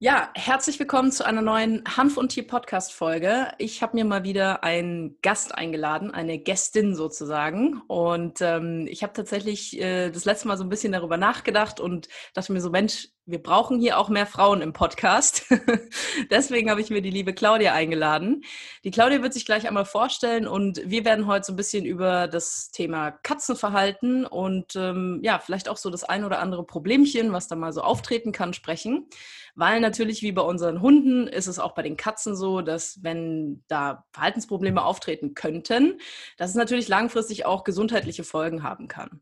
Ja, 0.00 0.30
herzlich 0.36 0.78
willkommen 0.78 1.10
zu 1.10 1.26
einer 1.26 1.42
neuen 1.42 1.82
Hanf 1.96 2.18
und 2.18 2.28
Tier 2.28 2.46
Podcast 2.46 2.92
Folge. 2.92 3.50
Ich 3.58 3.82
habe 3.82 3.96
mir 3.96 4.04
mal 4.04 4.22
wieder 4.22 4.62
einen 4.62 5.20
Gast 5.22 5.52
eingeladen, 5.52 6.12
eine 6.12 6.38
Gästin 6.38 6.94
sozusagen. 6.94 7.82
Und 7.88 8.40
ähm, 8.40 8.86
ich 8.88 9.02
habe 9.02 9.12
tatsächlich 9.12 9.76
äh, 9.80 10.10
das 10.10 10.24
letzte 10.24 10.46
Mal 10.46 10.56
so 10.56 10.62
ein 10.62 10.68
bisschen 10.68 10.92
darüber 10.92 11.16
nachgedacht 11.16 11.80
und 11.80 12.08
dachte 12.32 12.52
mir 12.52 12.60
so, 12.60 12.70
Mensch, 12.70 13.08
wir 13.28 13.42
brauchen 13.42 13.78
hier 13.78 13.98
auch 13.98 14.08
mehr 14.08 14.24
Frauen 14.24 14.62
im 14.62 14.72
Podcast. 14.72 15.44
Deswegen 16.30 16.70
habe 16.70 16.80
ich 16.80 16.88
mir 16.88 17.02
die 17.02 17.10
liebe 17.10 17.34
Claudia 17.34 17.74
eingeladen. 17.74 18.42
Die 18.84 18.90
Claudia 18.90 19.22
wird 19.22 19.34
sich 19.34 19.44
gleich 19.44 19.68
einmal 19.68 19.84
vorstellen 19.84 20.48
und 20.48 20.80
wir 20.86 21.04
werden 21.04 21.26
heute 21.26 21.44
so 21.44 21.52
ein 21.52 21.56
bisschen 21.56 21.84
über 21.84 22.26
das 22.26 22.70
Thema 22.70 23.10
Katzenverhalten 23.10 24.24
und 24.24 24.76
ähm, 24.76 25.20
ja, 25.22 25.38
vielleicht 25.40 25.68
auch 25.68 25.76
so 25.76 25.90
das 25.90 26.04
ein 26.04 26.24
oder 26.24 26.38
andere 26.38 26.64
Problemchen, 26.64 27.30
was 27.34 27.48
da 27.48 27.54
mal 27.54 27.74
so 27.74 27.82
auftreten 27.82 28.32
kann, 28.32 28.54
sprechen. 28.54 29.06
Weil 29.54 29.80
natürlich 29.80 30.22
wie 30.22 30.32
bei 30.32 30.42
unseren 30.42 30.80
Hunden 30.80 31.26
ist 31.26 31.48
es 31.48 31.58
auch 31.58 31.74
bei 31.74 31.82
den 31.82 31.98
Katzen 31.98 32.34
so, 32.34 32.62
dass 32.62 33.02
wenn 33.02 33.62
da 33.68 34.06
Verhaltensprobleme 34.12 34.82
auftreten 34.82 35.34
könnten, 35.34 36.00
dass 36.38 36.50
es 36.50 36.56
natürlich 36.56 36.88
langfristig 36.88 37.44
auch 37.44 37.64
gesundheitliche 37.64 38.24
Folgen 38.24 38.62
haben 38.62 38.88
kann. 38.88 39.20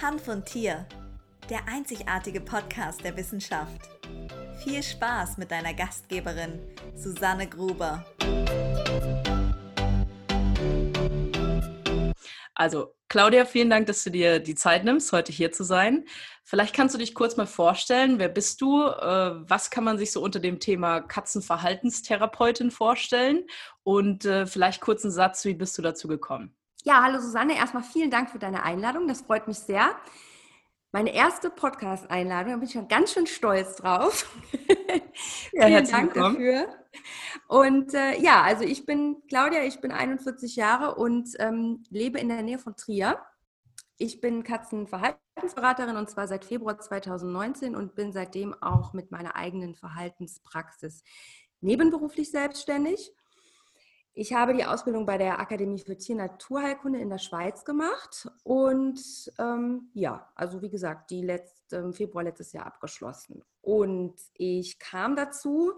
Hanf 0.00 0.28
und 0.28 0.44
Tier, 0.44 0.86
der 1.48 1.66
einzigartige 1.66 2.42
Podcast 2.42 3.02
der 3.02 3.16
Wissenschaft. 3.16 3.80
Viel 4.62 4.82
Spaß 4.82 5.38
mit 5.38 5.50
deiner 5.50 5.72
Gastgeberin 5.72 6.60
Susanne 6.94 7.48
Gruber. 7.48 8.04
Also, 12.54 12.94
Claudia, 13.08 13.46
vielen 13.46 13.70
Dank, 13.70 13.86
dass 13.86 14.04
du 14.04 14.10
dir 14.10 14.38
die 14.38 14.54
Zeit 14.54 14.84
nimmst, 14.84 15.12
heute 15.12 15.32
hier 15.32 15.50
zu 15.50 15.64
sein. 15.64 16.04
Vielleicht 16.44 16.74
kannst 16.74 16.94
du 16.94 16.98
dich 16.98 17.14
kurz 17.14 17.38
mal 17.38 17.46
vorstellen. 17.46 18.18
Wer 18.18 18.28
bist 18.28 18.60
du? 18.60 18.82
Äh, 18.82 19.48
was 19.48 19.70
kann 19.70 19.84
man 19.84 19.96
sich 19.96 20.12
so 20.12 20.20
unter 20.20 20.40
dem 20.40 20.60
Thema 20.60 21.00
Katzenverhaltenstherapeutin 21.00 22.70
vorstellen? 22.70 23.46
Und 23.82 24.26
äh, 24.26 24.44
vielleicht 24.44 24.82
kurz 24.82 25.04
einen 25.04 25.12
Satz, 25.12 25.46
wie 25.46 25.54
bist 25.54 25.78
du 25.78 25.82
dazu 25.82 26.06
gekommen? 26.06 26.54
Ja, 26.86 27.02
hallo 27.02 27.18
Susanne. 27.18 27.56
Erstmal 27.56 27.82
vielen 27.82 28.12
Dank 28.12 28.30
für 28.30 28.38
deine 28.38 28.62
Einladung. 28.62 29.08
Das 29.08 29.22
freut 29.22 29.48
mich 29.48 29.58
sehr. 29.58 29.96
Meine 30.92 31.12
erste 31.12 31.50
Podcast-Einladung, 31.50 32.52
da 32.52 32.56
bin 32.58 32.68
ich 32.68 32.74
schon 32.74 32.86
ganz 32.86 33.12
schön 33.12 33.26
stolz 33.26 33.74
drauf. 33.76 34.32
Ja, 35.52 35.66
vielen 35.66 35.90
Dank 35.90 36.14
willkommen. 36.14 36.34
dafür. 36.34 36.68
Und 37.48 37.94
äh, 37.94 38.20
ja, 38.20 38.42
also 38.42 38.64
ich 38.64 38.84
bin 38.84 39.16
Claudia, 39.28 39.64
ich 39.64 39.80
bin 39.80 39.90
41 39.90 40.56
Jahre 40.56 40.96
und 40.96 41.30
ähm, 41.38 41.82
lebe 41.88 42.20
in 42.20 42.28
der 42.28 42.42
Nähe 42.42 42.58
von 42.58 42.76
Trier. 42.76 43.18
Ich 43.96 44.20
bin 44.20 44.44
Katzenverhaltensberaterin 44.44 45.96
und 45.96 46.10
zwar 46.10 46.28
seit 46.28 46.44
Februar 46.44 46.78
2019 46.78 47.74
und 47.74 47.94
bin 47.94 48.12
seitdem 48.12 48.54
auch 48.62 48.92
mit 48.92 49.10
meiner 49.10 49.36
eigenen 49.36 49.74
Verhaltenspraxis 49.74 51.02
nebenberuflich 51.62 52.30
selbstständig. 52.30 53.12
Ich 54.18 54.32
habe 54.32 54.54
die 54.54 54.64
Ausbildung 54.64 55.04
bei 55.04 55.18
der 55.18 55.38
Akademie 55.40 55.78
für 55.78 55.94
Tier-Naturheilkunde 55.94 56.98
in 56.98 57.10
der 57.10 57.18
Schweiz 57.18 57.66
gemacht 57.66 58.26
und 58.44 58.98
ähm, 59.38 59.90
ja, 59.92 60.32
also 60.34 60.62
wie 60.62 60.70
gesagt, 60.70 61.10
die 61.10 61.20
letzte, 61.20 61.76
im 61.76 61.92
Februar 61.92 62.24
letztes 62.24 62.54
Jahr 62.54 62.64
abgeschlossen. 62.64 63.44
Und 63.60 64.14
ich 64.32 64.78
kam 64.78 65.16
dazu, 65.16 65.74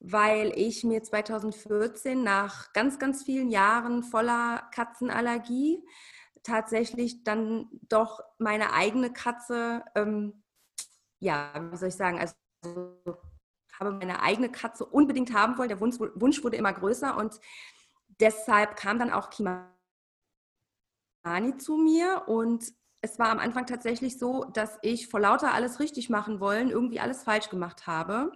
weil 0.00 0.52
ich 0.56 0.82
mir 0.82 1.04
2014 1.04 2.24
nach 2.24 2.72
ganz, 2.72 2.98
ganz 2.98 3.22
vielen 3.22 3.52
Jahren 3.52 4.02
voller 4.02 4.68
Katzenallergie 4.72 5.80
tatsächlich 6.42 7.22
dann 7.22 7.68
doch 7.88 8.18
meine 8.38 8.72
eigene 8.72 9.12
Katze, 9.12 9.84
ähm, 9.94 10.42
ja, 11.20 11.52
wie 11.70 11.76
soll 11.76 11.90
ich 11.90 11.94
sagen, 11.94 12.18
also 12.18 12.34
habe 13.78 13.92
meine 13.92 14.22
eigene 14.22 14.50
Katze 14.50 14.84
unbedingt 14.84 15.32
haben 15.32 15.58
wollen. 15.58 15.68
Der 15.68 15.80
Wunsch, 15.80 15.98
Wunsch 15.98 16.42
wurde 16.42 16.56
immer 16.56 16.72
größer 16.72 17.16
und 17.16 17.40
deshalb 18.20 18.76
kam 18.76 18.98
dann 18.98 19.10
auch 19.10 19.30
Kimani 19.30 19.68
zu 21.58 21.76
mir 21.76 22.24
und 22.26 22.72
es 23.00 23.18
war 23.18 23.28
am 23.28 23.38
Anfang 23.38 23.66
tatsächlich 23.66 24.18
so, 24.18 24.44
dass 24.44 24.78
ich 24.82 25.08
vor 25.08 25.20
lauter 25.20 25.52
alles 25.52 25.78
richtig 25.78 26.08
machen 26.08 26.40
wollen 26.40 26.70
irgendwie 26.70 27.00
alles 27.00 27.22
falsch 27.22 27.50
gemacht 27.50 27.86
habe. 27.86 28.32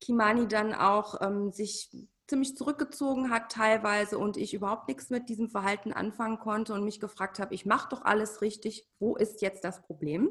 Kimani 0.00 0.46
dann 0.46 0.74
auch 0.74 1.20
ähm, 1.22 1.52
sich 1.52 1.90
ziemlich 2.28 2.56
zurückgezogen 2.56 3.30
hat 3.30 3.50
teilweise 3.50 4.18
und 4.18 4.36
ich 4.36 4.52
überhaupt 4.52 4.88
nichts 4.88 5.08
mit 5.10 5.28
diesem 5.28 5.48
Verhalten 5.48 5.92
anfangen 5.92 6.38
konnte 6.38 6.74
und 6.74 6.84
mich 6.84 7.00
gefragt 7.00 7.38
habe, 7.38 7.54
ich 7.54 7.64
mache 7.64 7.88
doch 7.88 8.02
alles 8.02 8.42
richtig, 8.42 8.86
wo 8.98 9.16
ist 9.16 9.40
jetzt 9.40 9.64
das 9.64 9.82
Problem? 9.82 10.30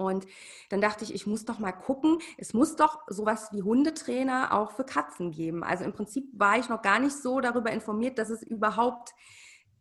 Und 0.00 0.26
dann 0.70 0.80
dachte 0.80 1.04
ich, 1.04 1.14
ich 1.14 1.26
muss 1.26 1.44
doch 1.44 1.58
mal 1.58 1.72
gucken, 1.72 2.18
es 2.38 2.54
muss 2.54 2.76
doch 2.76 3.00
sowas 3.08 3.50
wie 3.52 3.62
Hundetrainer 3.62 4.52
auch 4.52 4.72
für 4.72 4.84
Katzen 4.84 5.30
geben. 5.30 5.62
Also 5.62 5.84
im 5.84 5.92
Prinzip 5.92 6.24
war 6.32 6.58
ich 6.58 6.68
noch 6.68 6.82
gar 6.82 6.98
nicht 6.98 7.16
so 7.16 7.40
darüber 7.40 7.70
informiert, 7.70 8.18
dass 8.18 8.30
es 8.30 8.42
überhaupt 8.42 9.14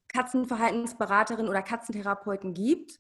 Katzenverhaltensberaterinnen 0.10 1.50
oder 1.50 1.62
Katzentherapeuten 1.62 2.54
gibt. 2.54 3.00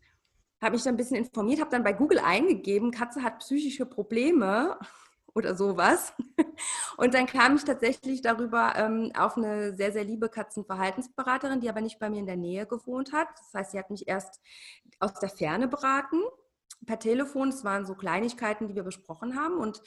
Habe 0.61 0.73
mich 0.73 0.83
dann 0.83 0.93
ein 0.93 0.97
bisschen 0.97 1.17
informiert, 1.17 1.59
habe 1.59 1.71
dann 1.71 1.83
bei 1.83 1.93
Google 1.93 2.19
eingegeben, 2.19 2.91
Katze 2.91 3.23
hat 3.23 3.39
psychische 3.39 3.85
Probleme 3.85 4.77
oder 5.33 5.55
sowas. 5.55 6.13
Und 6.97 7.13
dann 7.13 7.25
kam 7.25 7.55
ich 7.55 7.63
tatsächlich 7.63 8.21
darüber 8.21 8.73
ähm, 8.75 9.11
auf 9.17 9.37
eine 9.37 9.75
sehr, 9.75 9.91
sehr 9.91 10.03
liebe 10.03 10.29
Katzenverhaltensberaterin, 10.29 11.61
die 11.61 11.69
aber 11.69 11.81
nicht 11.81 11.99
bei 11.99 12.09
mir 12.09 12.19
in 12.19 12.25
der 12.25 12.37
Nähe 12.37 12.65
gewohnt 12.65 13.13
hat. 13.13 13.27
Das 13.37 13.53
heißt, 13.53 13.71
sie 13.71 13.79
hat 13.79 13.89
mich 13.89 14.07
erst 14.07 14.41
aus 14.99 15.13
der 15.13 15.29
Ferne 15.29 15.67
beraten 15.67 16.21
per 16.85 16.99
Telefon. 16.99 17.49
Das 17.49 17.63
waren 17.63 17.85
so 17.85 17.95
Kleinigkeiten, 17.95 18.67
die 18.67 18.75
wir 18.75 18.83
besprochen 18.83 19.35
haben. 19.35 19.57
Und 19.57 19.81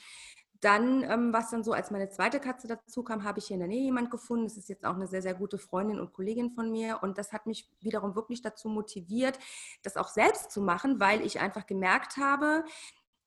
dann, 0.63 1.03
ähm, 1.03 1.33
was 1.33 1.49
dann 1.49 1.63
so, 1.63 1.73
als 1.73 1.91
meine 1.91 2.09
zweite 2.09 2.39
Katze 2.39 2.67
dazu 2.67 3.03
kam, 3.03 3.23
habe 3.23 3.39
ich 3.39 3.47
hier 3.47 3.55
in 3.55 3.59
der 3.59 3.67
Nähe 3.67 3.83
jemand 3.83 4.11
gefunden. 4.11 4.45
Das 4.45 4.57
ist 4.57 4.69
jetzt 4.69 4.85
auch 4.85 4.95
eine 4.95 5.07
sehr, 5.07 5.21
sehr 5.21 5.33
gute 5.33 5.57
Freundin 5.57 5.99
und 5.99 6.13
Kollegin 6.13 6.51
von 6.51 6.71
mir. 6.71 6.99
Und 7.01 7.17
das 7.17 7.33
hat 7.33 7.45
mich 7.45 7.69
wiederum 7.81 8.15
wirklich 8.15 8.41
dazu 8.41 8.69
motiviert, 8.69 9.37
das 9.81 9.97
auch 9.97 10.07
selbst 10.07 10.51
zu 10.51 10.61
machen, 10.61 10.99
weil 10.99 11.21
ich 11.25 11.39
einfach 11.39 11.65
gemerkt 11.65 12.17
habe, 12.17 12.63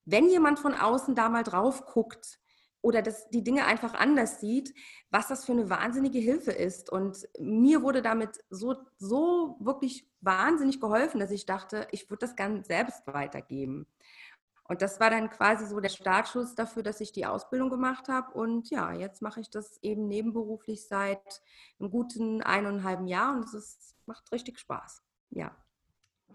wenn 0.06 0.28
jemand 0.28 0.59
von 0.60 0.75
außen 0.75 1.15
da 1.15 1.28
mal 1.28 1.43
drauf 1.43 1.84
guckt, 1.84 2.38
oder 2.86 3.02
dass 3.02 3.28
die 3.30 3.42
Dinge 3.42 3.64
einfach 3.66 3.94
anders 3.94 4.38
sieht, 4.38 4.72
was 5.10 5.26
das 5.26 5.44
für 5.44 5.50
eine 5.50 5.69
wahnsinnige 5.69 6.20
Hilfe 6.20 6.52
ist. 6.52 6.88
Und 6.88 7.28
mir 7.36 7.82
wurde 7.82 8.00
damit 8.00 8.38
so, 8.48 8.76
so 8.97 9.56
wirklich 9.58 10.08
wahnsinnig 10.20 10.80
geholfen, 10.80 11.19
dass 11.19 11.32
ich 11.32 11.47
dachte, 11.47 11.88
ich 11.91 12.08
würde 12.08 12.26
das 12.26 12.36
gerne 12.36 12.62
selbst 12.62 13.04
weitergeben. 13.08 13.88
Und 14.69 14.82
das 14.82 15.00
war 15.00 15.10
dann 15.10 15.30
quasi 15.30 15.66
so 15.66 15.80
der 15.80 15.88
Startschuss 15.88 16.54
dafür, 16.54 16.84
dass 16.84 17.00
ich 17.00 17.10
die 17.10 17.26
Ausbildung 17.26 17.70
gemacht 17.70 18.06
habe. 18.06 18.32
Und 18.38 18.70
ja, 18.70 18.92
jetzt 18.92 19.20
mache 19.20 19.41
ich 19.41 19.50
das 19.50 19.78
eben 19.82 20.06
nebenberuflich 20.06 20.86
seit 20.86 21.42
einem 21.80 21.91
guten 21.91 22.41
eineinhalb 22.41 23.04
Jahr 23.08 23.34
und 23.34 23.53
es 23.53 23.97
macht 24.06 24.30
richtig 24.30 24.60
Spaß. 24.60 25.03
Ja. 25.30 25.56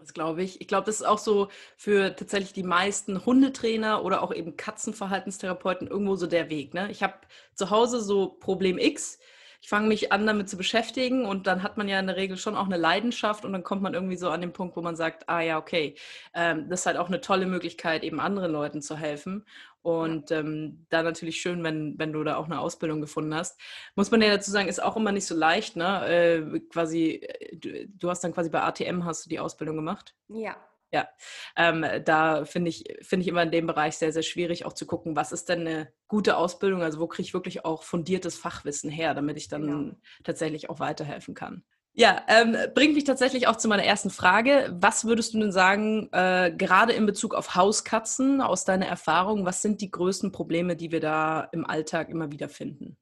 Das 0.02 0.14
glaube 0.14 0.42
ich. 0.42 0.60
Ich 0.60 0.66
glaube, 0.66 0.86
das 0.86 0.96
ist 0.96 1.06
auch 1.06 1.18
so 1.18 1.48
für 1.76 2.16
tatsächlich 2.16 2.52
die 2.52 2.64
meisten 2.64 3.24
Hundetrainer 3.24 4.04
oder 4.04 4.22
auch 4.22 4.34
eben 4.34 4.56
Katzenverhaltenstherapeuten 4.56 5.86
irgendwo 5.86 6.16
so 6.16 6.26
der 6.26 6.50
Weg. 6.50 6.74
Ne? 6.74 6.90
Ich 6.90 7.04
habe 7.04 7.14
zu 7.54 7.70
Hause 7.70 8.00
so 8.00 8.28
Problem 8.28 8.78
X. 8.78 9.20
Ich 9.62 9.68
fange 9.68 9.86
mich 9.86 10.10
an, 10.10 10.26
damit 10.26 10.48
zu 10.48 10.56
beschäftigen 10.56 11.24
und 11.24 11.46
dann 11.46 11.62
hat 11.62 11.76
man 11.76 11.88
ja 11.88 12.00
in 12.00 12.08
der 12.08 12.16
Regel 12.16 12.36
schon 12.36 12.56
auch 12.56 12.66
eine 12.66 12.76
Leidenschaft 12.76 13.44
und 13.44 13.52
dann 13.52 13.62
kommt 13.62 13.80
man 13.80 13.94
irgendwie 13.94 14.16
so 14.16 14.28
an 14.28 14.40
den 14.40 14.52
Punkt, 14.52 14.76
wo 14.76 14.82
man 14.82 14.96
sagt, 14.96 15.28
ah 15.28 15.40
ja, 15.40 15.56
okay, 15.56 15.94
ähm, 16.34 16.68
das 16.68 16.80
ist 16.80 16.86
halt 16.86 16.96
auch 16.96 17.06
eine 17.06 17.20
tolle 17.20 17.46
Möglichkeit, 17.46 18.02
eben 18.02 18.18
anderen 18.18 18.50
Leuten 18.50 18.82
zu 18.82 18.96
helfen. 18.96 19.46
Und 19.80 20.32
ähm, 20.32 20.84
da 20.90 21.04
natürlich 21.04 21.40
schön, 21.40 21.62
wenn, 21.62 21.96
wenn 21.96 22.12
du 22.12 22.24
da 22.24 22.36
auch 22.36 22.46
eine 22.46 22.58
Ausbildung 22.58 23.00
gefunden 23.00 23.34
hast. 23.34 23.60
Muss 23.94 24.10
man 24.10 24.20
ja 24.20 24.30
dazu 24.30 24.50
sagen, 24.50 24.68
ist 24.68 24.82
auch 24.82 24.96
immer 24.96 25.12
nicht 25.12 25.26
so 25.26 25.36
leicht, 25.36 25.76
ne? 25.76 26.06
Äh, 26.08 26.60
quasi, 26.68 27.20
äh, 27.22 27.56
du, 27.56 27.86
du, 27.86 28.10
hast 28.10 28.24
dann 28.24 28.32
quasi 28.32 28.50
bei 28.50 28.62
ATM 28.62 29.04
hast 29.04 29.26
du 29.26 29.30
die 29.30 29.38
Ausbildung 29.40 29.76
gemacht? 29.76 30.14
Ja. 30.28 30.56
Ja, 30.92 31.08
ähm, 31.56 31.84
da 32.04 32.44
finde 32.44 32.68
ich, 32.68 32.84
finde 33.00 33.22
ich 33.22 33.28
immer 33.28 33.42
in 33.42 33.50
dem 33.50 33.66
Bereich 33.66 33.96
sehr, 33.96 34.12
sehr 34.12 34.22
schwierig, 34.22 34.66
auch 34.66 34.74
zu 34.74 34.86
gucken, 34.86 35.16
was 35.16 35.32
ist 35.32 35.48
denn 35.48 35.60
eine 35.60 35.92
gute 36.06 36.36
Ausbildung, 36.36 36.82
also 36.82 37.00
wo 37.00 37.06
kriege 37.06 37.26
ich 37.26 37.34
wirklich 37.34 37.64
auch 37.64 37.82
fundiertes 37.82 38.36
Fachwissen 38.36 38.90
her, 38.90 39.14
damit 39.14 39.38
ich 39.38 39.48
dann 39.48 39.62
genau. 39.62 39.94
tatsächlich 40.22 40.68
auch 40.68 40.80
weiterhelfen 40.80 41.34
kann. 41.34 41.64
Ja, 41.94 42.22
ähm, 42.28 42.56
bringt 42.74 42.94
mich 42.94 43.04
tatsächlich 43.04 43.46
auch 43.48 43.56
zu 43.56 43.68
meiner 43.68 43.84
ersten 43.84 44.08
Frage. 44.08 44.74
Was 44.80 45.04
würdest 45.04 45.34
du 45.34 45.40
denn 45.40 45.52
sagen, 45.52 46.08
äh, 46.12 46.50
gerade 46.56 46.94
in 46.94 47.04
Bezug 47.04 47.34
auf 47.34 47.54
Hauskatzen, 47.54 48.40
aus 48.40 48.64
deiner 48.64 48.86
Erfahrung, 48.86 49.44
was 49.44 49.60
sind 49.60 49.82
die 49.82 49.90
größten 49.90 50.32
Probleme, 50.32 50.74
die 50.74 50.90
wir 50.90 51.00
da 51.00 51.48
im 51.52 51.66
Alltag 51.66 52.08
immer 52.08 52.32
wieder 52.32 52.48
finden? 52.48 52.96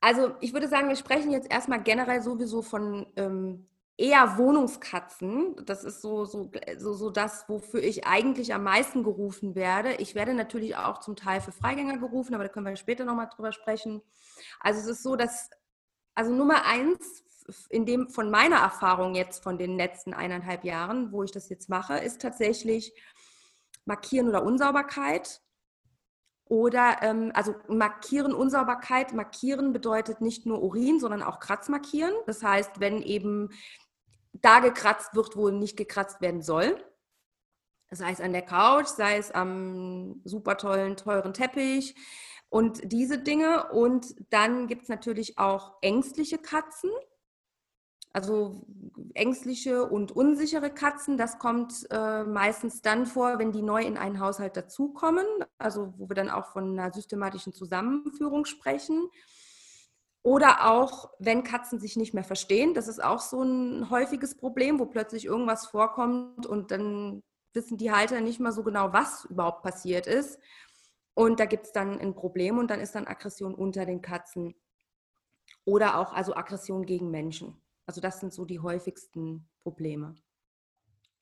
Also 0.00 0.32
ich 0.40 0.52
würde 0.52 0.68
sagen, 0.68 0.88
wir 0.88 0.96
sprechen 0.96 1.32
jetzt 1.32 1.50
erstmal 1.50 1.82
generell 1.82 2.22
sowieso 2.22 2.62
von 2.62 3.06
ähm, 3.16 3.66
eher 4.00 4.38
Wohnungskatzen. 4.38 5.54
Das 5.66 5.84
ist 5.84 6.00
so, 6.00 6.24
so, 6.24 6.50
so, 6.78 6.94
so 6.94 7.10
das, 7.10 7.46
wofür 7.48 7.82
ich 7.82 8.06
eigentlich 8.06 8.54
am 8.54 8.64
meisten 8.64 9.04
gerufen 9.04 9.54
werde. 9.54 9.92
Ich 9.96 10.14
werde 10.14 10.32
natürlich 10.32 10.74
auch 10.76 11.00
zum 11.00 11.16
Teil 11.16 11.42
für 11.42 11.52
Freigänger 11.52 11.98
gerufen, 11.98 12.34
aber 12.34 12.44
da 12.44 12.48
können 12.48 12.64
wir 12.64 12.76
später 12.76 13.04
nochmal 13.04 13.28
drüber 13.28 13.52
sprechen. 13.52 14.00
Also 14.58 14.80
es 14.80 14.86
ist 14.86 15.02
so, 15.02 15.16
dass, 15.16 15.50
also 16.14 16.32
Nummer 16.32 16.64
eins 16.64 17.24
in 17.68 17.84
dem 17.84 18.08
von 18.08 18.30
meiner 18.30 18.56
Erfahrung 18.56 19.14
jetzt 19.14 19.42
von 19.42 19.58
den 19.58 19.76
letzten 19.76 20.14
eineinhalb 20.14 20.64
Jahren, 20.64 21.12
wo 21.12 21.22
ich 21.22 21.32
das 21.32 21.50
jetzt 21.50 21.68
mache, 21.68 21.98
ist 21.98 22.22
tatsächlich, 22.22 22.94
Markieren 23.84 24.28
oder 24.28 24.44
Unsauberkeit. 24.44 25.42
Oder 26.44 26.98
ähm, 27.02 27.30
also 27.34 27.54
markieren 27.68 28.34
Unsauberkeit. 28.34 29.12
Markieren 29.12 29.72
bedeutet 29.72 30.20
nicht 30.20 30.46
nur 30.46 30.62
Urin, 30.62 30.98
sondern 30.98 31.22
auch 31.22 31.38
Kratzmarkieren. 31.38 32.12
Das 32.26 32.42
heißt, 32.42 32.80
wenn 32.80 33.02
eben 33.02 33.50
da 34.32 34.60
gekratzt 34.60 35.14
wird, 35.14 35.36
wo 35.36 35.50
nicht 35.50 35.76
gekratzt 35.76 36.20
werden 36.20 36.42
soll. 36.42 36.82
Sei 37.90 38.12
es 38.12 38.20
an 38.20 38.32
der 38.32 38.42
Couch, 38.42 38.86
sei 38.86 39.16
es 39.16 39.32
am 39.32 40.20
super 40.24 40.56
tollen, 40.56 40.96
teuren 40.96 41.34
Teppich 41.34 41.96
und 42.48 42.92
diese 42.92 43.18
Dinge. 43.18 43.72
Und 43.72 44.14
dann 44.30 44.68
gibt 44.68 44.82
es 44.84 44.88
natürlich 44.88 45.38
auch 45.38 45.74
ängstliche 45.82 46.38
Katzen. 46.38 46.90
Also 48.12 48.66
ängstliche 49.14 49.88
und 49.88 50.10
unsichere 50.10 50.70
Katzen, 50.70 51.16
das 51.16 51.38
kommt 51.38 51.86
äh, 51.90 52.24
meistens 52.24 52.82
dann 52.82 53.06
vor, 53.06 53.38
wenn 53.38 53.52
die 53.52 53.62
neu 53.62 53.84
in 53.84 53.96
einen 53.96 54.18
Haushalt 54.18 54.56
dazukommen, 54.56 55.24
also 55.58 55.94
wo 55.96 56.08
wir 56.08 56.16
dann 56.16 56.28
auch 56.28 56.46
von 56.46 56.76
einer 56.76 56.92
systematischen 56.92 57.52
Zusammenführung 57.52 58.46
sprechen. 58.46 59.08
Oder 60.22 60.70
auch, 60.70 61.10
wenn 61.18 61.44
Katzen 61.44 61.80
sich 61.80 61.96
nicht 61.96 62.12
mehr 62.12 62.24
verstehen, 62.24 62.74
das 62.74 62.88
ist 62.88 63.02
auch 63.02 63.20
so 63.20 63.42
ein 63.42 63.88
häufiges 63.88 64.36
Problem, 64.36 64.78
wo 64.78 64.86
plötzlich 64.86 65.24
irgendwas 65.24 65.66
vorkommt 65.66 66.46
und 66.46 66.70
dann 66.70 67.22
wissen 67.54 67.78
die 67.78 67.90
Halter 67.90 68.20
nicht 68.20 68.38
mal 68.38 68.52
so 68.52 68.62
genau, 68.62 68.92
was 68.92 69.24
überhaupt 69.24 69.62
passiert 69.62 70.06
ist. 70.06 70.38
Und 71.14 71.40
da 71.40 71.46
gibt 71.46 71.66
es 71.66 71.72
dann 71.72 71.98
ein 71.98 72.14
Problem 72.14 72.58
und 72.58 72.70
dann 72.70 72.80
ist 72.80 72.94
dann 72.94 73.06
Aggression 73.06 73.54
unter 73.54 73.86
den 73.86 74.02
Katzen. 74.02 74.54
Oder 75.64 75.98
auch 75.98 76.12
also 76.12 76.34
Aggression 76.34 76.86
gegen 76.86 77.10
Menschen. 77.10 77.60
Also 77.86 78.00
das 78.00 78.20
sind 78.20 78.32
so 78.32 78.44
die 78.44 78.60
häufigsten 78.60 79.48
Probleme. 79.60 80.14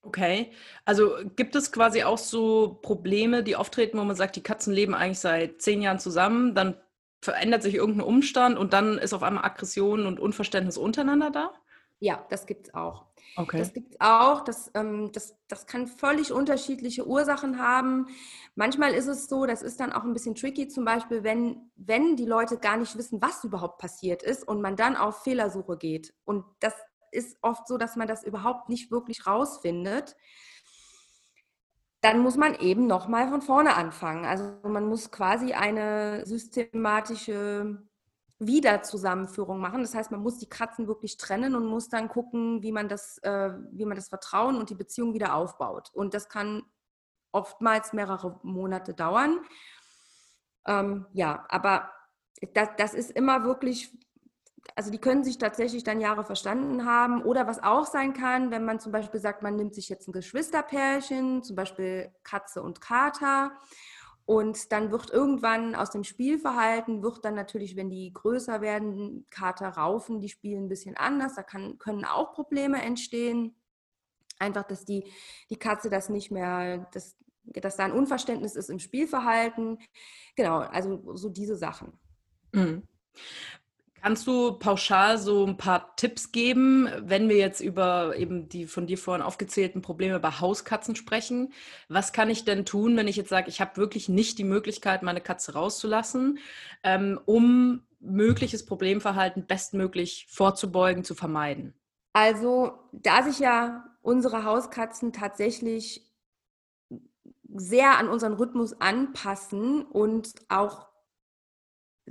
Okay, 0.02 0.52
also 0.84 1.16
gibt 1.36 1.56
es 1.56 1.72
quasi 1.72 2.02
auch 2.02 2.18
so 2.18 2.78
Probleme, 2.82 3.42
die 3.42 3.56
auftreten, 3.56 3.98
wo 3.98 4.04
man 4.04 4.16
sagt, 4.16 4.36
die 4.36 4.42
Katzen 4.42 4.72
leben 4.72 4.94
eigentlich 4.94 5.18
seit 5.18 5.60
zehn 5.60 5.82
Jahren 5.82 5.98
zusammen, 5.98 6.54
dann 6.54 6.80
verändert 7.20 7.62
sich 7.62 7.74
irgendein 7.74 8.06
Umstand 8.06 8.58
und 8.58 8.72
dann 8.72 8.98
ist 8.98 9.12
auf 9.12 9.22
einmal 9.22 9.44
Aggression 9.44 10.06
und 10.06 10.20
Unverständnis 10.20 10.76
untereinander 10.76 11.30
da? 11.30 11.52
Ja, 12.00 12.24
das 12.30 12.46
gibt 12.46 12.68
es 12.68 12.74
auch. 12.74 13.06
Okay. 13.36 13.58
Das 13.58 13.72
gibt 13.72 13.92
es 13.94 14.00
auch. 14.00 14.42
Das, 14.44 14.70
ähm, 14.74 15.10
das, 15.12 15.36
das 15.48 15.66
kann 15.66 15.86
völlig 15.86 16.32
unterschiedliche 16.32 17.06
Ursachen 17.06 17.58
haben. 17.58 18.06
Manchmal 18.54 18.94
ist 18.94 19.06
es 19.06 19.28
so, 19.28 19.46
das 19.46 19.62
ist 19.62 19.80
dann 19.80 19.92
auch 19.92 20.04
ein 20.04 20.12
bisschen 20.12 20.34
tricky, 20.34 20.68
zum 20.68 20.84
Beispiel, 20.84 21.24
wenn, 21.24 21.70
wenn 21.76 22.16
die 22.16 22.24
Leute 22.24 22.58
gar 22.58 22.76
nicht 22.76 22.96
wissen, 22.96 23.20
was 23.20 23.44
überhaupt 23.44 23.78
passiert 23.78 24.22
ist 24.22 24.46
und 24.46 24.60
man 24.60 24.76
dann 24.76 24.96
auf 24.96 25.22
Fehlersuche 25.22 25.76
geht. 25.76 26.14
Und 26.24 26.44
das 26.60 26.74
ist 27.10 27.36
oft 27.42 27.66
so, 27.66 27.78
dass 27.78 27.96
man 27.96 28.06
das 28.06 28.22
überhaupt 28.22 28.68
nicht 28.68 28.90
wirklich 28.90 29.26
rausfindet. 29.26 30.16
Dann 32.00 32.20
muss 32.20 32.36
man 32.36 32.54
eben 32.54 32.86
nochmal 32.86 33.28
von 33.28 33.42
vorne 33.42 33.74
anfangen. 33.74 34.24
Also 34.24 34.56
man 34.62 34.86
muss 34.86 35.10
quasi 35.10 35.52
eine 35.52 36.24
systematische 36.26 37.82
Wiederzusammenführung 38.38 39.58
machen. 39.58 39.82
Das 39.82 39.94
heißt, 39.94 40.12
man 40.12 40.22
muss 40.22 40.38
die 40.38 40.48
Katzen 40.48 40.86
wirklich 40.86 41.16
trennen 41.16 41.56
und 41.56 41.66
muss 41.66 41.88
dann 41.88 42.08
gucken, 42.08 42.62
wie 42.62 42.70
man 42.70 42.88
das, 42.88 43.18
äh, 43.18 43.50
wie 43.72 43.84
man 43.84 43.96
das 43.96 44.08
Vertrauen 44.08 44.56
und 44.56 44.70
die 44.70 44.76
Beziehung 44.76 45.12
wieder 45.12 45.34
aufbaut. 45.34 45.90
Und 45.92 46.14
das 46.14 46.28
kann 46.28 46.62
oftmals 47.32 47.92
mehrere 47.92 48.38
Monate 48.42 48.94
dauern. 48.94 49.40
Ähm, 50.66 51.06
ja, 51.12 51.44
aber 51.48 51.90
das, 52.54 52.68
das 52.76 52.94
ist 52.94 53.10
immer 53.10 53.44
wirklich, 53.44 53.92
also 54.74 54.90
die 54.90 54.98
können 54.98 55.24
sich 55.24 55.38
tatsächlich 55.38 55.84
dann 55.84 56.00
Jahre 56.00 56.24
verstanden 56.24 56.84
haben. 56.84 57.22
Oder 57.22 57.46
was 57.46 57.62
auch 57.62 57.86
sein 57.86 58.12
kann, 58.12 58.50
wenn 58.50 58.64
man 58.64 58.80
zum 58.80 58.92
Beispiel 58.92 59.20
sagt, 59.20 59.42
man 59.42 59.56
nimmt 59.56 59.74
sich 59.74 59.88
jetzt 59.88 60.08
ein 60.08 60.12
Geschwisterpärchen, 60.12 61.42
zum 61.42 61.56
Beispiel 61.56 62.12
Katze 62.22 62.62
und 62.62 62.80
Kater 62.80 63.52
und 64.28 64.72
dann 64.72 64.90
wird 64.90 65.08
irgendwann 65.08 65.74
aus 65.74 65.88
dem 65.88 66.04
Spielverhalten, 66.04 67.02
wird 67.02 67.24
dann 67.24 67.34
natürlich, 67.34 67.76
wenn 67.76 67.88
die 67.88 68.12
größer 68.12 68.60
werden, 68.60 69.24
Kater 69.30 69.68
raufen, 69.70 70.20
die 70.20 70.28
spielen 70.28 70.66
ein 70.66 70.68
bisschen 70.68 70.98
anders. 70.98 71.34
Da 71.34 71.42
kann, 71.42 71.78
können 71.78 72.04
auch 72.04 72.34
Probleme 72.34 72.82
entstehen. 72.82 73.56
Einfach, 74.38 74.64
dass 74.64 74.84
die, 74.84 75.10
die 75.48 75.56
Katze 75.56 75.88
das 75.88 76.10
nicht 76.10 76.30
mehr, 76.30 76.90
dass, 76.92 77.16
dass 77.44 77.76
da 77.76 77.86
ein 77.86 77.92
Unverständnis 77.92 78.54
ist 78.54 78.68
im 78.68 78.80
Spielverhalten. 78.80 79.78
Genau, 80.36 80.58
also 80.58 81.16
so 81.16 81.30
diese 81.30 81.56
Sachen. 81.56 81.98
Mhm. 82.52 82.82
Kannst 84.00 84.26
du 84.26 84.52
pauschal 84.52 85.18
so 85.18 85.44
ein 85.44 85.56
paar 85.56 85.96
Tipps 85.96 86.30
geben, 86.30 86.88
wenn 87.00 87.28
wir 87.28 87.36
jetzt 87.36 87.60
über 87.60 88.16
eben 88.16 88.48
die 88.48 88.66
von 88.66 88.86
dir 88.86 88.96
vorhin 88.96 89.24
aufgezählten 89.24 89.82
Probleme 89.82 90.20
bei 90.20 90.30
Hauskatzen 90.30 90.94
sprechen? 90.94 91.52
Was 91.88 92.12
kann 92.12 92.30
ich 92.30 92.44
denn 92.44 92.64
tun, 92.64 92.96
wenn 92.96 93.08
ich 93.08 93.16
jetzt 93.16 93.28
sage, 93.28 93.48
ich 93.48 93.60
habe 93.60 93.76
wirklich 93.76 94.08
nicht 94.08 94.38
die 94.38 94.44
Möglichkeit, 94.44 95.02
meine 95.02 95.20
Katze 95.20 95.54
rauszulassen, 95.54 96.38
ähm, 96.84 97.20
um 97.26 97.82
mögliches 98.00 98.64
Problemverhalten 98.64 99.46
bestmöglich 99.46 100.26
vorzubeugen, 100.30 101.02
zu 101.02 101.14
vermeiden? 101.14 101.74
Also, 102.12 102.78
da 102.92 103.22
sich 103.22 103.40
ja 103.40 103.84
unsere 104.02 104.44
Hauskatzen 104.44 105.12
tatsächlich 105.12 106.08
sehr 107.52 107.98
an 107.98 108.08
unseren 108.08 108.34
Rhythmus 108.34 108.80
anpassen 108.80 109.82
und 109.82 110.34
auch 110.48 110.86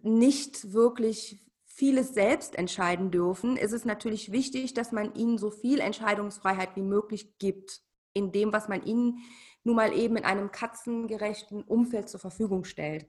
nicht 0.04 0.74
wirklich 0.74 1.47
vieles 1.78 2.16
selbst 2.16 2.56
entscheiden 2.56 3.12
dürfen, 3.12 3.56
ist 3.56 3.72
es 3.72 3.86
natürlich 3.86 4.32
wichtig, 4.32 4.74
dass 4.74 4.92
man 4.92 5.14
ihnen 5.14 5.38
so 5.38 5.52
viel 5.52 5.80
Entscheidungsfreiheit 5.80 6.76
wie 6.76 6.82
möglich 6.82 7.38
gibt 7.38 7.84
in 8.14 8.32
dem, 8.32 8.52
was 8.52 8.68
man 8.68 8.84
ihnen 8.84 9.20
nun 9.64 9.76
mal 9.76 9.94
eben 9.96 10.18
in 10.18 10.26
einem 10.26 10.52
katzengerechten 10.52 11.62
Umfeld 11.62 12.10
zur 12.10 12.20
Verfügung 12.20 12.64
stellt. 12.64 13.06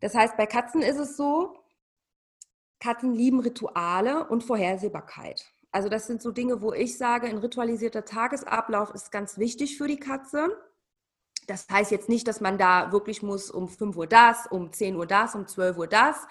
Das 0.00 0.14
heißt, 0.14 0.38
bei 0.38 0.46
Katzen 0.46 0.80
ist 0.80 0.96
es 0.96 1.18
so, 1.18 1.58
Katzen 2.80 3.12
lieben 3.12 3.40
Rituale 3.40 4.28
und 4.28 4.44
Vorhersehbarkeit. 4.44 5.44
Also 5.70 5.90
das 5.90 6.06
sind 6.06 6.22
so 6.22 6.30
Dinge, 6.30 6.62
wo 6.62 6.72
ich 6.72 6.96
sage, 6.96 7.26
ein 7.26 7.36
ritualisierter 7.36 8.06
Tagesablauf 8.06 8.94
ist 8.94 9.12
ganz 9.12 9.36
wichtig 9.36 9.76
für 9.76 9.88
die 9.88 9.98
Katze. 9.98 10.56
Das 11.46 11.66
heißt 11.70 11.90
jetzt 11.90 12.08
nicht, 12.08 12.26
dass 12.26 12.40
man 12.40 12.58
da 12.58 12.92
wirklich 12.92 13.22
muss 13.22 13.50
um 13.50 13.68
5 13.68 13.96
Uhr 13.96 14.06
das, 14.06 14.46
um 14.46 14.72
10 14.72 14.96
Uhr 14.96 15.06
das, 15.06 15.34
um 15.34 15.46
12 15.46 15.76
Uhr 15.76 15.86
das, 15.86 16.26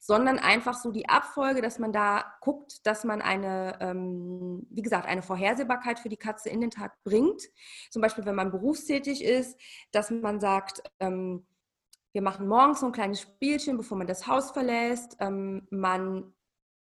sondern 0.00 0.38
einfach 0.38 0.74
so 0.74 0.92
die 0.92 1.08
Abfolge, 1.08 1.60
dass 1.62 1.78
man 1.78 1.92
da 1.92 2.24
guckt, 2.40 2.86
dass 2.86 3.04
man 3.04 3.20
eine, 3.20 3.78
ähm, 3.80 4.66
wie 4.70 4.82
gesagt, 4.82 5.06
eine 5.06 5.22
Vorhersehbarkeit 5.22 5.98
für 5.98 6.08
die 6.08 6.16
Katze 6.16 6.48
in 6.50 6.60
den 6.60 6.70
Tag 6.70 6.92
bringt. 7.04 7.42
Zum 7.90 8.02
Beispiel, 8.02 8.24
wenn 8.24 8.34
man 8.34 8.50
berufstätig 8.50 9.24
ist, 9.24 9.58
dass 9.90 10.10
man 10.10 10.40
sagt, 10.40 10.82
ähm, 11.00 11.46
wir 12.12 12.22
machen 12.22 12.48
morgens 12.48 12.80
so 12.80 12.86
ein 12.86 12.92
kleines 12.92 13.20
Spielchen, 13.20 13.76
bevor 13.76 13.98
man 13.98 14.06
das 14.06 14.26
Haus 14.26 14.50
verlässt. 14.50 15.16
Ähm, 15.20 15.66
man 15.70 16.32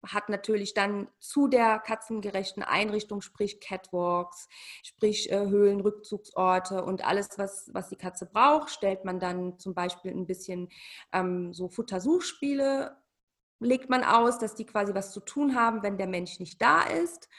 hat 0.05 0.29
natürlich 0.29 0.73
dann 0.73 1.07
zu 1.19 1.47
der 1.47 1.79
katzengerechten 1.79 2.63
Einrichtung, 2.63 3.21
sprich 3.21 3.59
Catwalks, 3.59 4.47
sprich 4.83 5.31
äh, 5.31 5.47
Höhlenrückzugsorte 5.47 6.83
und 6.83 7.05
alles, 7.05 7.29
was, 7.37 7.69
was 7.73 7.89
die 7.89 7.95
Katze 7.95 8.25
braucht, 8.25 8.69
stellt 8.69 9.05
man 9.05 9.19
dann 9.19 9.59
zum 9.59 9.73
Beispiel 9.73 10.11
ein 10.11 10.25
bisschen 10.25 10.69
ähm, 11.11 11.53
so 11.53 11.69
Futtersuchspiele, 11.69 12.97
legt 13.59 13.89
man 13.89 14.03
aus, 14.03 14.39
dass 14.39 14.55
die 14.55 14.65
quasi 14.65 14.93
was 14.93 15.11
zu 15.11 15.21
tun 15.21 15.55
haben, 15.55 15.83
wenn 15.83 15.97
der 15.97 16.07
Mensch 16.07 16.39
nicht 16.39 16.61
da 16.61 16.83
ist. 16.83 17.29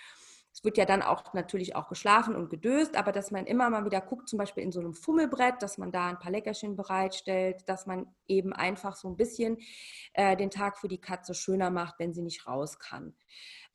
Es 0.54 0.62
wird 0.62 0.78
ja 0.78 0.84
dann 0.84 1.02
auch 1.02 1.34
natürlich 1.34 1.74
auch 1.74 1.88
geschlafen 1.88 2.36
und 2.36 2.48
gedöst, 2.48 2.96
aber 2.96 3.10
dass 3.10 3.32
man 3.32 3.44
immer 3.44 3.68
mal 3.70 3.84
wieder 3.84 4.00
guckt, 4.00 4.28
zum 4.28 4.38
Beispiel 4.38 4.62
in 4.62 4.70
so 4.70 4.78
einem 4.78 4.94
Fummelbrett, 4.94 5.60
dass 5.60 5.78
man 5.78 5.90
da 5.90 6.06
ein 6.06 6.20
paar 6.20 6.30
Leckerchen 6.30 6.76
bereitstellt, 6.76 7.68
dass 7.68 7.86
man 7.86 8.06
eben 8.28 8.52
einfach 8.52 8.94
so 8.94 9.08
ein 9.08 9.16
bisschen 9.16 9.58
äh, 10.12 10.36
den 10.36 10.50
Tag 10.50 10.78
für 10.78 10.86
die 10.86 11.00
Katze 11.00 11.34
schöner 11.34 11.70
macht, 11.70 11.98
wenn 11.98 12.14
sie 12.14 12.22
nicht 12.22 12.46
raus 12.46 12.78
kann. 12.78 13.16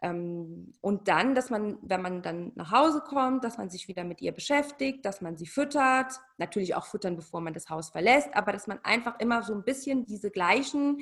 Ähm, 0.01 0.73
und 0.79 1.09
dann, 1.09 1.35
dass 1.35 1.49
man, 1.49 1.79
wenn 1.81 2.01
man 2.01 2.21
dann 2.21 2.53
nach 2.55 2.71
Hause 2.71 3.01
kommt, 3.01 3.43
dass 3.43 3.57
man 3.57 3.69
sich 3.69 3.89
wieder 3.89 4.05
mit 4.05 4.21
ihr 4.21 4.31
beschäftigt, 4.31 5.03
dass 5.03 5.19
man 5.19 5.35
sie 5.35 5.47
füttert, 5.47 6.13
natürlich 6.37 6.75
auch 6.75 6.85
füttern, 6.85 7.17
bevor 7.17 7.41
man 7.41 7.53
das 7.53 7.69
Haus 7.69 7.89
verlässt, 7.89 8.29
aber 8.35 8.53
dass 8.53 8.67
man 8.67 8.79
einfach 8.83 9.19
immer 9.19 9.43
so 9.43 9.53
ein 9.53 9.65
bisschen 9.65 10.05
diese 10.05 10.31
gleichen 10.31 11.01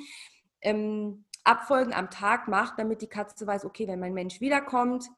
ähm, 0.60 1.24
Abfolgen 1.44 1.94
am 1.94 2.10
Tag 2.10 2.48
macht, 2.48 2.80
damit 2.80 3.00
die 3.00 3.06
Katze 3.06 3.46
weiß, 3.46 3.64
okay, 3.64 3.86
wenn 3.86 4.00
mein 4.00 4.12
Mensch 4.12 4.40
wiederkommt, 4.40 5.08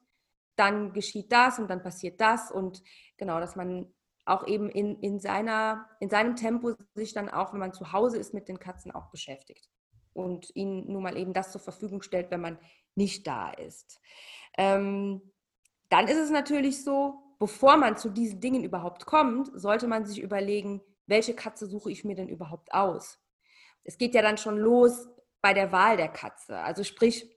dann 0.61 0.93
geschieht 0.93 1.31
das 1.31 1.57
und 1.57 1.69
dann 1.69 1.81
passiert 1.81 2.21
das 2.21 2.51
und 2.51 2.83
genau, 3.17 3.39
dass 3.39 3.55
man 3.55 3.91
auch 4.25 4.45
eben 4.45 4.69
in, 4.69 4.99
in, 4.99 5.19
seiner, 5.19 5.89
in 5.99 6.09
seinem 6.09 6.35
Tempo 6.35 6.75
sich 6.93 7.13
dann 7.13 7.29
auch, 7.29 7.51
wenn 7.51 7.59
man 7.59 7.73
zu 7.73 7.91
Hause 7.91 8.17
ist, 8.17 8.33
mit 8.35 8.47
den 8.47 8.59
Katzen 8.59 8.91
auch 8.91 9.09
beschäftigt 9.09 9.67
und 10.13 10.55
ihnen 10.55 10.91
nun 10.91 11.01
mal 11.01 11.17
eben 11.17 11.33
das 11.33 11.51
zur 11.51 11.61
Verfügung 11.61 12.03
stellt, 12.03 12.29
wenn 12.29 12.41
man 12.41 12.59
nicht 12.93 13.25
da 13.25 13.49
ist. 13.51 13.99
Ähm, 14.55 15.33
dann 15.89 16.07
ist 16.07 16.19
es 16.19 16.29
natürlich 16.29 16.83
so, 16.83 17.35
bevor 17.39 17.75
man 17.77 17.97
zu 17.97 18.11
diesen 18.11 18.39
Dingen 18.39 18.63
überhaupt 18.63 19.07
kommt, 19.07 19.49
sollte 19.59 19.87
man 19.87 20.05
sich 20.05 20.21
überlegen, 20.21 20.81
welche 21.07 21.33
Katze 21.33 21.65
suche 21.65 21.91
ich 21.91 22.05
mir 22.05 22.15
denn 22.15 22.29
überhaupt 22.29 22.71
aus? 22.71 23.19
Es 23.83 23.97
geht 23.97 24.13
ja 24.13 24.21
dann 24.21 24.37
schon 24.37 24.57
los 24.57 25.09
bei 25.41 25.55
der 25.55 25.71
Wahl 25.71 25.97
der 25.97 26.09
Katze. 26.09 26.59
Also 26.59 26.83
sprich, 26.83 27.27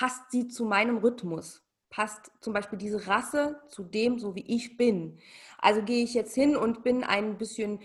passt 0.00 0.30
sie 0.30 0.48
zu 0.48 0.64
meinem 0.64 0.98
Rhythmus? 0.98 1.62
passt 1.90 2.30
zum 2.40 2.52
Beispiel 2.52 2.78
diese 2.78 3.06
Rasse 3.08 3.60
zu 3.68 3.82
dem, 3.82 4.18
so 4.18 4.34
wie 4.34 4.44
ich 4.46 4.76
bin. 4.76 5.18
Also 5.58 5.82
gehe 5.82 6.04
ich 6.04 6.14
jetzt 6.14 6.34
hin 6.34 6.56
und 6.56 6.82
bin 6.84 7.04
ein 7.04 7.36
bisschen, 7.36 7.80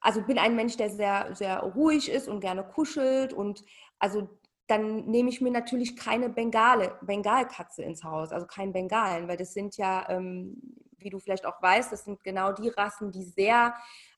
also 0.00 0.22
bin 0.22 0.38
ein 0.38 0.56
Mensch, 0.56 0.76
der 0.76 0.90
sehr, 0.90 1.34
sehr 1.34 1.58
ruhig 1.58 2.08
ist 2.08 2.28
und 2.28 2.40
gerne 2.40 2.62
kuschelt 2.62 3.32
und 3.32 3.64
also 3.98 4.28
dann 4.68 5.06
nehme 5.06 5.28
ich 5.28 5.40
mir 5.40 5.50
natürlich 5.50 5.96
keine 5.96 6.28
Bengale, 6.28 6.98
Bengalkatze 7.02 7.82
ins 7.82 8.02
Haus, 8.02 8.32
also 8.32 8.46
keinen 8.46 8.72
Bengalen, 8.72 9.28
weil 9.28 9.36
das 9.36 9.52
sind 9.52 9.76
ja, 9.76 10.08
ähm, 10.08 10.60
wie 10.98 11.10
du 11.10 11.18
vielleicht 11.18 11.46
auch 11.46 11.60
weißt, 11.60 11.92
das 11.92 12.04
sind 12.04 12.22
genau 12.24 12.52
die 12.52 12.68
Rassen, 12.68 13.10
die 13.10 13.22
sehr 13.22 13.74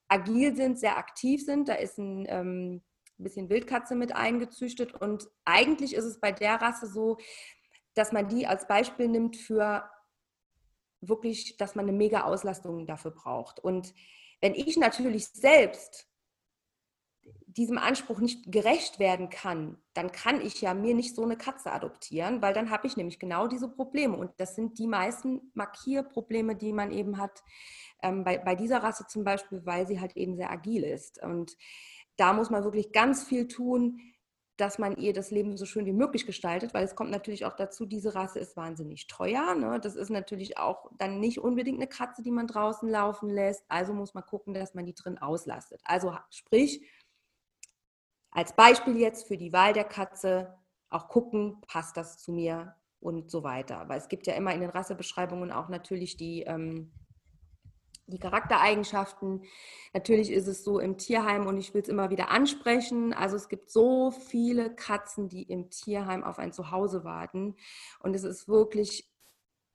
agil 0.07 0.55
sind, 0.55 0.79
sehr 0.79 0.97
aktiv 0.97 1.45
sind. 1.45 1.69
Da 1.69 1.75
ist 1.75 1.99
ein 1.99 2.27
ähm, 2.29 2.83
bisschen 3.25 3.51
Wildkatze 3.51 3.95
mit 3.95 4.15
eingezüchtet 4.15 4.95
und 4.95 5.29
eigentlich 5.45 5.95
ist 5.95 6.05
es 6.05 6.21
bei 6.21 6.33
der 6.33 6.61
Rasse 6.61 6.87
so, 6.87 7.19
dass 7.95 8.13
man 8.13 8.29
die 8.29 8.47
als 8.47 8.67
Beispiel 8.67 9.09
nimmt 9.09 9.37
für 9.37 9.89
wirklich, 11.01 11.57
dass 11.57 11.75
man 11.75 11.89
eine 11.89 11.97
mega 11.97 12.23
Auslastung 12.25 12.87
dafür 12.87 13.11
braucht. 13.11 13.61
Und 13.61 13.95
wenn 14.41 14.55
ich 14.55 14.77
natürlich 14.77 15.29
selbst 15.29 16.09
diesem 17.47 17.79
Anspruch 17.79 18.21
nicht 18.21 18.51
gerecht 18.53 18.99
werden 18.99 19.31
kann, 19.31 19.79
dann 19.95 20.13
kann 20.13 20.41
ich 20.41 20.61
ja 20.61 20.75
mir 20.75 20.95
nicht 20.95 21.15
so 21.15 21.23
eine 21.25 21.37
Katze 21.37 21.73
adoptieren, 21.73 22.41
weil 22.41 22.55
dann 22.55 22.71
habe 22.71 22.87
ich 22.87 22.97
nämlich 22.97 23.19
genau 23.19 23.49
diese 23.49 23.69
Probleme. 23.69 24.17
Und 24.17 24.31
das 24.39 24.55
sind 24.55 24.79
die 24.79 24.87
meisten 24.87 25.51
Markierprobleme, 25.55 26.57
die 26.57 26.73
man 26.73 26.93
eben 26.93 27.19
hat 27.19 27.43
ähm, 28.03 28.23
bei, 28.23 28.39
bei 28.39 28.55
dieser 28.55 28.83
Rasse 28.83 29.07
zum 29.09 29.25
Beispiel, 29.25 29.65
weil 29.65 29.87
sie 29.87 30.01
halt 30.01 30.17
eben 30.17 30.37
sehr 30.37 30.51
agil 30.51 30.85
ist. 30.85 31.23
Und 31.23 31.57
da 32.19 32.33
muss 32.35 32.51
man 32.51 32.65
wirklich 32.65 32.93
ganz 32.93 33.25
viel 33.25 33.49
tun, 33.49 34.01
dass 34.59 34.79
man 34.79 34.97
ihr 34.97 35.13
das 35.13 35.31
Leben 35.31 35.57
so 35.57 35.65
schön 35.65 35.87
wie 35.87 35.93
möglich 35.93 36.27
gestaltet, 36.27 36.75
weil 36.75 36.85
es 36.85 36.97
kommt 36.97 37.13
natürlich 37.13 37.47
auch 37.47 37.55
dazu, 37.55 37.87
diese 37.87 38.17
Rasse 38.17 38.41
ist 38.41 38.57
wahnsinnig 38.57 39.07
teuer. 39.07 39.55
Ne? 39.55 39.79
Das 39.81 39.95
ist 39.95 40.11
natürlich 40.11 40.59
auch 40.59 40.91
dann 40.99 41.21
nicht 41.21 41.39
unbedingt 41.39 41.79
eine 41.79 41.87
Katze, 41.87 42.23
die 42.23 42.33
man 42.33 42.49
draußen 42.49 42.89
laufen 42.89 43.31
lässt. 43.31 43.65
Also 43.69 43.95
muss 43.95 44.15
man 44.15 44.27
gucken, 44.27 44.55
dass 44.55 44.75
man 44.75 44.85
die 44.85 44.95
drin 44.95 45.19
auslastet. 45.19 45.81
Also 45.85 46.13
sprich, 46.31 46.85
als 48.33 48.55
Beispiel 48.57 48.99
jetzt 48.99 49.29
für 49.29 49.37
die 49.37 49.53
Wahl 49.53 49.73
der 49.73 49.85
Katze 49.85 50.59
auch 50.91 51.09
gucken, 51.09 51.61
passt 51.69 51.97
das 51.97 52.19
zu 52.19 52.33
mir 52.33 52.75
und 52.99 53.31
so 53.31 53.45
weiter. 53.45 53.89
Weil 53.89 53.99
es 53.99 54.09
gibt 54.09 54.27
ja 54.27 54.35
immer 54.35 54.53
in 54.53 54.61
den 54.61 54.71
Rassebeschreibungen 54.71 55.53
auch 55.53 55.69
natürlich 55.69 56.17
die 56.17 56.43
ähm, 56.43 56.91
die 58.09 58.19
Charaktereigenschaften. 58.19 59.43
Natürlich 59.93 60.31
ist 60.31 60.47
es 60.47 60.65
so 60.65 60.79
im 60.79 60.99
Tierheim 60.99 61.47
und 61.47 61.59
ich 61.59 61.75
will 61.75 61.83
es 61.83 61.88
immer 61.88 62.11
wieder 62.11 62.31
ansprechen. 62.31 63.12
Also 63.12 63.37
es 63.37 63.49
gibt 63.49 63.71
so 63.71 64.11
viele 64.11 64.75
Katzen, 64.75 65.29
die 65.29 65.43
im 65.43 65.71
Tierheim 65.71 66.25
auf 66.25 66.38
ein 66.38 66.53
Zuhause 66.53 67.05
warten. 67.05 67.57
Und 68.00 68.15
es 68.15 68.25
ist 68.25 68.49
wirklich 68.49 69.08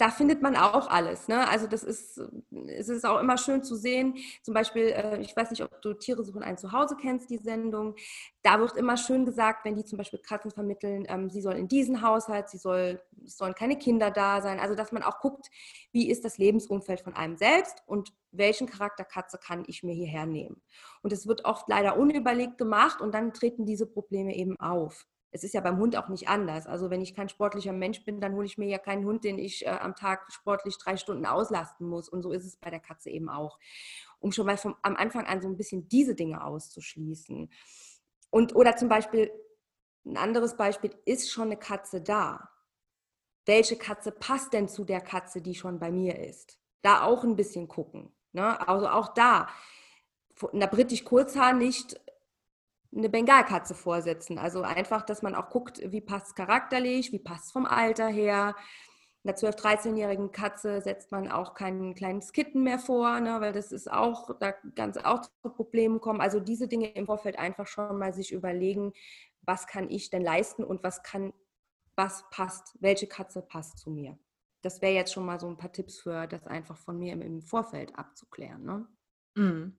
da 0.04 0.10
findet 0.10 0.42
man 0.42 0.58
auch 0.58 0.90
alles. 0.90 1.30
Ne? 1.30 1.48
Also 1.48 1.66
das 1.66 1.82
ist, 1.82 2.22
es 2.68 2.90
ist 2.90 3.06
auch 3.06 3.22
immer 3.22 3.38
schön 3.38 3.64
zu 3.64 3.78
sehen. 3.78 4.18
Zum 4.42 4.54
Beispiel, 4.54 4.88
äh, 4.88 5.22
ich 5.22 5.34
weiß 5.34 5.50
nicht, 5.50 5.64
ob 5.64 5.82
du 5.82 5.94
Tiere 5.94 6.26
suchen 6.26 6.44
ein 6.44 6.58
Zuhause 6.58 6.98
kennst, 7.00 7.30
die 7.30 7.38
Sendung. 7.38 7.96
Da 8.42 8.60
wird 8.60 8.76
immer 8.76 8.98
schön 8.98 9.24
gesagt, 9.24 9.64
wenn 9.64 9.78
die 9.78 9.86
zum 9.86 9.98
Beispiel 9.98 10.20
Katzen 10.20 10.52
vermitteln, 10.52 11.06
ähm, 11.08 11.30
sie 11.30 11.40
soll 11.40 11.54
in 11.54 11.70
diesen 11.70 12.02
Haushalt, 12.02 12.50
sie 12.50 12.58
soll, 12.58 13.02
es 13.24 13.38
sollen 13.38 13.56
keine 13.56 13.78
Kinder 13.78 14.12
da 14.12 14.42
sein. 14.42 14.60
Also 14.60 14.76
dass 14.76 14.92
man 14.92 15.04
auch 15.04 15.22
guckt, 15.22 15.50
wie 15.94 16.10
ist 16.12 16.26
das 16.26 16.38
Lebensumfeld 16.38 17.00
von 17.00 17.16
einem 17.16 17.38
selbst 17.38 17.82
und 17.86 18.12
welchen 18.32 18.68
Charakter 18.68 19.06
Katze 19.06 19.38
kann 19.38 19.64
ich 19.68 19.84
mir 19.84 19.94
hierher 19.94 20.26
nehmen. 20.26 20.62
Und 21.02 21.14
es 21.14 21.28
wird 21.28 21.46
oft 21.46 21.70
leider 21.70 21.98
unüberlegt 21.98 22.58
gemacht 22.58 23.00
und 23.00 23.14
dann 23.14 23.32
treten 23.32 23.66
diese 23.66 23.86
Probleme 23.86 24.36
eben 24.36 24.60
auf 24.60 25.06
es 25.34 25.44
ist 25.44 25.56
ja 25.56 25.62
beim 25.62 25.80
Hund 25.80 25.98
auch 25.98 26.10
nicht 26.10 26.28
anders. 26.30 26.68
Also 26.68 26.92
wenn 26.92 27.02
ich 27.02 27.16
kein 27.16 27.28
sportlicher 27.28 27.74
Mensch 27.74 28.06
bin, 28.06 28.22
dann 28.22 28.36
hole 28.36 28.46
ich 28.46 28.60
mir 28.60 28.68
ja 28.68 28.78
keinen 28.78 29.04
Hund, 29.04 29.24
den 29.24 29.40
ich 29.40 29.66
äh, 29.66 29.70
am 29.70 29.96
Tag 29.96 30.32
sportlich 30.32 30.78
drei 30.78 30.96
Stunden 30.96 31.26
auslasten 31.26 31.88
muss. 31.88 32.08
Und 32.08 32.22
so 32.22 32.32
ist 32.32 32.46
es 32.46 32.56
bei 32.56 32.70
der 32.70 32.80
Katze 32.80 33.10
eben 33.10 33.30
auch. 33.30 33.58
Um 34.20 34.32
schon 34.32 34.46
mal 34.46 34.58
vom, 34.58 34.76
am 34.84 34.96
Anfang 34.96 35.26
an 35.26 35.42
so 35.42 35.48
ein 35.48 35.58
bisschen 35.58 35.90
diese 35.90 36.14
Dinge 36.14 36.46
auszuschließen. 36.46 37.52
Und 38.30 38.56
oder 38.56 38.78
zum 38.78 38.90
Beispiel, 38.90 39.32
ein 40.06 40.18
anderes 40.18 40.56
Beispiel, 40.56 40.96
ist 41.06 41.32
schon 41.32 41.46
eine 41.46 41.58
Katze 41.58 42.00
da? 42.00 42.52
Welche 43.48 43.76
Katze 43.76 44.12
passt 44.12 44.54
denn 44.54 44.70
zu 44.70 44.86
der 44.86 45.02
Katze, 45.02 45.42
die 45.42 45.56
schon 45.56 45.80
bei 45.80 45.92
mir 45.92 46.20
ist? 46.20 46.60
Da 46.84 47.02
auch 47.04 47.24
ein 47.24 47.36
bisschen 47.36 47.68
gucken. 47.68 48.16
Ne? 48.34 48.68
Also 48.68 48.88
auch 48.88 49.16
da, 49.16 49.50
einer 50.52 50.68
britisch 50.68 51.04
Kurzhaar 51.04 51.54
nicht 51.54 52.00
eine 52.96 53.10
Bengalkatze 53.10 53.76
vorsetzen. 53.76 54.38
Also 54.38 54.62
einfach, 54.62 55.04
dass 55.04 55.22
man 55.22 55.36
auch 55.36 55.50
guckt, 55.50 55.82
wie 55.92 56.02
passt 56.02 56.28
es 56.28 56.36
charakterlich, 56.36 57.12
wie 57.12 57.20
passt 57.20 57.46
es 57.46 57.52
vom 57.52 57.66
Alter 57.66 58.08
her. 58.08 58.56
Einer 59.24 59.36
12-, 59.36 59.58
13-jährigen 59.58 60.32
Katze 60.32 60.82
setzt 60.82 61.12
man 61.12 61.32
auch 61.32 61.54
kein 61.54 61.96
kleines 61.96 62.34
Kitten 62.34 62.64
mehr 62.64 62.80
vor, 62.80 63.20
ne, 63.22 63.40
weil 63.40 63.54
das 63.54 63.72
ist 63.72 63.90
auch, 63.90 64.38
da 64.40 64.54
ganz 64.76 64.98
auch 64.98 65.22
zu 65.22 65.50
Problemen 65.50 66.02
kommen. 66.02 66.20
Also 66.20 66.40
diese 66.40 66.68
Dinge 66.68 66.92
im 66.94 67.06
Vorfeld 67.06 67.40
einfach 67.40 67.68
schon 67.68 67.98
mal 67.98 68.14
sich 68.14 68.34
überlegen, 68.34 68.92
was 69.42 69.66
kann 69.68 69.90
ich 69.90 70.10
denn 70.10 70.24
leisten 70.24 70.64
und 70.64 70.84
was 70.84 71.04
kann, 71.04 71.34
was 71.96 72.26
passt, 72.32 72.78
welche 72.82 73.08
Katze 73.08 73.42
passt 73.42 73.80
zu 73.80 73.92
mir. 73.92 74.18
Das 74.62 74.82
wäre 74.82 74.94
jetzt 74.94 75.14
schon 75.14 75.26
mal 75.26 75.40
so 75.40 75.48
ein 75.48 75.58
paar 75.58 75.72
Tipps 75.72 76.00
für 76.00 76.28
das 76.28 76.46
einfach 76.48 76.78
von 76.78 76.98
mir 76.98 77.14
im, 77.14 77.22
im 77.22 77.42
Vorfeld 77.42 77.98
abzuklären. 77.98 78.64
Ne? 78.64 78.88
Mhm. 79.36 79.78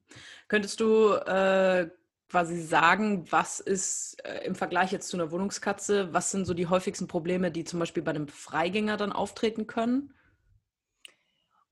Könntest 0.49 0.81
du 0.81 1.13
äh, 1.13 1.91
quasi 2.29 2.61
sagen, 2.61 3.31
was 3.31 3.61
ist 3.61 4.17
äh, 4.25 4.45
im 4.45 4.55
Vergleich 4.55 4.93
jetzt 4.93 5.09
zu 5.09 5.17
einer 5.17 5.31
Wohnungskatze, 5.31 6.13
was 6.13 6.31
sind 6.31 6.47
so 6.47 6.55
die 6.55 6.67
häufigsten 6.67 7.07
Probleme, 7.07 7.51
die 7.51 7.65
zum 7.65 7.79
Beispiel 7.79 8.03
bei 8.03 8.11
einem 8.11 8.29
Freigänger 8.29 8.97
dann 8.97 9.13
auftreten 9.13 9.67
können? 9.67 10.15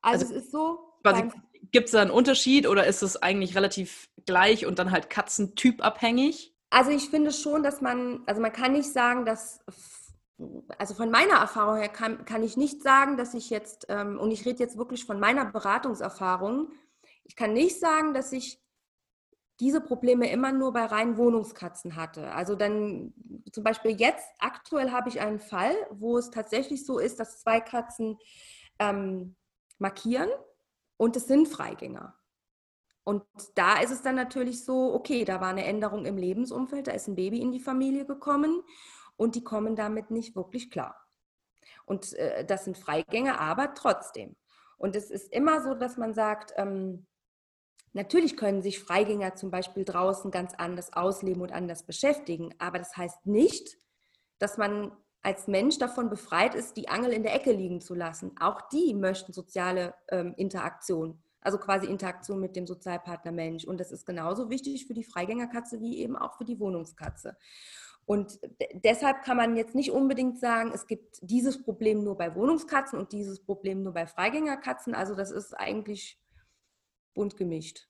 Also, 0.01 0.25
also 0.25 0.37
es 0.37 0.45
ist 0.45 0.53
so. 0.53 0.79
Gibt 1.71 1.87
es 1.87 1.93
da 1.93 2.03
einen 2.03 2.11
Unterschied 2.11 2.67
oder 2.69 2.87
ist 2.87 3.03
es 3.03 3.23
eigentlich 3.23 3.57
relativ 3.57 4.09
gleich 4.27 4.67
und 4.67 4.79
dann 4.79 4.91
halt 4.91 5.11
katzentypabhängig? 5.11 6.55
Also 6.71 6.91
ich 6.91 7.11
finde 7.11 7.33
schon, 7.33 7.63
dass 7.63 7.81
man, 7.81 8.23
also 8.27 8.41
man 8.41 8.53
kann 8.53 8.73
nicht 8.73 8.93
sagen, 8.93 9.25
dass, 9.25 9.61
also 10.79 10.95
von 10.95 11.11
meiner 11.11 11.35
Erfahrung 11.35 11.77
her 11.77 11.89
kann, 11.89 12.25
kann 12.25 12.43
ich 12.43 12.57
nicht 12.57 12.83
sagen, 12.83 13.17
dass 13.17 13.35
ich 13.35 13.51
jetzt, 13.51 13.87
ähm, 13.89 14.19
und 14.19 14.31
ich 14.31 14.47
rede 14.47 14.61
jetzt 14.61 14.79
wirklich 14.79 15.05
von 15.05 15.21
meiner 15.21 15.45
Beratungserfahrung, 15.45 16.73
ich 17.25 17.37
kann 17.37 17.53
nicht 17.53 17.79
sagen, 17.79 18.15
dass 18.15 18.33
ich 18.33 18.62
diese 19.63 19.81
Probleme 19.81 20.29
immer 20.29 20.51
nur 20.51 20.73
bei 20.73 20.85
reinen 20.85 21.17
Wohnungskatzen 21.17 21.95
hatte. 21.95 22.33
Also 22.33 22.57
dann 22.57 23.15
zum 23.53 23.63
Beispiel 23.63 23.93
jetzt, 23.93 24.29
aktuell 24.41 24.91
habe 24.91 25.09
ich 25.09 25.21
einen 25.21 25.39
Fall, 25.39 25.75
wo 25.91 26.19
es 26.19 26.31
tatsächlich 26.31 26.85
so 26.85 26.99
ist, 26.99 27.21
dass 27.21 27.41
zwei 27.41 27.61
Katzen 27.61 28.19
ähm, 28.81 29.37
markieren 29.79 30.29
und 30.97 31.15
es 31.15 31.29
sind 31.29 31.47
Freigänger. 31.47 32.19
Und 33.05 33.23
da 33.55 33.81
ist 33.81 33.93
es 33.93 34.03
dann 34.03 34.17
natürlich 34.17 34.65
so, 34.65 34.93
okay, 34.95 35.25
da 35.25 35.41
war 35.41 35.49
eine 35.49 35.65
Änderung 35.65 36.07
im 36.07 36.17
Lebensumfeld, 36.17 36.89
da 36.89 36.93
ist 36.93 37.07
ein 37.07 37.15
Baby 37.15 37.41
in 37.41 37.53
die 37.53 37.61
Familie 37.61 38.05
gekommen 38.05 38.65
und 39.17 39.37
die 39.37 39.45
kommen 39.45 39.77
damit 39.77 40.11
nicht 40.11 40.35
wirklich 40.35 40.71
klar. 40.71 40.97
Und 41.85 42.15
äh, 42.15 42.45
das 42.45 42.65
sind 42.65 42.77
Freigänger, 42.77 43.41
aber 43.41 43.75
trotzdem. 43.75 44.35
Und 44.77 44.97
es 44.97 45.09
ist 45.13 45.33
immer 45.33 45.63
so, 45.63 45.75
dass 45.75 45.97
man 45.97 46.15
sagt, 46.15 46.53
ähm, 46.57 47.07
Natürlich 47.93 48.37
können 48.37 48.63
sich 48.63 48.81
Freigänger 48.81 49.35
zum 49.35 49.51
Beispiel 49.51 49.85
draußen 49.85 50.31
ganz 50.31 50.55
anders 50.55 50.93
ausleben 50.93 51.43
und 51.43 51.53
anders 51.53 51.85
beschäftigen, 51.85 52.55
aber 52.59 52.79
das 52.79 52.97
heißt 52.97 53.27
nicht, 53.27 53.77
dass 54.39 54.57
man 54.57 54.93
als 55.23 55.47
Mensch 55.47 55.79
davon 55.79 56.11
befreit 56.11 56.55
ist, 56.55 56.77
die 56.77 56.89
Angel 56.89 57.13
in 57.13 57.23
der 57.23 57.35
Ecke 57.35 57.53
liegen 57.53 57.81
zu 57.81 57.95
lassen. 57.95 58.33
Auch 58.41 58.61
die 58.73 58.95
möchten 58.95 59.33
soziale 59.33 59.95
ähm, 60.09 60.35
Interaktion, 60.37 61.23
also 61.41 61.59
quasi 61.59 61.87
Interaktion 61.87 62.41
mit 62.41 62.57
dem 62.57 62.67
Sozialpartner 62.67 63.31
Mensch. 63.31 63.65
Und 63.65 63.79
das 63.79 63.93
ist 63.93 64.05
genauso 64.05 64.51
wichtig 64.51 64.87
für 64.87 64.95
die 64.95 65.05
Freigängerkatze 65.05 65.81
wie 65.81 65.99
eben 65.99 66.17
auch 66.17 66.37
für 66.37 66.45
die 66.45 66.59
Wohnungskatze. 66.59 67.37
Und 68.05 68.41
deshalb 68.75 69.23
kann 69.23 69.37
man 69.37 69.55
jetzt 69.55 69.77
nicht 69.77 69.93
unbedingt 69.93 70.41
sagen, 70.41 70.73
es 70.75 70.89
gibt 70.89 71.19
dieses 71.23 71.63
Problem 71.63 72.03
nur 72.03 72.17
bei 72.17 72.35
Wohnungskatzen 72.35 72.99
und 72.99 73.13
dieses 73.13 73.41
Problem 73.45 73.83
nur 73.83 73.93
bei 73.93 74.09
Freigängerkatzen. 74.09 74.95
Also 74.95 75.15
das 75.15 75.31
ist 75.31 75.55
eigentlich 75.55 76.21
bunt 77.15 77.37
gemischt. 77.37 77.89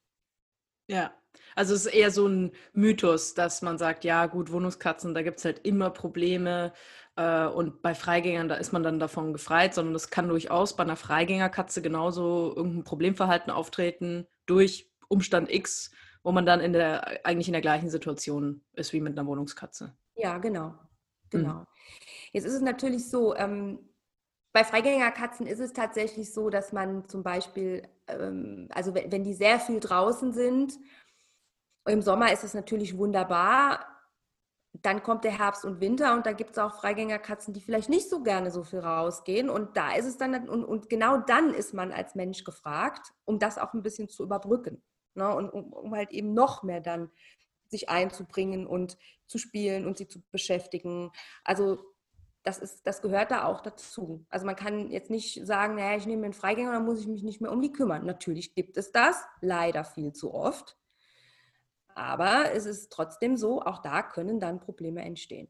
Ja, 0.88 1.14
also 1.54 1.74
es 1.74 1.86
ist 1.86 1.94
eher 1.94 2.10
so 2.10 2.26
ein 2.26 2.52
Mythos, 2.72 3.34
dass 3.34 3.62
man 3.62 3.78
sagt, 3.78 4.04
ja 4.04 4.26
gut, 4.26 4.52
Wohnungskatzen, 4.52 5.14
da 5.14 5.22
gibt 5.22 5.38
es 5.38 5.44
halt 5.44 5.64
immer 5.64 5.90
Probleme 5.90 6.72
äh, 7.16 7.46
und 7.46 7.82
bei 7.82 7.94
Freigängern, 7.94 8.48
da 8.48 8.56
ist 8.56 8.72
man 8.72 8.82
dann 8.82 8.98
davon 8.98 9.32
gefreit, 9.32 9.74
sondern 9.74 9.94
es 9.94 10.10
kann 10.10 10.28
durchaus 10.28 10.76
bei 10.76 10.82
einer 10.82 10.96
Freigängerkatze 10.96 11.82
genauso 11.82 12.54
irgendein 12.56 12.84
Problemverhalten 12.84 13.50
auftreten 13.50 14.26
durch 14.46 14.90
Umstand 15.08 15.50
X, 15.50 15.92
wo 16.22 16.32
man 16.32 16.46
dann 16.46 16.60
in 16.60 16.72
der, 16.72 17.24
eigentlich 17.26 17.48
in 17.48 17.52
der 17.52 17.62
gleichen 17.62 17.90
Situation 17.90 18.62
ist 18.72 18.92
wie 18.92 19.00
mit 19.00 19.18
einer 19.18 19.26
Wohnungskatze. 19.26 19.96
Ja, 20.16 20.38
genau. 20.38 20.74
Genau. 21.30 21.54
Mhm. 21.54 21.66
Jetzt 22.32 22.44
ist 22.44 22.54
es 22.54 22.62
natürlich 22.62 23.08
so, 23.08 23.34
ähm, 23.34 23.78
bei 24.52 24.64
Freigängerkatzen 24.64 25.46
ist 25.46 25.60
es 25.60 25.72
tatsächlich 25.72 26.32
so, 26.32 26.50
dass 26.50 26.72
man 26.72 27.08
zum 27.08 27.22
Beispiel, 27.22 27.82
ähm, 28.06 28.68
also 28.70 28.94
wenn 28.94 29.24
die 29.24 29.34
sehr 29.34 29.58
viel 29.58 29.80
draußen 29.80 30.32
sind, 30.32 30.78
im 31.86 32.02
Sommer 32.02 32.32
ist 32.32 32.44
es 32.44 32.54
natürlich 32.54 32.96
wunderbar. 32.96 33.86
dann 34.82 35.02
kommt 35.02 35.24
der 35.24 35.38
Herbst 35.38 35.66
und 35.66 35.80
Winter 35.80 36.14
und 36.14 36.24
da 36.24 36.32
gibt 36.32 36.52
es 36.52 36.58
auch 36.58 36.74
Freigängerkatzen, 36.74 37.52
die 37.52 37.60
vielleicht 37.60 37.90
nicht 37.90 38.08
so 38.08 38.22
gerne 38.22 38.50
so 38.50 38.64
viel 38.64 38.78
rausgehen. 38.78 39.50
Und 39.50 39.76
da 39.76 39.94
ist 39.94 40.06
es 40.06 40.16
dann, 40.16 40.48
und, 40.48 40.64
und 40.64 40.88
genau 40.88 41.18
dann 41.18 41.52
ist 41.52 41.74
man 41.74 41.92
als 41.92 42.14
Mensch 42.14 42.42
gefragt, 42.42 43.12
um 43.26 43.38
das 43.38 43.58
auch 43.58 43.74
ein 43.74 43.82
bisschen 43.82 44.08
zu 44.08 44.22
überbrücken. 44.22 44.82
Ne? 45.14 45.28
Und 45.34 45.50
um, 45.50 45.72
um 45.74 45.94
halt 45.94 46.10
eben 46.10 46.32
noch 46.32 46.62
mehr 46.62 46.80
dann 46.80 47.10
sich 47.68 47.90
einzubringen 47.90 48.66
und 48.66 48.96
zu 49.26 49.38
spielen 49.38 49.86
und 49.86 49.98
sie 49.98 50.08
zu 50.08 50.22
beschäftigen. 50.30 51.12
Also 51.44 51.91
das, 52.42 52.58
ist, 52.58 52.86
das 52.86 53.02
gehört 53.02 53.30
da 53.30 53.44
auch 53.44 53.60
dazu. 53.60 54.26
Also 54.28 54.46
man 54.46 54.56
kann 54.56 54.90
jetzt 54.90 55.10
nicht 55.10 55.46
sagen, 55.46 55.76
naja, 55.76 55.96
ich 55.96 56.06
nehme 56.06 56.24
einen 56.24 56.32
Freigänger, 56.32 56.72
dann 56.72 56.84
muss 56.84 57.00
ich 57.00 57.06
mich 57.06 57.22
nicht 57.22 57.40
mehr 57.40 57.52
um 57.52 57.62
die 57.62 57.72
kümmern. 57.72 58.04
Natürlich 58.04 58.54
gibt 58.54 58.76
es 58.76 58.92
das, 58.92 59.24
leider 59.40 59.84
viel 59.84 60.12
zu 60.12 60.34
oft. 60.34 60.76
Aber 61.94 62.52
es 62.52 62.66
ist 62.66 62.90
trotzdem 62.90 63.36
so, 63.36 63.62
auch 63.62 63.80
da 63.80 64.02
können 64.02 64.40
dann 64.40 64.60
Probleme 64.60 65.02
entstehen. 65.02 65.48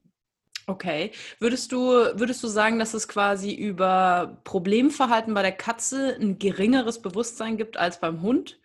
Okay. 0.66 1.12
Würdest 1.38 1.72
du, 1.72 1.78
würdest 1.78 2.42
du 2.42 2.48
sagen, 2.48 2.78
dass 2.78 2.94
es 2.94 3.08
quasi 3.08 3.52
über 3.54 4.40
Problemverhalten 4.44 5.34
bei 5.34 5.42
der 5.42 5.52
Katze 5.52 6.16
ein 6.20 6.38
geringeres 6.38 7.00
Bewusstsein 7.02 7.56
gibt 7.56 7.76
als 7.76 8.00
beim 8.00 8.22
Hund? 8.22 8.60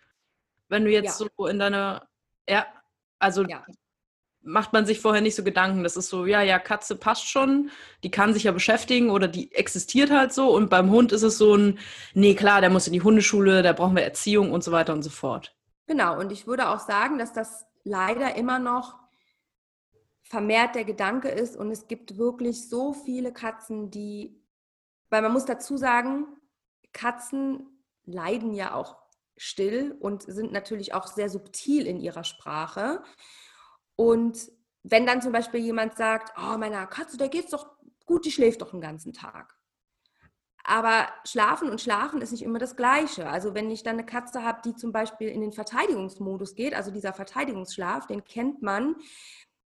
Wenn 0.68 0.84
du 0.84 0.90
jetzt 0.90 1.20
ja. 1.20 1.28
so 1.36 1.46
in 1.46 1.58
deiner, 1.58 2.08
ja, 2.48 2.66
also 3.18 3.44
ja. 3.44 3.64
Macht 4.48 4.72
man 4.72 4.86
sich 4.86 5.00
vorher 5.00 5.20
nicht 5.20 5.34
so 5.34 5.44
Gedanken. 5.44 5.82
Das 5.82 5.96
ist 5.96 6.08
so, 6.08 6.26
ja, 6.26 6.42
ja, 6.42 6.58
Katze 6.58 6.96
passt 6.96 7.28
schon, 7.28 7.70
die 8.02 8.10
kann 8.10 8.32
sich 8.32 8.44
ja 8.44 8.52
beschäftigen 8.52 9.10
oder 9.10 9.28
die 9.28 9.54
existiert 9.54 10.10
halt 10.10 10.32
so. 10.32 10.50
Und 10.50 10.70
beim 10.70 10.90
Hund 10.90 11.12
ist 11.12 11.22
es 11.22 11.38
so 11.38 11.54
ein, 11.54 11.78
nee, 12.14 12.34
klar, 12.34 12.60
der 12.60 12.70
muss 12.70 12.86
in 12.86 12.92
die 12.92 13.02
Hundeschule, 13.02 13.62
da 13.62 13.72
brauchen 13.72 13.96
wir 13.96 14.02
Erziehung 14.02 14.52
und 14.52 14.64
so 14.64 14.72
weiter 14.72 14.92
und 14.92 15.02
so 15.02 15.10
fort. 15.10 15.54
Genau, 15.86 16.18
und 16.18 16.32
ich 16.32 16.46
würde 16.46 16.68
auch 16.68 16.80
sagen, 16.80 17.18
dass 17.18 17.32
das 17.32 17.66
leider 17.84 18.34
immer 18.36 18.58
noch 18.58 18.96
vermehrt 20.22 20.74
der 20.74 20.84
Gedanke 20.84 21.28
ist 21.28 21.56
und 21.56 21.70
es 21.70 21.86
gibt 21.86 22.18
wirklich 22.18 22.68
so 22.68 22.92
viele 22.92 23.32
Katzen, 23.32 23.90
die, 23.90 24.42
weil 25.08 25.22
man 25.22 25.32
muss 25.32 25.46
dazu 25.46 25.76
sagen, 25.76 26.26
Katzen 26.92 27.66
leiden 28.04 28.52
ja 28.52 28.74
auch 28.74 28.96
still 29.38 29.96
und 30.00 30.22
sind 30.22 30.52
natürlich 30.52 30.92
auch 30.92 31.06
sehr 31.06 31.30
subtil 31.30 31.86
in 31.86 32.00
ihrer 32.00 32.24
Sprache. 32.24 33.02
Und 34.00 34.52
wenn 34.84 35.06
dann 35.06 35.20
zum 35.20 35.32
Beispiel 35.32 35.58
jemand 35.58 35.96
sagt, 35.96 36.32
oh, 36.38 36.56
meiner 36.56 36.86
Katze, 36.86 37.16
der 37.16 37.28
geht's 37.28 37.50
doch 37.50 37.66
gut, 38.06 38.24
die 38.24 38.30
schläft 38.30 38.62
doch 38.62 38.70
den 38.70 38.80
ganzen 38.80 39.12
Tag. 39.12 39.58
Aber 40.62 41.08
schlafen 41.24 41.68
und 41.68 41.80
schlafen 41.80 42.20
ist 42.20 42.30
nicht 42.30 42.44
immer 42.44 42.60
das 42.60 42.76
Gleiche. 42.76 43.28
Also 43.28 43.54
wenn 43.54 43.70
ich 43.70 43.82
dann 43.82 43.94
eine 43.94 44.06
Katze 44.06 44.44
habe, 44.44 44.60
die 44.64 44.76
zum 44.76 44.92
Beispiel 44.92 45.28
in 45.28 45.40
den 45.40 45.52
Verteidigungsmodus 45.52 46.54
geht, 46.54 46.74
also 46.74 46.92
dieser 46.92 47.12
Verteidigungsschlaf, 47.12 48.06
den 48.06 48.22
kennt 48.22 48.62
man 48.62 48.94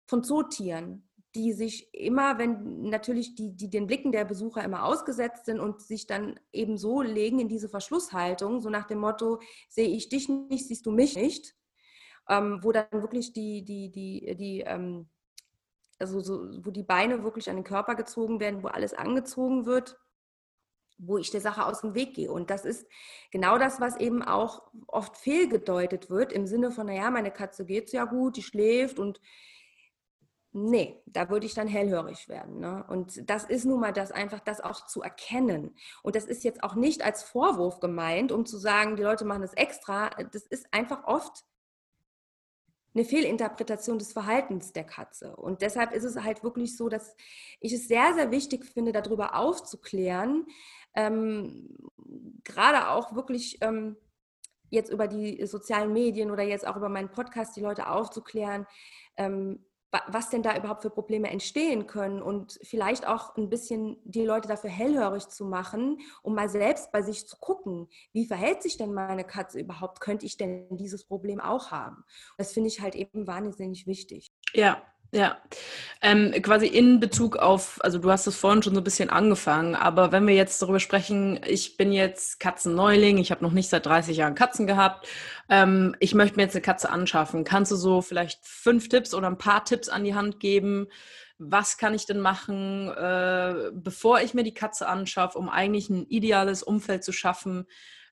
von 0.05 0.23
Zootieren, 0.23 1.07
die 1.35 1.53
sich 1.53 1.93
immer, 1.93 2.39
wenn 2.39 2.89
natürlich 2.89 3.35
die, 3.35 3.55
die 3.55 3.69
den 3.69 3.87
Blicken 3.87 4.11
der 4.11 4.25
Besucher 4.25 4.63
immer 4.63 4.83
ausgesetzt 4.83 5.45
sind 5.45 5.61
und 5.61 5.81
sich 5.81 6.07
dann 6.07 6.39
eben 6.51 6.77
so 6.77 7.01
legen 7.01 7.39
in 7.39 7.47
diese 7.47 7.69
Verschlusshaltung, 7.69 8.59
so 8.59 8.69
nach 8.69 8.87
dem 8.87 8.99
Motto, 8.99 9.39
sehe 9.69 9.87
ich 9.87 10.09
dich 10.09 10.27
nicht, 10.27 10.67
siehst 10.67 10.85
du 10.85 10.91
mich 10.91 11.15
nicht, 11.15 11.55
ähm, 12.29 12.59
wo 12.61 12.71
dann 12.71 12.87
wirklich 12.91 13.33
die, 13.33 13.63
die, 13.63 13.89
die, 13.91 14.35
die 14.35 14.61
ähm, 14.61 15.09
also 15.99 16.21
so, 16.21 16.65
wo 16.65 16.71
die 16.71 16.83
Beine 16.83 17.23
wirklich 17.23 17.49
an 17.49 17.57
den 17.57 17.65
Körper 17.65 17.95
gezogen 17.95 18.39
werden, 18.39 18.63
wo 18.63 18.67
alles 18.67 18.93
angezogen 18.93 19.65
wird 19.65 19.97
wo 20.99 21.17
ich 21.17 21.31
der 21.31 21.41
Sache 21.41 21.65
aus 21.65 21.81
dem 21.81 21.95
Weg 21.95 22.13
gehe. 22.13 22.31
Und 22.31 22.49
das 22.49 22.65
ist 22.65 22.85
genau 23.31 23.57
das, 23.57 23.79
was 23.79 23.95
eben 23.97 24.21
auch 24.21 24.69
oft 24.87 25.17
fehlgedeutet 25.17 26.09
wird, 26.09 26.33
im 26.33 26.45
Sinne 26.45 26.71
von, 26.71 26.87
naja, 26.87 27.09
meine 27.09 27.31
Katze 27.31 27.65
geht 27.65 27.85
es 27.85 27.93
ja 27.93 28.05
gut, 28.05 28.37
die 28.37 28.43
schläft 28.43 28.99
und 28.99 29.21
nee, 30.51 31.01
da 31.05 31.29
würde 31.29 31.45
ich 31.45 31.53
dann 31.53 31.67
hellhörig 31.67 32.27
werden. 32.27 32.59
Ne? 32.59 32.83
Und 32.89 33.29
das 33.29 33.45
ist 33.45 33.65
nun 33.65 33.79
mal 33.79 33.93
das 33.93 34.11
einfach, 34.11 34.39
das 34.41 34.61
auch 34.61 34.87
zu 34.87 35.01
erkennen. 35.01 35.75
Und 36.03 36.15
das 36.15 36.25
ist 36.25 36.43
jetzt 36.43 36.63
auch 36.63 36.75
nicht 36.75 37.03
als 37.03 37.23
Vorwurf 37.23 37.79
gemeint, 37.79 38.31
um 38.31 38.45
zu 38.45 38.57
sagen, 38.57 38.95
die 38.95 39.03
Leute 39.03 39.25
machen 39.25 39.43
das 39.43 39.53
extra. 39.53 40.09
Das 40.09 40.43
ist 40.43 40.67
einfach 40.73 41.05
oft 41.05 41.45
eine 42.93 43.05
Fehlinterpretation 43.05 43.99
des 43.99 44.13
Verhaltens 44.13 44.73
der 44.73 44.83
Katze. 44.83 45.35
Und 45.35 45.61
deshalb 45.61 45.93
ist 45.93 46.03
es 46.03 46.21
halt 46.21 46.43
wirklich 46.43 46.75
so, 46.75 46.89
dass 46.89 47.15
ich 47.59 47.73
es 47.73 47.87
sehr, 47.87 48.13
sehr 48.13 48.31
wichtig 48.31 48.65
finde, 48.65 48.91
darüber 48.91 49.35
aufzuklären, 49.35 50.45
ähm, 50.95 51.75
gerade 52.43 52.89
auch 52.89 53.15
wirklich 53.15 53.57
ähm, 53.61 53.95
jetzt 54.69 54.91
über 54.91 55.07
die 55.07 55.45
sozialen 55.45 55.93
Medien 55.93 56.31
oder 56.31 56.43
jetzt 56.43 56.67
auch 56.67 56.75
über 56.75 56.89
meinen 56.89 57.09
Podcast 57.11 57.55
die 57.55 57.61
Leute 57.61 57.89
aufzuklären, 57.89 58.65
ähm, 59.17 59.65
was 60.07 60.29
denn 60.29 60.43
da 60.43 60.55
überhaupt 60.55 60.83
für 60.83 60.89
Probleme 60.89 61.29
entstehen 61.29 61.87
können 61.87 62.21
und 62.21 62.59
vielleicht 62.61 63.07
auch 63.07 63.35
ein 63.37 63.49
bisschen 63.49 63.97
die 64.03 64.23
Leute 64.23 64.47
dafür 64.47 64.69
hellhörig 64.69 65.27
zu 65.29 65.45
machen, 65.45 65.99
um 66.21 66.35
mal 66.35 66.49
selbst 66.49 66.91
bei 66.91 67.01
sich 67.01 67.27
zu 67.27 67.37
gucken, 67.37 67.87
wie 68.13 68.25
verhält 68.25 68.61
sich 68.61 68.77
denn 68.77 68.93
meine 68.93 69.23
Katze 69.23 69.59
überhaupt? 69.59 69.99
Könnte 69.99 70.25
ich 70.25 70.37
denn 70.37 70.67
dieses 70.77 71.05
Problem 71.05 71.39
auch 71.39 71.71
haben? 71.71 72.03
Das 72.37 72.53
finde 72.53 72.67
ich 72.67 72.81
halt 72.81 72.95
eben 72.95 73.25
wahnsinnig 73.25 73.87
wichtig. 73.87 74.31
Ja, 74.53 74.81
ja, 75.11 75.37
ähm, 76.01 76.33
quasi 76.43 76.67
in 76.67 76.99
Bezug 76.99 77.37
auf, 77.37 77.79
also 77.83 77.97
du 77.97 78.11
hast 78.11 78.27
es 78.27 78.35
vorhin 78.35 78.61
schon 78.61 78.75
so 78.75 78.81
ein 78.81 78.83
bisschen 78.83 79.09
angefangen, 79.09 79.75
aber 79.75 80.11
wenn 80.11 80.27
wir 80.27 80.35
jetzt 80.35 80.61
darüber 80.61 80.79
sprechen, 80.79 81.39
ich 81.47 81.77
bin 81.77 81.91
jetzt 81.91 82.39
Katzenneuling, 82.39 83.17
ich 83.17 83.31
habe 83.31 83.43
noch 83.43 83.51
nicht 83.51 83.69
seit 83.69 83.87
30 83.87 84.17
Jahren 84.17 84.35
Katzen 84.35 84.67
gehabt, 84.67 85.07
ähm, 85.49 85.95
ich 85.99 86.13
möchte 86.13 86.37
mir 86.37 86.43
jetzt 86.43 86.55
eine 86.55 86.61
Katze 86.61 86.91
anschaffen. 86.91 87.43
Kannst 87.43 87.71
du 87.71 87.75
so 87.75 88.01
vielleicht 88.01 88.39
fünf 88.45 88.87
Tipps 88.87 89.15
oder 89.15 89.27
ein 89.27 89.39
paar 89.39 89.65
Tipps 89.65 89.89
an 89.89 90.03
die 90.03 90.13
Hand 90.13 90.39
geben? 90.39 90.87
Was 91.39 91.77
kann 91.77 91.95
ich 91.95 92.05
denn 92.05 92.19
machen, 92.19 92.89
äh, 92.89 93.71
bevor 93.73 94.21
ich 94.21 94.33
mir 94.33 94.43
die 94.43 94.53
Katze 94.53 94.87
anschaffe, 94.87 95.39
um 95.39 95.49
eigentlich 95.49 95.89
ein 95.89 96.05
ideales 96.05 96.61
Umfeld 96.61 97.03
zu 97.03 97.13
schaffen? 97.13 97.65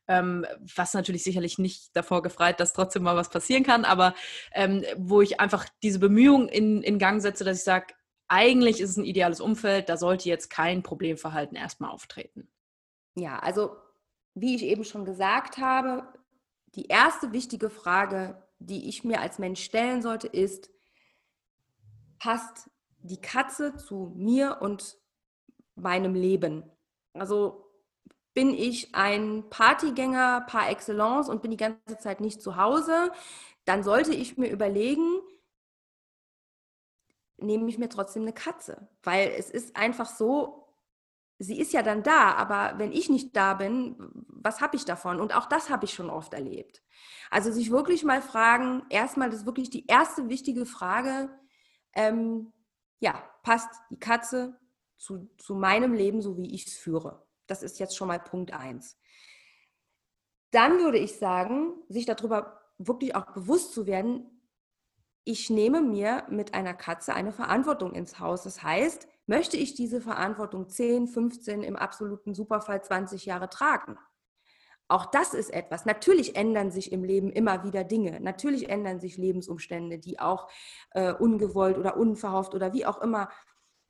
Ähm, 0.07 0.45
was 0.75 0.93
natürlich 0.93 1.23
sicherlich 1.23 1.57
nicht 1.57 1.95
davor 1.95 2.21
gefreit, 2.21 2.59
dass 2.59 2.73
trotzdem 2.73 3.03
mal 3.03 3.15
was 3.15 3.29
passieren 3.29 3.63
kann, 3.63 3.85
aber 3.85 4.13
ähm, 4.53 4.83
wo 4.97 5.21
ich 5.21 5.39
einfach 5.39 5.65
diese 5.83 5.99
Bemühungen 5.99 6.47
in, 6.49 6.81
in 6.81 6.99
Gang 6.99 7.21
setze, 7.21 7.43
dass 7.43 7.57
ich 7.59 7.63
sage, 7.63 7.93
eigentlich 8.27 8.81
ist 8.81 8.91
es 8.91 8.97
ein 8.97 9.05
ideales 9.05 9.39
Umfeld, 9.39 9.89
da 9.89 9.97
sollte 9.97 10.29
jetzt 10.29 10.49
kein 10.49 10.83
Problemverhalten 10.83 11.55
erstmal 11.55 11.91
auftreten. 11.91 12.49
Ja, 13.15 13.39
also 13.39 13.77
wie 14.35 14.55
ich 14.55 14.63
eben 14.63 14.83
schon 14.83 15.05
gesagt 15.05 15.57
habe, 15.57 16.07
die 16.75 16.87
erste 16.87 17.31
wichtige 17.31 17.69
Frage, 17.69 18.43
die 18.59 18.89
ich 18.89 19.03
mir 19.03 19.21
als 19.21 19.39
Mensch 19.39 19.63
stellen 19.63 20.01
sollte, 20.01 20.27
ist, 20.27 20.69
passt 22.19 22.69
die 22.99 23.21
Katze 23.21 23.75
zu 23.77 24.13
mir 24.15 24.57
und 24.61 24.97
meinem 25.75 26.13
Leben? 26.13 26.63
Also 27.13 27.66
bin 28.37 28.53
ich 28.53 28.93
ein 28.93 29.49
Partygänger 29.49 30.41
par 30.41 30.69
excellence 30.69 31.27
und 31.27 31.41
bin 31.41 31.49
die 31.49 31.57
ganze 31.57 31.97
Zeit 31.97 32.21
nicht 32.21 32.39
zu 32.39 32.55
Hause, 32.55 33.11
dann 33.65 33.81
sollte 33.81 34.13
ich 34.13 34.37
mir 34.37 34.51
überlegen, 34.51 35.21
nehme 37.37 37.67
ich 37.67 37.79
mir 37.79 37.89
trotzdem 37.89 38.21
eine 38.21 38.33
Katze. 38.33 38.89
Weil 39.01 39.29
es 39.35 39.49
ist 39.49 39.75
einfach 39.75 40.05
so, 40.05 40.67
sie 41.39 41.59
ist 41.59 41.73
ja 41.73 41.81
dann 41.81 42.03
da, 42.03 42.35
aber 42.35 42.77
wenn 42.77 42.91
ich 42.91 43.09
nicht 43.09 43.35
da 43.35 43.55
bin, 43.55 43.95
was 44.27 44.61
habe 44.61 44.75
ich 44.75 44.85
davon? 44.85 45.19
Und 45.19 45.35
auch 45.35 45.47
das 45.47 45.71
habe 45.71 45.85
ich 45.85 45.95
schon 45.95 46.11
oft 46.11 46.35
erlebt. 46.35 46.83
Also 47.31 47.51
sich 47.51 47.71
wirklich 47.71 48.03
mal 48.03 48.21
fragen, 48.21 48.83
erstmal, 48.89 49.31
das 49.31 49.39
ist 49.39 49.45
wirklich 49.47 49.71
die 49.71 49.87
erste 49.87 50.29
wichtige 50.29 50.67
Frage, 50.67 51.35
ähm, 51.93 52.53
ja, 52.99 53.15
passt 53.41 53.69
die 53.89 53.99
Katze 53.99 54.59
zu, 54.95 55.27
zu 55.39 55.55
meinem 55.55 55.95
Leben, 55.95 56.21
so 56.21 56.37
wie 56.37 56.53
ich 56.53 56.67
es 56.67 56.77
führe? 56.77 57.26
Das 57.47 57.63
ist 57.63 57.79
jetzt 57.79 57.95
schon 57.95 58.07
mal 58.07 58.19
Punkt 58.19 58.53
eins. 58.53 58.97
Dann 60.51 60.79
würde 60.79 60.97
ich 60.97 61.17
sagen, 61.17 61.73
sich 61.89 62.05
darüber 62.05 62.61
wirklich 62.77 63.15
auch 63.15 63.33
bewusst 63.33 63.73
zu 63.73 63.85
werden, 63.85 64.37
ich 65.23 65.49
nehme 65.49 65.81
mir 65.81 66.23
mit 66.29 66.53
einer 66.53 66.73
Katze 66.73 67.13
eine 67.13 67.33
Verantwortung 67.33 67.93
ins 67.93 68.19
Haus. 68.19 68.43
Das 68.43 68.63
heißt, 68.63 69.09
möchte 69.25 69.57
ich 69.57 69.75
diese 69.75 69.99
Verantwortung 69.99 70.69
10, 70.69 71.07
15, 71.07 71.63
im 71.63 71.75
absoluten 71.75 72.33
Superfall 72.33 72.81
20 72.81 73.25
Jahre 73.25 73.49
tragen? 73.49 73.97
Auch 74.87 75.05
das 75.05 75.33
ist 75.33 75.49
etwas. 75.49 75.85
Natürlich 75.85 76.37
ändern 76.37 76.71
sich 76.71 76.93
im 76.93 77.03
Leben 77.03 77.29
immer 77.29 77.65
wieder 77.65 77.83
Dinge. 77.83 78.21
Natürlich 78.21 78.69
ändern 78.69 79.01
sich 79.01 79.17
Lebensumstände, 79.17 79.99
die 79.99 80.17
auch 80.19 80.49
äh, 80.91 81.11
ungewollt 81.11 81.77
oder 81.77 81.97
unverhofft 81.97 82.55
oder 82.55 82.71
wie 82.71 82.85
auch 82.85 83.01
immer 83.01 83.29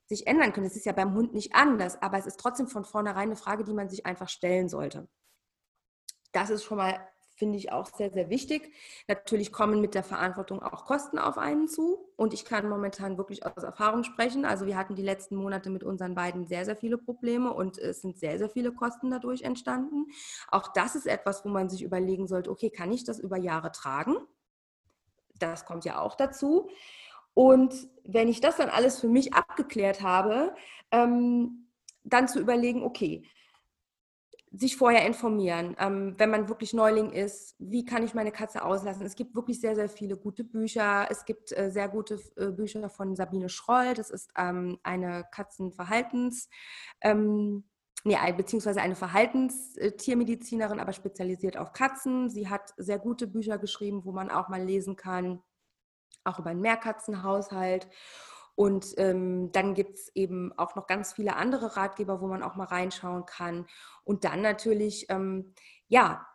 sich 0.08 0.26
ändern 0.26 0.54
können. 0.54 0.66
Es 0.66 0.76
ist 0.76 0.86
ja 0.86 0.94
beim 0.94 1.14
Hund 1.14 1.34
nicht 1.34 1.54
anders, 1.54 2.02
aber 2.02 2.18
es 2.18 2.26
ist 2.26 2.40
trotzdem 2.40 2.68
von 2.68 2.86
vornherein 2.86 3.28
eine 3.28 3.36
Frage, 3.36 3.64
die 3.64 3.74
man 3.74 3.90
sich 3.90 4.06
einfach 4.06 4.30
stellen 4.30 4.70
sollte. 4.70 5.08
Das 6.32 6.50
ist 6.50 6.64
schon 6.64 6.78
mal, 6.78 7.00
finde 7.36 7.58
ich, 7.58 7.72
auch 7.72 7.88
sehr, 7.88 8.12
sehr 8.12 8.30
wichtig. 8.30 8.74
Natürlich 9.08 9.52
kommen 9.52 9.82
mit 9.82 9.96
der 9.96 10.04
Verantwortung 10.04 10.62
auch 10.62 10.86
Kosten 10.86 11.20
auf 11.20 11.38
einen 11.38 11.68
zu. 11.68 12.12
Und 12.16 12.34
ich 12.34 12.46
kann 12.46 12.70
momentan 12.70 13.18
wirklich 13.18 13.46
aus 13.46 13.64
Erfahrung 13.64 14.04
sprechen. 14.04 14.46
Also 14.46 14.66
wir 14.66 14.78
hatten 14.78 14.96
die 14.96 15.04
letzten 15.04 15.36
Monate 15.36 15.70
mit 15.70 15.84
unseren 15.84 16.16
beiden 16.16 16.48
sehr, 16.48 16.66
sehr 16.66 16.78
viele 16.78 16.98
Probleme 16.98 17.54
und 17.54 17.78
es 17.78 18.02
sind 18.02 18.18
sehr, 18.18 18.38
sehr 18.38 18.50
viele 18.50 18.74
Kosten 18.74 19.12
dadurch 19.12 19.42
entstanden. 19.42 20.06
Auch 20.50 20.72
das 20.74 20.96
ist 20.96 21.08
etwas, 21.08 21.44
wo 21.44 21.50
man 21.50 21.70
sich 21.70 21.84
überlegen 21.84 22.28
sollte, 22.28 22.50
okay, 22.50 22.70
kann 22.70 22.92
ich 22.92 23.04
das 23.04 23.20
über 23.20 23.38
Jahre 23.38 23.72
tragen? 23.72 24.16
Das 25.40 25.66
kommt 25.66 25.86
ja 25.86 26.00
auch 26.00 26.16
dazu. 26.16 26.70
Und 27.38 27.88
wenn 28.04 28.30
ich 28.30 28.42
das 28.42 28.58
dann 28.58 28.70
alles 28.70 29.00
für 29.00 29.10
mich 29.10 29.36
abgeklärt 29.36 30.02
habe, 30.02 30.56
ähm, 30.90 31.68
dann 32.04 32.28
zu 32.28 32.40
überlegen, 32.40 32.82
okay, 32.82 33.30
sich 34.52 34.76
vorher 34.76 35.06
informieren, 35.06 35.76
ähm, 35.78 36.16
wenn 36.18 36.32
man 36.32 36.50
wirklich 36.50 36.74
Neuling 36.74 37.12
ist, 37.12 37.56
wie 37.60 37.86
kann 37.86 38.02
ich 38.02 38.16
meine 38.16 38.32
Katze 38.32 38.66
auslassen. 38.66 39.06
Es 39.06 39.16
gibt 39.16 39.36
wirklich 39.36 39.62
sehr, 39.62 39.76
sehr 39.76 39.88
viele 39.88 40.18
gute 40.18 40.44
Bücher. 40.44 41.06
Es 41.12 41.26
gibt 41.26 41.56
äh, 41.56 41.70
sehr 41.70 41.90
gute 41.90 42.20
äh, 42.38 42.48
Bücher 42.48 42.90
von 42.90 43.16
Sabine 43.16 43.50
Schroll, 43.50 43.94
das 43.94 44.10
ist 44.10 44.32
ähm, 44.36 44.80
eine 44.82 45.24
Katzenverhaltens, 45.32 46.50
ähm, 47.02 47.66
nee, 48.04 48.18
beziehungsweise 48.36 48.82
eine 48.82 48.96
Verhaltenstiermedizinerin, 48.96 50.80
aber 50.80 50.94
spezialisiert 50.94 51.56
auf 51.56 51.72
Katzen. 51.72 52.32
Sie 52.32 52.50
hat 52.50 52.74
sehr 52.78 52.98
gute 52.98 53.28
Bücher 53.28 53.60
geschrieben, 53.60 54.06
wo 54.06 54.12
man 54.12 54.32
auch 54.32 54.50
mal 54.50 54.64
lesen 54.64 54.96
kann, 54.96 55.44
auch 56.28 56.40
über 56.40 56.50
einen 56.50 56.62
Mehrkatzenhaushalt. 56.62 57.88
Und 58.56 58.96
ähm, 58.98 59.52
dann 59.52 59.76
gibt 59.76 60.00
es 60.00 60.16
eben 60.16 60.52
auch 60.58 60.76
noch 60.76 60.88
ganz 60.88 61.14
viele 61.14 61.36
andere 61.36 61.78
Ratgeber, 61.78 62.22
wo 62.22 62.28
man 62.28 62.42
auch 62.42 62.56
mal 62.56 62.66
reinschauen 62.66 63.26
kann. 63.26 63.68
Und 64.04 64.24
dann 64.24 64.42
natürlich, 64.42 65.06
ähm, 65.10 65.54
ja, 65.88 66.28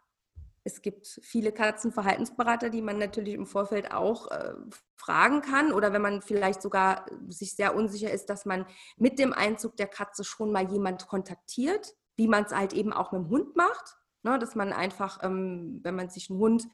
es 0.64 0.82
gibt 0.82 1.06
viele 1.22 1.50
Katzenverhaltensberater, 1.50 2.70
die 2.70 2.82
man 2.82 2.98
natürlich 2.98 3.34
im 3.34 3.46
Vorfeld 3.46 3.92
auch 3.92 4.30
äh, 4.30 4.54
fragen 4.94 5.42
kann. 5.42 5.72
Oder 5.72 5.92
wenn 5.92 6.02
man 6.02 6.22
vielleicht 6.22 6.62
sogar 6.62 7.06
sich 7.28 7.56
sehr 7.56 7.74
unsicher 7.74 8.12
ist, 8.12 8.30
dass 8.30 8.44
man 8.44 8.66
mit 8.96 9.18
dem 9.18 9.32
Einzug 9.32 9.76
der 9.76 9.88
Katze 9.88 10.22
schon 10.22 10.52
mal 10.52 10.70
jemand 10.70 11.08
kontaktiert, 11.08 11.94
wie 12.16 12.28
man 12.28 12.44
es 12.44 12.54
halt 12.54 12.72
eben 12.72 12.92
auch 12.92 13.10
mit 13.10 13.22
dem 13.22 13.30
Hund 13.30 13.56
macht. 13.56 13.96
Ne? 14.22 14.38
Dass 14.38 14.54
man 14.54 14.72
einfach, 14.72 15.18
ähm, 15.24 15.80
wenn 15.82 15.96
man 15.96 16.08
sich 16.08 16.30
einen 16.30 16.38
Hund 16.38 16.68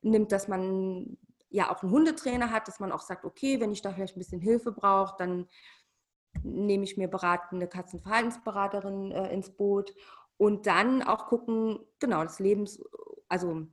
nimmt, 0.00 0.32
dass 0.32 0.48
man 0.48 1.18
ja 1.50 1.70
auch 1.70 1.82
einen 1.82 1.92
Hundetrainer 1.92 2.50
hat, 2.50 2.68
dass 2.68 2.80
man 2.80 2.92
auch 2.92 3.02
sagt, 3.02 3.24
okay, 3.24 3.60
wenn 3.60 3.72
ich 3.72 3.82
da 3.82 3.92
vielleicht 3.92 4.16
ein 4.16 4.20
bisschen 4.20 4.40
Hilfe 4.40 4.72
brauche, 4.72 5.16
dann 5.18 5.48
nehme 6.42 6.84
ich 6.84 6.96
mir 6.96 7.08
beratende 7.08 7.66
Katzenverhaltensberaterin 7.66 9.12
äh, 9.12 9.32
ins 9.32 9.50
Boot 9.50 9.94
und 10.36 10.66
dann 10.66 11.02
auch 11.02 11.26
gucken, 11.26 11.80
genau, 11.98 12.22
das 12.22 12.38
Lebens, 12.38 12.80
also 13.28 13.66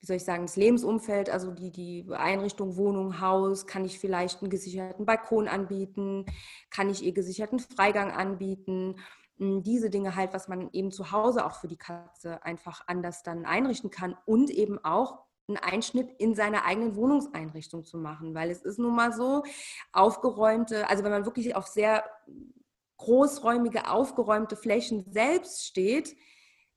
wie 0.00 0.06
soll 0.06 0.16
ich 0.16 0.24
sagen, 0.24 0.46
das 0.46 0.56
Lebensumfeld, 0.56 1.28
also 1.28 1.50
die, 1.50 1.70
die 1.70 2.06
Einrichtung, 2.10 2.76
Wohnung, 2.76 3.20
Haus, 3.20 3.66
kann 3.66 3.84
ich 3.84 3.98
vielleicht 3.98 4.40
einen 4.40 4.50
gesicherten 4.50 5.04
Balkon 5.04 5.46
anbieten, 5.46 6.24
kann 6.70 6.88
ich 6.88 7.02
ihr 7.02 7.12
gesicherten 7.12 7.58
Freigang 7.58 8.10
anbieten, 8.10 8.96
hm, 9.36 9.62
diese 9.62 9.90
Dinge 9.90 10.16
halt, 10.16 10.32
was 10.32 10.48
man 10.48 10.70
eben 10.72 10.90
zu 10.90 11.12
Hause 11.12 11.44
auch 11.44 11.54
für 11.54 11.68
die 11.68 11.76
Katze 11.76 12.42
einfach 12.42 12.82
anders 12.86 13.22
dann 13.22 13.44
einrichten 13.44 13.90
kann 13.90 14.16
und 14.24 14.48
eben 14.50 14.82
auch 14.82 15.26
einen 15.50 15.72
Einschnitt 15.72 16.10
in 16.18 16.34
seiner 16.34 16.64
eigenen 16.64 16.96
Wohnungseinrichtung 16.96 17.84
zu 17.84 17.98
machen, 17.98 18.34
weil 18.34 18.50
es 18.50 18.62
ist 18.62 18.78
nun 18.78 18.94
mal 18.94 19.12
so, 19.12 19.42
aufgeräumte, 19.92 20.88
also 20.88 21.04
wenn 21.04 21.10
man 21.12 21.24
wirklich 21.24 21.54
auf 21.56 21.66
sehr 21.66 22.04
großräumige, 22.98 23.90
aufgeräumte 23.90 24.56
Flächen 24.56 25.04
selbst 25.10 25.66
steht, 25.66 26.16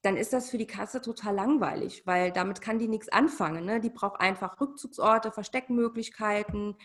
dann 0.04 0.18
ist 0.18 0.34
das 0.34 0.50
für 0.50 0.58
die 0.58 0.68
Kasse 0.68 1.02
total 1.02 1.36
langweilig, 1.36 2.06
weil 2.06 2.32
damit 2.32 2.62
kann 2.62 2.78
die 2.78 2.90
nichts 2.90 3.10
anfangen. 3.10 3.66
Ne? 3.66 3.80
Die 3.80 3.90
braucht 3.90 4.20
einfach 4.20 4.60
Rückzugsorte, 4.60 5.32
Versteckmöglichkeiten, 5.32 6.76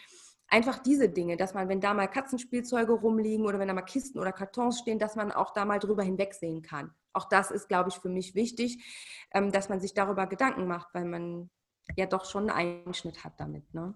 einfach 0.48 0.79
diese 0.79 1.09
Dinge, 1.09 1.37
dass 1.37 1.55
man, 1.55 1.68
wenn 1.68 1.81
da 1.81 1.94
mal 1.94 2.07
Katzenspielzeuge 2.07 2.92
rumliegen 2.92 3.44
oder 3.46 3.59
wenn 3.59 3.68
da 3.68 3.74
mal 3.74 3.83
Kisten 3.83 4.18
oder 4.18 4.33
Kartons 4.33 4.79
stehen, 4.79 4.98
dass 4.98 5.16
man 5.16 5.33
auch 5.33 5.53
da 5.53 5.64
mal 5.64 5.79
drüber 5.79 6.03
hinwegsehen 6.03 6.62
kann. 6.62 6.92
Auch 7.12 7.29
das 7.29 7.51
ist, 7.51 7.68
glaube 7.68 7.90
ich, 7.90 7.98
für 7.98 8.09
mich 8.09 8.35
wichtig, 8.35 8.85
ähm, 9.33 9.53
dass 9.53 9.68
man 9.68 9.81
sich 9.81 9.94
darüber 9.94 10.27
Gedanken 10.27 10.66
macht, 10.66 10.88
weil 10.94 11.05
man 11.05 11.51
ja 11.96 12.07
doch 12.07 12.24
schon 12.24 12.51
einen 12.51 12.87
Einschnitt 12.87 13.24
hat 13.24 13.38
damit. 13.38 13.72
Ne? 13.74 13.94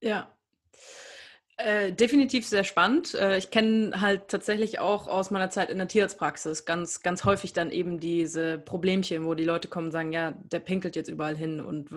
Ja. 0.00 0.34
Äh, 1.58 1.92
definitiv 1.92 2.46
sehr 2.46 2.64
spannend. 2.64 3.14
Äh, 3.14 3.36
ich 3.36 3.50
kenne 3.50 4.00
halt 4.00 4.28
tatsächlich 4.28 4.78
auch 4.80 5.06
aus 5.06 5.30
meiner 5.30 5.50
Zeit 5.50 5.68
in 5.68 5.76
der 5.76 5.86
Tierarztpraxis 5.86 6.64
ganz, 6.64 7.02
ganz 7.02 7.24
häufig 7.24 7.52
dann 7.52 7.70
eben 7.70 8.00
diese 8.00 8.58
Problemchen, 8.58 9.26
wo 9.26 9.34
die 9.34 9.44
Leute 9.44 9.68
kommen 9.68 9.86
und 9.86 9.92
sagen, 9.92 10.12
ja, 10.12 10.32
der 10.32 10.60
pinkelt 10.60 10.96
jetzt 10.96 11.08
überall 11.08 11.36
hin. 11.36 11.60
Und 11.60 11.90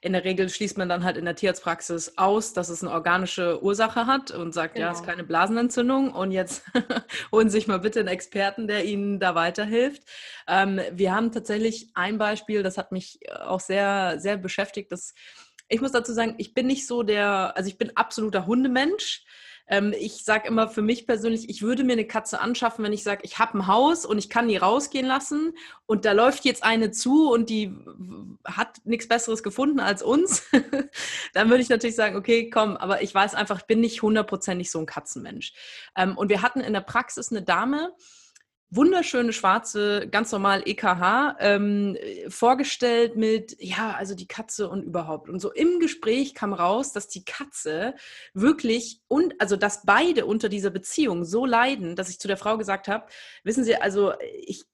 in 0.00 0.12
der 0.12 0.24
Regel 0.24 0.48
schließt 0.48 0.78
man 0.78 0.88
dann 0.88 1.02
halt 1.02 1.16
in 1.16 1.24
der 1.24 1.34
Tierarztpraxis 1.34 2.16
aus, 2.16 2.52
dass 2.52 2.68
es 2.68 2.82
eine 2.82 2.92
organische 2.92 3.62
Ursache 3.62 4.06
hat 4.06 4.30
und 4.30 4.54
sagt, 4.54 4.74
genau. 4.74 4.86
ja, 4.86 4.92
es 4.92 4.98
ist 4.98 5.02
genau. 5.02 5.16
keine 5.16 5.26
Blasenentzündung 5.26 6.12
und 6.12 6.30
jetzt 6.30 6.64
holen 7.32 7.50
Sie 7.50 7.58
sich 7.58 7.66
mal 7.66 7.80
bitte 7.80 7.98
einen 7.98 8.08
Experten, 8.08 8.68
der 8.68 8.84
Ihnen 8.84 9.18
da 9.18 9.34
weiterhilft. 9.34 10.04
Ähm, 10.46 10.80
wir 10.92 11.12
haben 11.12 11.32
tatsächlich 11.32 11.90
ein 11.94 12.16
Beispiel, 12.16 12.62
das 12.62 12.78
hat 12.78 12.92
mich 12.92 13.18
auch 13.44 13.60
sehr, 13.60 14.20
sehr 14.20 14.36
beschäftigt, 14.36 14.92
das 14.92 15.14
ich 15.68 15.80
muss 15.80 15.92
dazu 15.92 16.12
sagen, 16.12 16.34
ich 16.38 16.54
bin 16.54 16.66
nicht 16.66 16.86
so 16.86 17.02
der, 17.02 17.56
also 17.56 17.68
ich 17.68 17.78
bin 17.78 17.96
absoluter 17.96 18.46
Hundemensch. 18.46 19.24
Ähm, 19.66 19.94
ich 19.98 20.24
sage 20.24 20.46
immer 20.46 20.68
für 20.68 20.82
mich 20.82 21.06
persönlich, 21.06 21.48
ich 21.48 21.62
würde 21.62 21.84
mir 21.84 21.94
eine 21.94 22.06
Katze 22.06 22.40
anschaffen, 22.40 22.84
wenn 22.84 22.92
ich 22.92 23.02
sage, 23.02 23.22
ich 23.24 23.38
habe 23.38 23.58
ein 23.58 23.66
Haus 23.66 24.04
und 24.04 24.18
ich 24.18 24.28
kann 24.28 24.48
die 24.48 24.58
rausgehen 24.58 25.06
lassen 25.06 25.54
und 25.86 26.04
da 26.04 26.12
läuft 26.12 26.44
jetzt 26.44 26.62
eine 26.62 26.90
zu 26.90 27.32
und 27.32 27.48
die 27.48 27.74
hat 28.44 28.82
nichts 28.84 29.08
Besseres 29.08 29.42
gefunden 29.42 29.80
als 29.80 30.02
uns. 30.02 30.46
Dann 31.32 31.48
würde 31.48 31.62
ich 31.62 31.70
natürlich 31.70 31.96
sagen, 31.96 32.16
okay, 32.16 32.50
komm, 32.50 32.76
aber 32.76 33.02
ich 33.02 33.14
weiß 33.14 33.34
einfach, 33.34 33.60
ich 33.60 33.66
bin 33.66 33.80
nicht 33.80 34.02
hundertprozentig 34.02 34.70
so 34.70 34.80
ein 34.80 34.86
Katzenmensch. 34.86 35.54
Ähm, 35.96 36.16
und 36.18 36.28
wir 36.28 36.42
hatten 36.42 36.60
in 36.60 36.74
der 36.74 36.82
Praxis 36.82 37.30
eine 37.30 37.42
Dame, 37.42 37.94
wunderschöne 38.74 39.32
schwarze, 39.32 40.08
ganz 40.10 40.32
normal 40.32 40.62
EKH, 40.66 41.36
ähm, 41.40 41.96
vorgestellt 42.28 43.16
mit, 43.16 43.56
ja, 43.60 43.92
also 43.92 44.14
die 44.14 44.26
Katze 44.26 44.68
und 44.68 44.82
überhaupt. 44.82 45.28
Und 45.28 45.40
so 45.40 45.52
im 45.52 45.80
Gespräch 45.80 46.34
kam 46.34 46.52
raus, 46.52 46.92
dass 46.92 47.08
die 47.08 47.24
Katze 47.24 47.94
wirklich 48.32 49.00
und, 49.08 49.40
also 49.40 49.56
dass 49.56 49.84
beide 49.84 50.26
unter 50.26 50.48
dieser 50.48 50.70
Beziehung 50.70 51.24
so 51.24 51.46
leiden, 51.46 51.96
dass 51.96 52.10
ich 52.10 52.18
zu 52.18 52.28
der 52.28 52.36
Frau 52.36 52.58
gesagt 52.58 52.88
habe, 52.88 53.06
wissen 53.42 53.64
Sie, 53.64 53.76
also 53.76 54.12
ich 54.46 54.64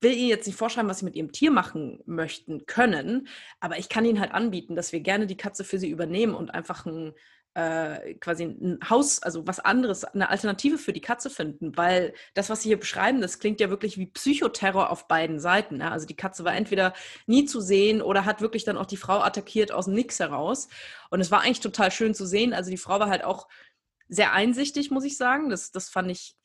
will 0.00 0.12
Ihnen 0.12 0.28
jetzt 0.28 0.46
nicht 0.46 0.58
vorschreiben, 0.58 0.88
was 0.88 1.00
Sie 1.00 1.04
mit 1.04 1.16
Ihrem 1.16 1.32
Tier 1.32 1.50
machen 1.50 2.00
möchten 2.06 2.66
können, 2.66 3.28
aber 3.58 3.78
ich 3.78 3.88
kann 3.88 4.04
Ihnen 4.04 4.20
halt 4.20 4.32
anbieten, 4.32 4.76
dass 4.76 4.92
wir 4.92 5.00
gerne 5.00 5.26
die 5.26 5.36
Katze 5.36 5.64
für 5.64 5.78
Sie 5.78 5.88
übernehmen 5.88 6.34
und 6.34 6.54
einfach 6.54 6.86
ein 6.86 7.14
äh, 7.54 8.14
quasi 8.14 8.44
ein 8.44 8.78
Haus, 8.88 9.22
also 9.22 9.46
was 9.46 9.60
anderes, 9.60 10.04
eine 10.04 10.28
Alternative 10.28 10.76
für 10.76 10.92
die 10.92 11.00
Katze 11.00 11.30
finden, 11.30 11.76
weil 11.76 12.12
das, 12.34 12.50
was 12.50 12.62
Sie 12.62 12.68
hier 12.68 12.78
beschreiben, 12.78 13.20
das 13.20 13.38
klingt 13.38 13.60
ja 13.60 13.70
wirklich 13.70 13.96
wie 13.96 14.06
Psychoterror 14.06 14.90
auf 14.90 15.06
beiden 15.06 15.38
Seiten. 15.38 15.78
Ne? 15.78 15.90
Also 15.90 16.06
die 16.06 16.16
Katze 16.16 16.44
war 16.44 16.54
entweder 16.54 16.94
nie 17.26 17.44
zu 17.44 17.60
sehen 17.60 18.02
oder 18.02 18.24
hat 18.24 18.40
wirklich 18.40 18.64
dann 18.64 18.76
auch 18.76 18.86
die 18.86 18.96
Frau 18.96 19.20
attackiert 19.20 19.70
aus 19.70 19.84
dem 19.84 19.94
Nix 19.94 20.18
heraus. 20.18 20.68
Und 21.10 21.20
es 21.20 21.30
war 21.30 21.42
eigentlich 21.42 21.60
total 21.60 21.90
schön 21.92 22.14
zu 22.14 22.26
sehen. 22.26 22.52
Also 22.54 22.70
die 22.70 22.76
Frau 22.76 22.98
war 22.98 23.08
halt 23.08 23.24
auch 23.24 23.48
sehr 24.08 24.32
einsichtig, 24.32 24.90
muss 24.90 25.04
ich 25.04 25.16
sagen. 25.16 25.48
Das, 25.48 25.70
das 25.70 25.88
fand 25.88 26.10
ich 26.10 26.36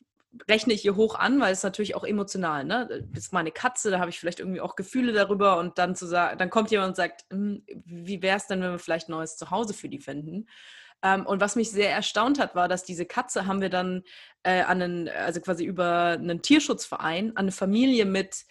rechne 0.47 0.73
ich 0.73 0.85
ihr 0.85 0.95
hoch 0.95 1.15
an, 1.15 1.39
weil 1.39 1.51
es 1.51 1.63
natürlich 1.63 1.95
auch 1.95 2.03
emotional, 2.03 2.63
ne? 2.63 2.87
Das 3.11 3.25
ist 3.25 3.33
meine 3.33 3.51
Katze, 3.51 3.89
da 3.89 3.99
habe 3.99 4.11
ich 4.11 4.19
vielleicht 4.19 4.39
irgendwie 4.39 4.61
auch 4.61 4.75
Gefühle 4.75 5.11
darüber 5.11 5.57
und 5.57 5.79
dann 5.79 5.95
zu 5.95 6.05
sagen, 6.05 6.37
dann 6.37 6.51
kommt 6.51 6.69
jemand 6.71 6.89
und 6.89 6.95
sagt, 6.95 7.25
hm, 7.31 7.63
wie 7.85 8.21
wäre 8.21 8.37
es 8.37 8.45
denn, 8.45 8.61
wenn 8.61 8.71
wir 8.71 8.79
vielleicht 8.79 9.09
ein 9.09 9.13
neues 9.13 9.37
Zuhause 9.37 9.73
für 9.73 9.89
die 9.89 9.99
finden? 9.99 10.47
Ähm, 11.03 11.25
und 11.25 11.41
was 11.41 11.55
mich 11.55 11.71
sehr 11.71 11.91
erstaunt 11.91 12.39
hat, 12.39 12.55
war, 12.55 12.67
dass 12.67 12.83
diese 12.83 13.05
Katze 13.05 13.45
haben 13.45 13.61
wir 13.61 13.69
dann 13.69 14.03
äh, 14.43 14.61
an 14.61 14.81
einen, 14.81 15.09
also 15.09 15.39
quasi 15.41 15.63
über 15.63 16.17
einen 16.19 16.41
Tierschutzverein, 16.41 17.31
an 17.31 17.45
eine 17.45 17.51
Familie 17.51 18.05
mit, 18.05 18.45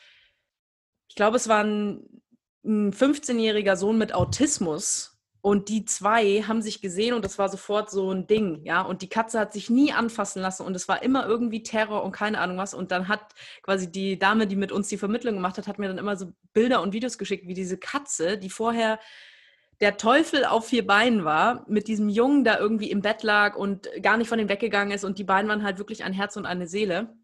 ich 1.08 1.14
glaube, 1.16 1.36
es 1.36 1.48
war 1.48 1.64
ein, 1.64 2.22
ein 2.64 2.92
15-jähriger 2.92 3.76
Sohn 3.76 3.98
mit 3.98 4.14
Autismus. 4.14 5.14
Und 5.40 5.68
die 5.68 5.84
zwei 5.84 6.42
haben 6.42 6.62
sich 6.62 6.82
gesehen 6.82 7.14
und 7.14 7.24
das 7.24 7.38
war 7.38 7.48
sofort 7.48 7.90
so 7.90 8.10
ein 8.10 8.26
Ding, 8.26 8.64
ja. 8.64 8.82
Und 8.82 9.02
die 9.02 9.08
Katze 9.08 9.38
hat 9.38 9.52
sich 9.52 9.70
nie 9.70 9.92
anfassen 9.92 10.42
lassen 10.42 10.66
und 10.66 10.74
es 10.74 10.88
war 10.88 11.02
immer 11.02 11.26
irgendwie 11.26 11.62
Terror 11.62 12.02
und 12.02 12.10
keine 12.10 12.40
Ahnung 12.40 12.58
was. 12.58 12.74
Und 12.74 12.90
dann 12.90 13.06
hat 13.06 13.34
quasi 13.62 13.90
die 13.90 14.18
Dame, 14.18 14.48
die 14.48 14.56
mit 14.56 14.72
uns 14.72 14.88
die 14.88 14.98
Vermittlung 14.98 15.36
gemacht 15.36 15.56
hat, 15.56 15.68
hat 15.68 15.78
mir 15.78 15.86
dann 15.86 15.98
immer 15.98 16.16
so 16.16 16.32
Bilder 16.52 16.82
und 16.82 16.92
Videos 16.92 17.18
geschickt, 17.18 17.46
wie 17.46 17.54
diese 17.54 17.78
Katze, 17.78 18.36
die 18.36 18.50
vorher 18.50 18.98
der 19.80 19.96
Teufel 19.96 20.44
auf 20.44 20.66
vier 20.66 20.86
Beinen 20.86 21.24
war, 21.24 21.64
mit 21.68 21.86
diesem 21.86 22.08
Jungen, 22.08 22.44
der 22.44 22.58
irgendwie 22.58 22.90
im 22.90 23.02
Bett 23.02 23.22
lag 23.22 23.56
und 23.56 23.88
gar 24.02 24.16
nicht 24.16 24.28
von 24.28 24.38
ihm 24.38 24.48
weggegangen 24.48 24.92
ist. 24.92 25.04
Und 25.04 25.18
die 25.18 25.24
beiden 25.24 25.48
waren 25.48 25.62
halt 25.62 25.78
wirklich 25.78 26.04
ein 26.04 26.12
Herz 26.12 26.36
und 26.36 26.46
eine 26.46 26.66
Seele. 26.66 27.14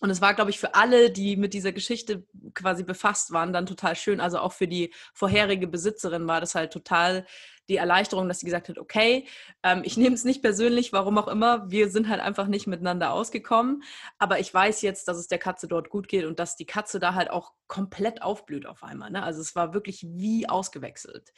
Und 0.00 0.10
es 0.10 0.20
war, 0.20 0.34
glaube 0.34 0.50
ich, 0.50 0.58
für 0.58 0.74
alle, 0.74 1.10
die 1.10 1.36
mit 1.36 1.54
dieser 1.54 1.72
Geschichte 1.72 2.24
quasi 2.54 2.84
befasst 2.84 3.32
waren, 3.32 3.52
dann 3.52 3.66
total 3.66 3.96
schön. 3.96 4.20
Also 4.20 4.38
auch 4.38 4.52
für 4.52 4.68
die 4.68 4.94
vorherige 5.12 5.66
Besitzerin 5.66 6.26
war 6.26 6.40
das 6.40 6.54
halt 6.54 6.72
total 6.72 7.26
die 7.68 7.76
Erleichterung, 7.76 8.28
dass 8.28 8.40
sie 8.40 8.46
gesagt 8.46 8.68
hat, 8.68 8.78
okay, 8.78 9.26
ähm, 9.62 9.82
ich 9.84 9.96
nehme 9.96 10.14
es 10.14 10.24
nicht 10.24 10.40
persönlich, 10.40 10.92
warum 10.92 11.18
auch 11.18 11.28
immer, 11.28 11.70
wir 11.70 11.90
sind 11.90 12.08
halt 12.08 12.20
einfach 12.20 12.46
nicht 12.46 12.66
miteinander 12.66 13.12
ausgekommen. 13.12 13.82
Aber 14.18 14.38
ich 14.38 14.54
weiß 14.54 14.82
jetzt, 14.82 15.08
dass 15.08 15.18
es 15.18 15.28
der 15.28 15.38
Katze 15.38 15.68
dort 15.68 15.90
gut 15.90 16.08
geht 16.08 16.24
und 16.24 16.38
dass 16.38 16.56
die 16.56 16.64
Katze 16.64 16.98
da 17.00 17.14
halt 17.14 17.30
auch 17.30 17.52
komplett 17.66 18.22
aufblüht 18.22 18.66
auf 18.66 18.82
einmal. 18.82 19.10
Ne? 19.10 19.22
Also 19.22 19.40
es 19.40 19.54
war 19.54 19.74
wirklich 19.74 20.06
wie 20.08 20.48
ausgewechselt. 20.48 21.32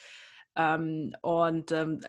Ähm, 0.56 1.14
und 1.22 1.72
ähm, 1.72 2.00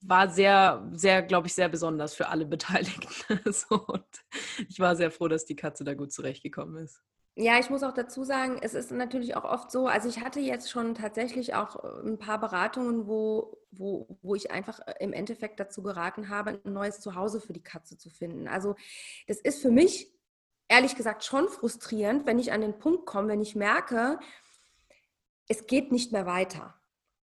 war 0.00 0.28
sehr, 0.28 0.88
sehr, 0.92 1.22
glaube 1.22 1.46
ich, 1.46 1.54
sehr 1.54 1.68
besonders 1.68 2.14
für 2.14 2.28
alle 2.28 2.46
Beteiligten. 2.46 3.40
so, 3.52 3.84
und 3.86 4.04
ich 4.68 4.80
war 4.80 4.96
sehr 4.96 5.10
froh, 5.10 5.28
dass 5.28 5.44
die 5.44 5.56
Katze 5.56 5.84
da 5.84 5.94
gut 5.94 6.12
zurechtgekommen 6.12 6.84
ist. 6.84 7.02
Ja, 7.40 7.56
ich 7.60 7.70
muss 7.70 7.84
auch 7.84 7.92
dazu 7.92 8.24
sagen, 8.24 8.58
es 8.62 8.74
ist 8.74 8.90
natürlich 8.90 9.36
auch 9.36 9.44
oft 9.44 9.70
so, 9.70 9.86
also 9.86 10.08
ich 10.08 10.18
hatte 10.20 10.40
jetzt 10.40 10.72
schon 10.72 10.96
tatsächlich 10.96 11.54
auch 11.54 11.76
äh, 11.84 12.08
ein 12.08 12.18
paar 12.18 12.40
Beratungen, 12.40 13.06
wo, 13.06 13.62
wo, 13.70 14.08
wo 14.22 14.34
ich 14.34 14.50
einfach 14.50 14.80
äh, 14.80 14.94
im 14.98 15.12
Endeffekt 15.12 15.60
dazu 15.60 15.84
geraten 15.84 16.30
habe, 16.30 16.60
ein 16.64 16.72
neues 16.72 16.98
Zuhause 16.98 17.40
für 17.40 17.52
die 17.52 17.62
Katze 17.62 17.96
zu 17.96 18.10
finden. 18.10 18.48
Also 18.48 18.74
das 19.28 19.38
ist 19.38 19.62
für 19.62 19.70
mich 19.70 20.12
ehrlich 20.66 20.96
gesagt 20.96 21.24
schon 21.24 21.48
frustrierend, 21.48 22.26
wenn 22.26 22.40
ich 22.40 22.50
an 22.50 22.60
den 22.60 22.78
Punkt 22.80 23.06
komme, 23.06 23.28
wenn 23.28 23.40
ich 23.40 23.54
merke, 23.54 24.18
es 25.46 25.68
geht 25.68 25.92
nicht 25.92 26.10
mehr 26.10 26.26
weiter. 26.26 26.77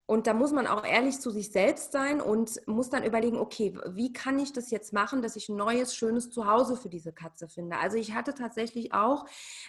Und 0.07 0.27
da 0.27 0.35
muss 0.35 0.53
man 0.53 0.67
auch 0.67 0.85
ehrlich 0.85 1.19
zu 1.19 1.31
sich 1.31 1.51
selbst 1.51 1.93
sein 1.93 2.21
und 2.21 2.61
muss 2.67 2.91
dann 2.91 3.05
überlegen, 3.05 3.39
okay, 3.39 3.75
wie 3.89 4.13
kann 4.13 4.39
ich 4.39 4.53
das 4.53 4.71
jetzt 4.71 4.93
machen, 4.93 5.23
dass 5.23 5.35
ich 5.35 5.49
ein 5.49 5.57
neues, 5.57 5.95
schönes 5.97 6.31
Zuhause 6.31 6.77
für 6.77 6.91
diese 6.91 7.13
Katze 7.13 7.49
finde. 7.49 7.79
Also 7.79 7.97
ich 7.97 8.13
hatte 8.13 8.35
tatsächlich 8.35 8.93
auch 8.93 9.25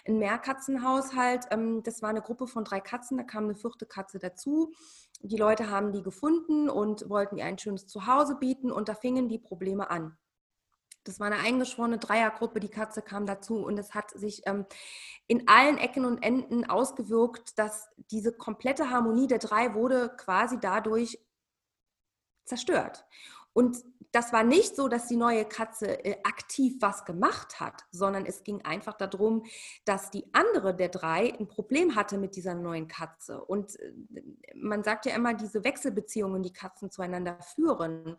ein 0.06 0.18
Mehrkatzenhaushalt. 0.18 1.46
Ähm, 1.50 1.82
das 1.82 2.02
war 2.02 2.10
eine 2.10 2.20
Gruppe 2.20 2.46
von 2.46 2.64
drei 2.64 2.80
Katzen, 2.80 3.16
da 3.16 3.24
kam 3.24 3.44
eine 3.44 3.54
vierte 3.54 3.86
Katze 3.86 4.18
dazu. 4.18 4.72
Die 5.22 5.38
Leute 5.38 5.70
haben 5.70 5.92
die 5.92 6.02
gefunden 6.02 6.68
und 6.68 7.08
wollten 7.08 7.38
ihr 7.38 7.46
ein 7.46 7.58
schönes 7.58 7.86
Zuhause 7.86 8.36
bieten 8.36 8.70
und 8.70 8.90
da 8.90 8.94
fingen 8.94 9.30
die 9.30 9.38
Probleme 9.38 9.90
an. 9.90 10.18
Das 11.08 11.20
war 11.20 11.28
eine 11.28 11.38
eingeschworene 11.38 11.98
Dreiergruppe, 11.98 12.60
die 12.60 12.68
Katze 12.68 13.02
kam 13.02 13.26
dazu 13.26 13.64
und 13.64 13.78
es 13.78 13.94
hat 13.94 14.10
sich 14.10 14.42
ähm, 14.46 14.66
in 15.26 15.48
allen 15.48 15.78
Ecken 15.78 16.04
und 16.04 16.22
Enden 16.22 16.64
ausgewirkt, 16.64 17.58
dass 17.58 17.88
diese 18.10 18.32
komplette 18.32 18.90
Harmonie 18.90 19.26
der 19.26 19.38
drei 19.38 19.74
wurde 19.74 20.14
quasi 20.16 20.58
dadurch 20.60 21.18
zerstört. 22.44 23.04
Und 23.52 23.84
das 24.12 24.32
war 24.32 24.44
nicht 24.44 24.76
so, 24.76 24.88
dass 24.88 25.08
die 25.08 25.16
neue 25.16 25.44
Katze 25.44 26.04
äh, 26.04 26.18
aktiv 26.24 26.76
was 26.80 27.04
gemacht 27.04 27.60
hat, 27.60 27.84
sondern 27.90 28.24
es 28.24 28.44
ging 28.44 28.62
einfach 28.64 28.94
darum, 28.94 29.44
dass 29.84 30.10
die 30.10 30.24
andere 30.32 30.74
der 30.74 30.88
drei 30.88 31.34
ein 31.38 31.48
Problem 31.48 31.96
hatte 31.96 32.18
mit 32.18 32.36
dieser 32.36 32.54
neuen 32.54 32.88
Katze. 32.88 33.44
Und 33.44 33.78
äh, 33.80 33.92
man 34.54 34.84
sagt 34.84 35.06
ja 35.06 35.14
immer, 35.14 35.34
diese 35.34 35.64
Wechselbeziehungen, 35.64 36.42
die 36.42 36.52
Katzen 36.52 36.90
zueinander 36.90 37.38
führen. 37.40 38.16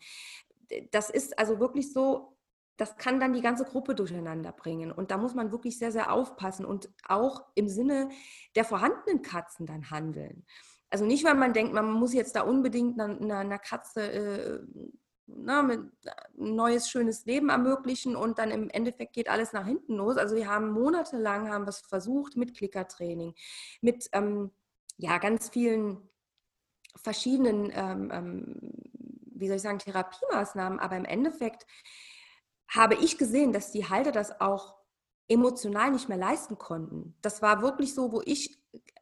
Das 0.91 1.09
ist 1.09 1.37
also 1.39 1.59
wirklich 1.59 1.93
so, 1.93 2.36
das 2.77 2.95
kann 2.97 3.19
dann 3.19 3.33
die 3.33 3.41
ganze 3.41 3.65
Gruppe 3.65 3.95
durcheinander 3.95 4.51
bringen. 4.51 4.91
Und 4.91 5.11
da 5.11 5.17
muss 5.17 5.33
man 5.33 5.51
wirklich 5.51 5.77
sehr, 5.77 5.91
sehr 5.91 6.11
aufpassen 6.11 6.65
und 6.65 6.89
auch 7.07 7.43
im 7.55 7.67
Sinne 7.67 8.09
der 8.55 8.65
vorhandenen 8.65 9.21
Katzen 9.21 9.65
dann 9.65 9.89
handeln. 9.89 10.45
Also 10.89 11.05
nicht, 11.05 11.25
weil 11.25 11.35
man 11.35 11.53
denkt, 11.53 11.73
man 11.73 11.91
muss 11.91 12.13
jetzt 12.13 12.35
da 12.35 12.41
unbedingt 12.41 12.99
einer, 12.99 13.39
einer 13.39 13.59
Katze 13.59 14.11
äh, 14.11 14.59
na, 15.27 15.61
ein 15.61 15.91
neues, 16.35 16.89
schönes 16.89 17.25
Leben 17.25 17.49
ermöglichen 17.49 18.15
und 18.15 18.39
dann 18.39 18.49
im 18.51 18.69
Endeffekt 18.69 19.13
geht 19.13 19.29
alles 19.29 19.51
nach 19.51 19.65
hinten 19.65 19.95
los. 19.95 20.17
Also 20.17 20.35
wir 20.35 20.47
haben 20.47 20.71
monatelang 20.71 21.49
haben 21.49 21.67
es 21.67 21.79
versucht 21.79 22.37
mit 22.37 22.55
Klickertraining, 22.55 23.35
mit 23.81 24.09
ähm, 24.13 24.51
ja, 24.97 25.17
ganz 25.17 25.49
vielen 25.49 26.09
verschiedenen, 26.95 27.71
ähm, 27.73 28.09
ähm, 28.11 28.55
wie 29.35 29.47
soll 29.47 29.57
ich 29.57 29.61
sagen, 29.61 29.79
Therapiemaßnahmen, 29.79 30.79
aber 30.79 30.95
im 30.95 31.05
Endeffekt 31.05 31.65
habe 32.67 32.95
ich 32.95 33.17
gesehen, 33.17 33.53
dass 33.53 33.71
die 33.71 33.89
Halter 33.89 34.11
das 34.11 34.41
auch 34.41 34.75
emotional 35.27 35.91
nicht 35.91 36.09
mehr 36.09 36.17
leisten 36.17 36.57
konnten. 36.57 37.15
Das 37.21 37.41
war 37.41 37.61
wirklich 37.61 37.93
so, 37.93 38.11
wo 38.11 38.21
ich 38.23 38.59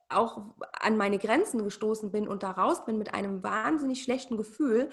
auch 0.09 0.41
an 0.73 0.97
meine 0.97 1.17
Grenzen 1.17 1.63
gestoßen 1.63 2.11
bin 2.11 2.27
und 2.27 2.43
da 2.43 2.51
raus 2.51 2.85
bin 2.85 2.97
mit 2.97 3.13
einem 3.13 3.43
wahnsinnig 3.43 4.03
schlechten 4.03 4.37
Gefühl 4.37 4.89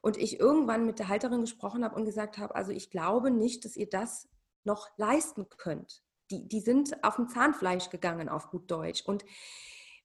und 0.00 0.16
ich 0.16 0.38
irgendwann 0.38 0.86
mit 0.86 0.98
der 0.98 1.08
Halterin 1.08 1.40
gesprochen 1.40 1.84
habe 1.84 1.96
und 1.96 2.04
gesagt 2.04 2.38
habe, 2.38 2.54
also 2.54 2.72
ich 2.72 2.90
glaube 2.90 3.30
nicht, 3.30 3.64
dass 3.64 3.76
ihr 3.76 3.88
das 3.88 4.28
noch 4.64 4.88
leisten 4.96 5.48
könnt. 5.48 6.02
Die, 6.30 6.46
die 6.46 6.60
sind 6.60 7.02
auf 7.04 7.16
dem 7.16 7.28
Zahnfleisch 7.28 7.90
gegangen, 7.90 8.28
auf 8.28 8.50
gut 8.50 8.70
Deutsch. 8.70 9.02
Und 9.04 9.24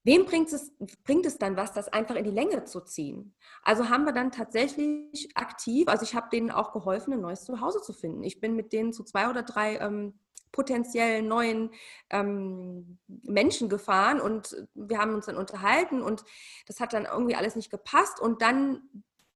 Wem 0.04 0.26
bringt 0.26 0.52
es, 0.52 0.70
bringt 1.02 1.24
es 1.24 1.38
dann 1.38 1.56
was, 1.56 1.72
das 1.72 1.88
einfach 1.88 2.14
in 2.14 2.24
die 2.24 2.30
Länge 2.30 2.64
zu 2.64 2.80
ziehen? 2.80 3.34
Also 3.62 3.88
haben 3.88 4.04
wir 4.04 4.12
dann 4.12 4.30
tatsächlich 4.30 5.30
aktiv, 5.34 5.88
also 5.88 6.04
ich 6.04 6.14
habe 6.14 6.28
denen 6.30 6.50
auch 6.50 6.72
geholfen, 6.72 7.14
ein 7.14 7.22
neues 7.22 7.44
Zuhause 7.44 7.80
zu 7.80 7.94
finden. 7.94 8.22
Ich 8.22 8.38
bin 8.38 8.54
mit 8.54 8.74
denen 8.74 8.92
zu 8.92 9.02
zwei 9.02 9.30
oder 9.30 9.42
drei 9.42 9.78
ähm, 9.78 10.18
potenziellen 10.52 11.26
neuen 11.26 11.70
ähm, 12.10 12.98
Menschen 13.08 13.70
gefahren 13.70 14.20
und 14.20 14.54
wir 14.74 14.98
haben 14.98 15.14
uns 15.14 15.26
dann 15.26 15.36
unterhalten 15.36 16.02
und 16.02 16.22
das 16.66 16.80
hat 16.80 16.92
dann 16.92 17.06
irgendwie 17.06 17.34
alles 17.34 17.56
nicht 17.56 17.70
gepasst 17.70 18.20
und 18.20 18.40
dann 18.42 18.82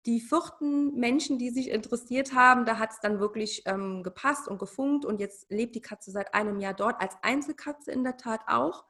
die 0.06 0.20
vierten 0.20 0.94
Menschen, 0.94 1.38
die 1.38 1.50
sich 1.50 1.70
interessiert 1.70 2.34
haben, 2.34 2.66
da 2.66 2.78
hat 2.78 2.92
es 2.92 3.00
dann 3.00 3.18
wirklich 3.18 3.62
ähm, 3.66 4.02
gepasst 4.02 4.48
und 4.48 4.58
gefunkt 4.58 5.04
und 5.04 5.18
jetzt 5.18 5.50
lebt 5.50 5.74
die 5.74 5.80
Katze 5.80 6.10
seit 6.10 6.34
einem 6.34 6.60
Jahr 6.60 6.74
dort 6.74 7.00
als 7.00 7.16
Einzelkatze 7.22 7.90
in 7.90 8.04
der 8.04 8.16
Tat 8.16 8.42
auch 8.46 8.84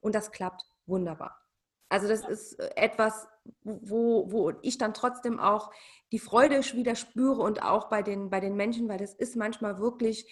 und 0.00 0.14
das 0.14 0.30
klappt 0.30 0.64
wunderbar. 0.88 1.48
Also 1.88 2.08
das 2.08 2.26
ist 2.26 2.58
äh, 2.58 2.70
etwas, 2.76 3.26
wo, 3.62 4.30
wo 4.30 4.52
ich 4.62 4.78
dann 4.78 4.94
trotzdem 4.94 5.38
auch 5.38 5.72
die 6.12 6.18
Freude 6.18 6.60
wieder 6.74 6.94
spüre 6.94 7.40
und 7.40 7.62
auch 7.62 7.88
bei 7.88 8.02
den, 8.02 8.30
bei 8.30 8.40
den 8.40 8.56
Menschen, 8.56 8.88
weil 8.88 8.98
das 8.98 9.14
ist 9.14 9.36
manchmal 9.36 9.78
wirklich, 9.78 10.26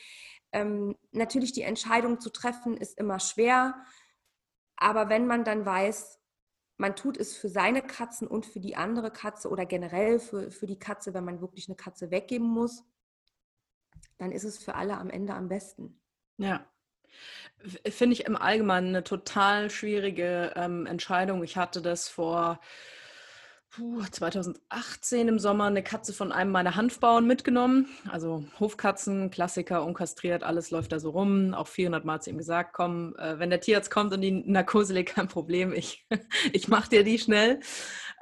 ähm, 0.53 0.97
natürlich 1.13 1.53
die 1.53 1.63
Entscheidung 1.63 2.21
zu 2.21 2.31
treffen, 2.31 2.77
ist 2.77 2.99
immer 2.99 3.21
schwer. 3.21 3.75
Aber 4.77 5.09
wenn 5.09 5.27
man 5.27 5.45
dann 5.45 5.65
weiß, 5.65 6.21
man 6.79 6.95
tut 6.95 7.17
es 7.17 7.35
für 7.37 7.49
seine 7.49 7.81
Katzen 7.81 8.29
und 8.29 8.45
für 8.45 8.61
die 8.61 8.77
andere 8.77 9.11
Katze 9.11 9.49
oder 9.49 9.65
generell 9.65 10.19
für, 10.19 10.51
für 10.51 10.67
die 10.67 10.79
Katze, 10.79 11.15
wenn 11.15 11.25
man 11.25 11.41
wirklich 11.41 11.69
eine 11.69 11.77
Katze 11.77 12.11
weggeben 12.11 12.47
muss, 12.47 12.85
dann 14.19 14.31
ist 14.31 14.45
es 14.45 14.63
für 14.63 14.75
alle 14.75 14.99
am 14.99 15.09
Ende 15.09 15.35
am 15.35 15.49
besten. 15.49 16.01
Ja, 16.37 16.67
Finde 17.89 18.15
ich 18.15 18.27
im 18.27 18.37
Allgemeinen 18.37 18.89
eine 18.89 19.05
total 19.05 19.71
schwierige 19.71 20.53
ähm, 20.57 20.87
Entscheidung. 20.87 21.43
Ich 21.43 21.57
hatte 21.57 21.83
das 21.83 22.09
vor 22.09 22.61
puh, 23.77 24.03
2018 24.11 25.29
im 25.29 25.39
Sommer 25.39 25.65
eine 25.65 25.83
Katze 25.83 26.13
von 26.13 26.33
einem 26.33 26.51
meiner 26.51 26.77
Hanfbauern 26.77 27.27
mitgenommen. 27.27 27.89
Also 28.11 28.45
Hofkatzen, 28.59 29.31
Klassiker, 29.31 29.85
unkastriert, 29.85 30.43
alles 30.43 30.71
läuft 30.71 30.93
da 30.93 30.99
so 30.99 31.11
rum. 31.11 31.53
Auch 31.53 31.67
400 31.67 32.05
Mal 32.05 32.21
zu 32.21 32.31
ihm 32.31 32.39
gesagt, 32.39 32.73
komm, 32.73 33.15
äh, 33.19 33.39
wenn 33.39 33.51
der 33.51 33.61
Tierarzt 33.61 33.91
kommt 33.91 34.13
und 34.15 34.23
die 34.23 34.33
Narkose 34.33 34.95
legt, 34.95 35.15
kein 35.15 35.29
Problem, 35.29 35.73
ich, 35.73 36.07
ich 36.53 36.69
mache 36.69 36.89
dir 36.91 37.05
die 37.05 37.19
schnell. 37.19 37.61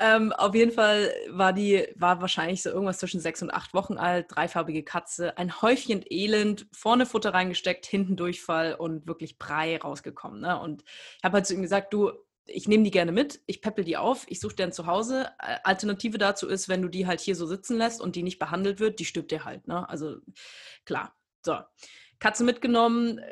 Ähm, 0.00 0.32
auf 0.32 0.56
jeden 0.56 0.72
Fall 0.72 1.12
war 1.30 1.52
die, 1.52 1.86
war 1.94 2.20
wahrscheinlich 2.20 2.62
so 2.62 2.70
irgendwas 2.70 2.98
zwischen 2.98 3.20
sechs 3.20 3.42
und 3.42 3.54
acht 3.54 3.74
Wochen 3.74 3.96
alt, 3.96 4.26
dreifarbige 4.28 4.82
Katze, 4.82 5.38
ein 5.38 5.62
Häufchen 5.62 6.04
Elend, 6.08 6.66
vorne 6.72 7.06
Futter 7.06 7.32
reingesteckt, 7.32 7.86
hinten 7.86 8.16
Durchfall 8.16 8.74
und 8.74 9.06
wirklich 9.06 9.38
Brei 9.38 9.76
rausgekommen. 9.76 10.40
Ne? 10.40 10.58
Und 10.58 10.82
ich 10.82 11.24
habe 11.24 11.34
halt 11.34 11.46
zu 11.46 11.54
ihm 11.54 11.62
gesagt, 11.62 11.94
du, 11.94 12.10
ich 12.46 12.68
nehme 12.68 12.84
die 12.84 12.90
gerne 12.90 13.12
mit, 13.12 13.40
ich 13.46 13.62
peppel 13.62 13.84
die 13.84 13.96
auf, 13.96 14.24
ich 14.28 14.40
suche 14.40 14.56
dir 14.56 14.64
ein 14.64 14.72
Zuhause. 14.72 15.28
Alternative 15.38 16.18
dazu 16.18 16.48
ist, 16.48 16.68
wenn 16.68 16.82
du 16.82 16.88
die 16.88 17.06
halt 17.06 17.20
hier 17.20 17.36
so 17.36 17.46
sitzen 17.46 17.78
lässt 17.78 18.00
und 18.00 18.16
die 18.16 18.22
nicht 18.22 18.38
behandelt 18.38 18.80
wird, 18.80 18.98
die 18.98 19.04
stirbt 19.04 19.30
dir 19.30 19.44
halt. 19.44 19.66
Ne? 19.66 19.88
Also 19.88 20.18
klar. 20.84 21.16
So, 21.44 21.58
Katze 22.18 22.44
mitgenommen, 22.44 23.18
äh, 23.18 23.22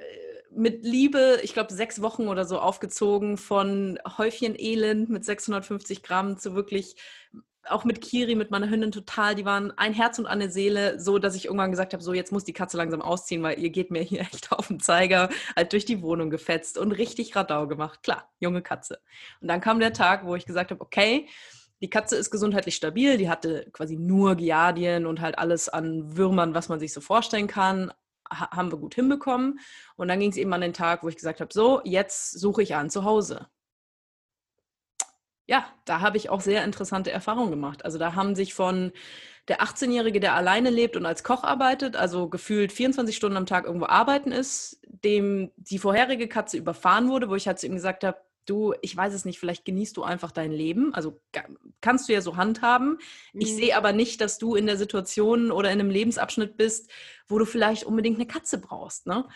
mit 0.55 0.85
Liebe, 0.85 1.41
ich 1.43 1.55
glaube, 1.55 1.73
sechs 1.73 2.03
Wochen 2.03 2.29
oder 2.29 2.45
so 2.45 2.59
aufgezogen, 2.59 3.39
von 3.39 3.99
Häufchen 4.19 4.55
Elend 4.59 5.09
mit 5.09 5.25
650 5.25 6.03
Gramm 6.03 6.39
zu 6.39 6.55
wirklich, 6.55 6.97
auch 7.69 7.85
mit 7.85 8.01
Kiri, 8.01 8.35
mit 8.35 8.51
meiner 8.51 8.69
Hündin 8.69 8.93
total, 8.93 9.35
die 9.35 9.45
waren 9.45 9.77
ein 9.79 9.93
Herz 9.93 10.19
und 10.19 10.27
eine 10.27 10.51
Seele, 10.51 10.99
so 10.99 11.19
dass 11.19 11.35
ich 11.35 11.47
irgendwann 11.47 11.71
gesagt 11.71 11.93
habe, 11.93 12.03
so 12.03 12.13
jetzt 12.13 12.33
muss 12.33 12.45
die 12.45 12.53
Katze 12.53 12.77
langsam 12.77 13.03
ausziehen, 13.03 13.43
weil 13.43 13.59
ihr 13.59 13.71
geht 13.71 13.91
mir 13.91 14.03
hier 14.03 14.21
echt 14.33 14.53
auf 14.53 14.69
den 14.69 14.81
Zeiger, 14.81 15.29
halt 15.55 15.73
durch 15.73 15.85
die 15.85 16.03
Wohnung 16.03 16.31
gefetzt 16.31 16.79
und 16.79 16.93
richtig 16.93 17.37
Radau 17.37 17.67
gemacht. 17.67 18.03
Klar, 18.03 18.31
junge 18.41 18.63
Katze. 18.63 18.99
Und 19.41 19.49
dann 19.49 19.61
kam 19.61 19.81
der 19.81 19.93
Tag, 19.93 20.27
wo 20.27 20.35
ich 20.35 20.47
gesagt 20.47 20.71
habe, 20.71 20.81
okay, 20.81 21.29
die 21.81 21.91
Katze 21.91 22.17
ist 22.17 22.31
gesundheitlich 22.31 22.77
stabil, 22.77 23.17
die 23.19 23.29
hatte 23.29 23.69
quasi 23.73 23.97
nur 23.97 24.37
Giardien 24.37 25.05
und 25.05 25.21
halt 25.21 25.39
alles 25.39 25.69
an 25.69 26.17
Würmern, 26.17 26.55
was 26.55 26.69
man 26.69 26.79
sich 26.79 26.93
so 26.93 27.01
vorstellen 27.01 27.49
kann, 27.49 27.93
haben 28.31 28.71
wir 28.71 28.79
gut 28.79 28.95
hinbekommen. 28.95 29.59
Und 29.97 30.09
dann 30.09 30.21
ging 30.21 30.31
es 30.31 30.37
eben 30.37 30.53
an 30.53 30.61
den 30.61 30.73
Tag, 30.73 31.03
wo 31.03 31.09
ich 31.09 31.17
gesagt 31.17 31.41
habe, 31.41 31.53
so, 31.53 31.81
jetzt 31.85 32.39
suche 32.39 32.63
ich 32.63 32.75
an 32.75 32.89
zu 32.89 33.05
Hause. 33.05 33.49
Ja, 35.47 35.67
da 35.85 36.01
habe 36.01 36.17
ich 36.17 36.31
auch 36.31 36.41
sehr 36.41 36.65
interessante 36.65 37.11
Erfahrungen 37.11 37.51
gemacht. 37.51 37.85
Also 37.85 37.99
da 37.99 38.15
haben 38.15 38.35
sich 38.35 38.55
von 38.55 38.93
der 39.49 39.61
18-Jährige, 39.61 40.21
der 40.21 40.35
alleine 40.35 40.71
lebt 40.71 40.97
und 40.97 41.05
als 41.05 41.25
Koch 41.25 41.43
arbeitet, 41.43 41.97
also 41.97 42.29
gefühlt 42.29 42.73
24 42.73 43.17
Stunden 43.17 43.37
am 43.37 43.47
Tag 43.47 43.67
irgendwo 43.67 43.87
arbeiten 43.87 44.31
ist, 44.31 44.81
dem 44.87 45.51
die 45.57 45.79
vorherige 45.79 46.29
Katze 46.29 46.59
überfahren 46.59 47.09
wurde, 47.09 47.29
wo 47.29 47.35
ich 47.35 47.49
halt 47.49 47.59
zu 47.59 47.67
ihm 47.67 47.75
gesagt 47.75 48.05
habe, 48.05 48.19
du, 48.47 48.75
ich 48.83 48.97
weiß 48.97 49.15
es 49.15 49.25
nicht, 49.25 49.39
vielleicht 49.39 49.65
genießt 49.65 49.97
du 49.97 50.03
einfach 50.03 50.33
dein 50.33 50.53
Leben. 50.53 50.95
Also 50.95 51.21
kannst 51.81 52.09
du 52.09 52.13
ja 52.13 52.21
so 52.21 52.37
handhaben. 52.37 52.99
Ich 53.33 53.53
mhm. 53.53 53.57
sehe 53.57 53.77
aber 53.77 53.93
nicht, 53.93 54.21
dass 54.21 54.39
du 54.39 54.55
in 54.55 54.67
der 54.67 54.77
Situation 54.77 55.51
oder 55.51 55.71
in 55.71 55.81
einem 55.81 55.91
Lebensabschnitt 55.91 56.57
bist, 56.57 56.91
wo 57.29 57.39
du 57.39 57.45
vielleicht 57.45 57.85
unbedingt 57.85 58.17
eine 58.17 58.27
Katze 58.27 58.59
brauchst. 58.59 59.07
Ne? 59.07 59.27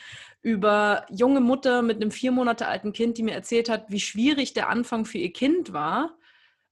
Über 0.42 1.06
junge 1.10 1.40
Mutter 1.40 1.82
mit 1.82 1.96
einem 1.96 2.10
vier 2.10 2.32
Monate 2.32 2.66
alten 2.66 2.92
Kind, 2.92 3.18
die 3.18 3.22
mir 3.22 3.34
erzählt 3.34 3.68
hat, 3.68 3.86
wie 3.90 4.00
schwierig 4.00 4.54
der 4.54 4.68
Anfang 4.68 5.04
für 5.04 5.18
ihr 5.18 5.32
Kind 5.32 5.72
war, 5.72 6.16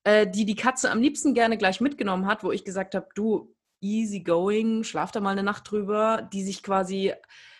äh, 0.04 0.26
die 0.26 0.44
die 0.44 0.56
Katze 0.56 0.90
am 0.90 1.00
liebsten 1.00 1.34
gerne 1.34 1.56
gleich 1.56 1.80
mitgenommen 1.80 2.26
hat, 2.26 2.44
wo 2.44 2.52
ich 2.52 2.64
gesagt 2.64 2.94
habe, 2.94 3.08
du, 3.14 3.54
easy 3.80 4.20
going, 4.20 4.82
schlaf 4.82 5.12
da 5.12 5.20
mal 5.20 5.30
eine 5.30 5.42
Nacht 5.42 5.70
drüber, 5.70 6.28
die 6.32 6.42
sich 6.42 6.62
quasi 6.62 7.12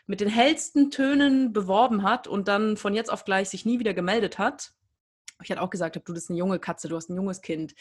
mit 0.07 0.21
den 0.21 0.29
hellsten 0.29 0.90
Tönen 0.90 1.53
beworben 1.53 2.03
hat 2.03 2.27
und 2.27 2.49
dann 2.49 2.77
von 2.77 2.95
jetzt 2.95 3.11
auf 3.11 3.25
gleich 3.25 3.49
sich 3.49 3.64
nie 3.64 3.79
wieder 3.79 3.95
gemeldet 3.95 4.38
hat. 4.38 4.73
Ich 5.43 5.51
hatte 5.51 5.62
auch 5.62 5.71
gesagt, 5.71 5.97
du 5.97 6.14
bist 6.14 6.31
eine 6.31 6.38
junge 6.38 6.59
Katze, 6.59 6.88
du 6.88 6.97
hast 6.97 7.11
ein 7.11 7.17
junges 7.17 7.40
Kind 7.40 7.75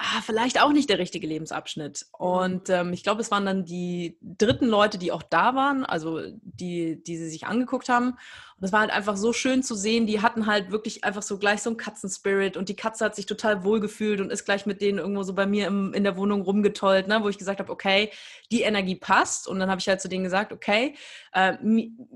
ah, 0.00 0.22
vielleicht 0.22 0.60
auch 0.60 0.72
nicht 0.72 0.88
der 0.88 0.98
richtige 0.98 1.26
Lebensabschnitt. 1.26 2.06
Und 2.12 2.68
mhm. 2.68 2.74
ähm, 2.74 2.92
ich 2.92 3.02
glaube, 3.02 3.20
es 3.20 3.30
waren 3.30 3.44
dann 3.44 3.64
die 3.64 4.18
dritten 4.22 4.66
Leute, 4.66 4.98
die 4.98 5.12
auch 5.12 5.22
da 5.22 5.54
waren, 5.54 5.84
also 5.84 6.22
die, 6.42 7.02
die 7.02 7.18
sie 7.18 7.28
sich 7.28 7.46
angeguckt 7.46 7.88
haben. 7.88 8.16
Und 8.60 8.66
es 8.66 8.72
war 8.72 8.80
halt 8.80 8.90
einfach 8.90 9.16
so 9.16 9.32
schön 9.32 9.62
zu 9.62 9.74
sehen. 9.74 10.06
Die 10.06 10.20
hatten 10.20 10.46
halt 10.46 10.70
wirklich 10.70 11.02
einfach 11.02 11.22
so 11.22 11.38
gleich 11.38 11.62
so 11.62 11.70
einen 11.70 11.76
Katzenspirit 11.78 12.56
und 12.56 12.68
die 12.68 12.76
Katze 12.76 13.04
hat 13.04 13.16
sich 13.16 13.26
total 13.26 13.64
wohl 13.64 13.80
gefühlt 13.80 14.20
und 14.20 14.30
ist 14.30 14.44
gleich 14.44 14.66
mit 14.66 14.82
denen 14.82 14.98
irgendwo 14.98 15.22
so 15.22 15.32
bei 15.32 15.46
mir 15.46 15.66
im, 15.66 15.94
in 15.94 16.04
der 16.04 16.16
Wohnung 16.16 16.42
rumgetollt, 16.42 17.08
ne, 17.08 17.22
wo 17.22 17.28
ich 17.28 17.38
gesagt 17.38 17.58
habe, 17.58 17.72
okay, 17.72 18.10
die 18.52 18.62
Energie 18.62 18.96
passt. 18.96 19.48
Und 19.48 19.58
dann 19.58 19.70
habe 19.70 19.80
ich 19.80 19.88
halt 19.88 20.00
zu 20.00 20.08
denen 20.08 20.24
gesagt, 20.24 20.52
okay, 20.52 20.94
äh, 21.32 21.54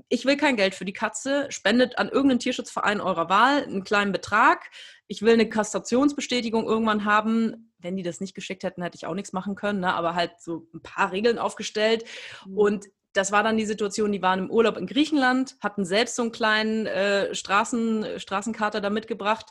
ich 0.09 0.25
will 0.25 0.37
kein 0.37 0.55
Geld 0.55 0.75
für 0.75 0.85
die 0.85 0.93
Katze, 0.93 1.47
spendet 1.49 1.97
an 1.97 2.09
irgendeinen 2.09 2.39
Tierschutzverein 2.39 3.01
eurer 3.01 3.29
Wahl 3.29 3.63
einen 3.63 3.83
kleinen 3.83 4.11
Betrag 4.11 4.69
ich 5.07 5.21
will 5.21 5.33
eine 5.33 5.49
Kastrationsbestätigung 5.49 6.65
irgendwann 6.65 7.05
haben. 7.05 7.71
Wenn 7.79 7.95
die 7.95 8.03
das 8.03 8.21
nicht 8.21 8.33
geschickt 8.33 8.63
hätten, 8.63 8.81
hätte 8.81 8.95
ich 8.95 9.05
auch 9.05 9.13
nichts 9.13 9.33
machen 9.33 9.55
können, 9.55 9.81
ne? 9.81 9.93
aber 9.93 10.15
halt 10.15 10.31
so 10.39 10.67
ein 10.73 10.81
paar 10.81 11.11
Regeln 11.11 11.37
aufgestellt. 11.37 12.05
Mhm. 12.45 12.57
Und 12.57 12.85
das 13.15 13.31
war 13.31 13.43
dann 13.43 13.57
die 13.57 13.65
Situation, 13.65 14.11
die 14.11 14.21
waren 14.21 14.39
im 14.39 14.51
Urlaub 14.51 14.77
in 14.77 14.87
Griechenland, 14.87 15.55
hatten 15.61 15.85
selbst 15.85 16.15
so 16.15 16.21
einen 16.21 16.31
kleinen 16.31 16.85
äh, 16.85 17.33
Straßen, 17.33 18.19
Straßenkater 18.19 18.81
da 18.81 18.89
mitgebracht. 18.89 19.47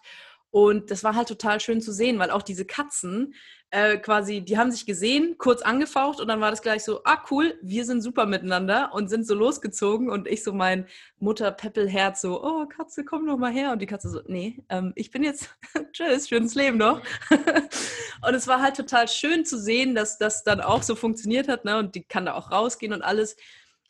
Und 0.54 0.92
das 0.92 1.02
war 1.02 1.16
halt 1.16 1.26
total 1.26 1.58
schön 1.58 1.80
zu 1.80 1.92
sehen, 1.92 2.20
weil 2.20 2.30
auch 2.30 2.42
diese 2.42 2.64
Katzen, 2.64 3.34
äh, 3.70 3.96
quasi, 3.96 4.40
die 4.40 4.56
haben 4.56 4.70
sich 4.70 4.86
gesehen, 4.86 5.34
kurz 5.36 5.62
angefaucht 5.62 6.20
und 6.20 6.28
dann 6.28 6.40
war 6.40 6.52
das 6.52 6.62
gleich 6.62 6.84
so, 6.84 7.00
ah 7.02 7.24
cool, 7.28 7.58
wir 7.60 7.84
sind 7.84 8.02
super 8.02 8.24
miteinander 8.24 8.92
und 8.94 9.08
sind 9.08 9.26
so 9.26 9.34
losgezogen 9.34 10.08
und 10.08 10.28
ich 10.28 10.44
so 10.44 10.52
mein 10.52 10.86
Mutter-Peppel-Herz 11.18 12.20
so, 12.20 12.40
oh 12.40 12.66
Katze, 12.66 13.04
komm 13.04 13.26
doch 13.26 13.36
mal 13.36 13.50
her 13.50 13.72
und 13.72 13.82
die 13.82 13.86
Katze 13.86 14.08
so, 14.10 14.20
nee, 14.28 14.62
ähm, 14.68 14.92
ich 14.94 15.10
bin 15.10 15.24
jetzt, 15.24 15.50
tschüss, 15.92 16.28
schönes 16.28 16.54
Leben 16.54 16.78
noch. 16.78 17.00
und 17.30 18.34
es 18.34 18.46
war 18.46 18.62
halt 18.62 18.76
total 18.76 19.08
schön 19.08 19.44
zu 19.44 19.58
sehen, 19.58 19.96
dass 19.96 20.18
das 20.18 20.44
dann 20.44 20.60
auch 20.60 20.84
so 20.84 20.94
funktioniert 20.94 21.48
hat 21.48 21.64
ne? 21.64 21.78
und 21.78 21.96
die 21.96 22.04
kann 22.04 22.26
da 22.26 22.34
auch 22.34 22.52
rausgehen 22.52 22.92
und 22.92 23.02
alles. 23.02 23.34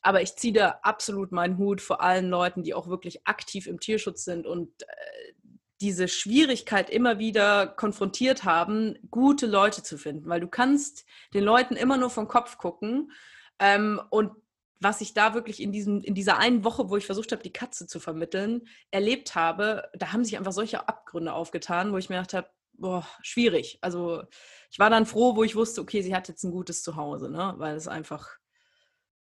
Aber 0.00 0.22
ich 0.22 0.34
ziehe 0.36 0.54
da 0.54 0.78
absolut 0.82 1.30
meinen 1.30 1.58
Hut 1.58 1.82
vor 1.82 2.00
allen 2.00 2.30
Leuten, 2.30 2.62
die 2.62 2.72
auch 2.72 2.88
wirklich 2.88 3.26
aktiv 3.26 3.66
im 3.66 3.80
Tierschutz 3.80 4.24
sind 4.24 4.46
und 4.46 4.70
äh, 4.82 5.34
diese 5.80 6.08
Schwierigkeit 6.08 6.88
immer 6.90 7.18
wieder 7.18 7.66
konfrontiert 7.66 8.44
haben, 8.44 8.96
gute 9.10 9.46
Leute 9.46 9.82
zu 9.82 9.98
finden, 9.98 10.28
weil 10.28 10.40
du 10.40 10.48
kannst 10.48 11.04
den 11.34 11.44
Leuten 11.44 11.76
immer 11.76 11.96
nur 11.96 12.10
vom 12.10 12.28
Kopf 12.28 12.58
gucken 12.58 13.12
ähm, 13.58 14.00
und 14.10 14.32
was 14.80 15.00
ich 15.00 15.14
da 15.14 15.34
wirklich 15.34 15.62
in, 15.62 15.72
diesem, 15.72 16.02
in 16.02 16.14
dieser 16.14 16.38
einen 16.38 16.64
Woche, 16.64 16.90
wo 16.90 16.96
ich 16.96 17.06
versucht 17.06 17.32
habe, 17.32 17.42
die 17.42 17.52
Katze 17.52 17.86
zu 17.86 18.00
vermitteln, 18.00 18.68
erlebt 18.90 19.34
habe, 19.34 19.88
da 19.94 20.12
haben 20.12 20.24
sich 20.24 20.36
einfach 20.36 20.52
solche 20.52 20.88
Abgründe 20.88 21.32
aufgetan, 21.32 21.92
wo 21.92 21.96
ich 21.96 22.08
mir 22.08 22.16
gedacht 22.16 22.34
habe, 22.34 22.50
boah, 22.74 23.06
schwierig. 23.22 23.78
Also 23.80 24.24
ich 24.70 24.78
war 24.78 24.90
dann 24.90 25.06
froh, 25.06 25.36
wo 25.36 25.44
ich 25.44 25.56
wusste, 25.56 25.80
okay, 25.80 26.02
sie 26.02 26.14
hat 26.14 26.28
jetzt 26.28 26.44
ein 26.44 26.50
gutes 26.50 26.82
Zuhause, 26.82 27.30
ne? 27.30 27.54
weil 27.56 27.76
es 27.76 27.88
einfach, 27.88 28.36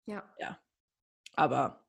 ja, 0.05 0.23
ja. 0.39 0.59
Aber 1.35 1.85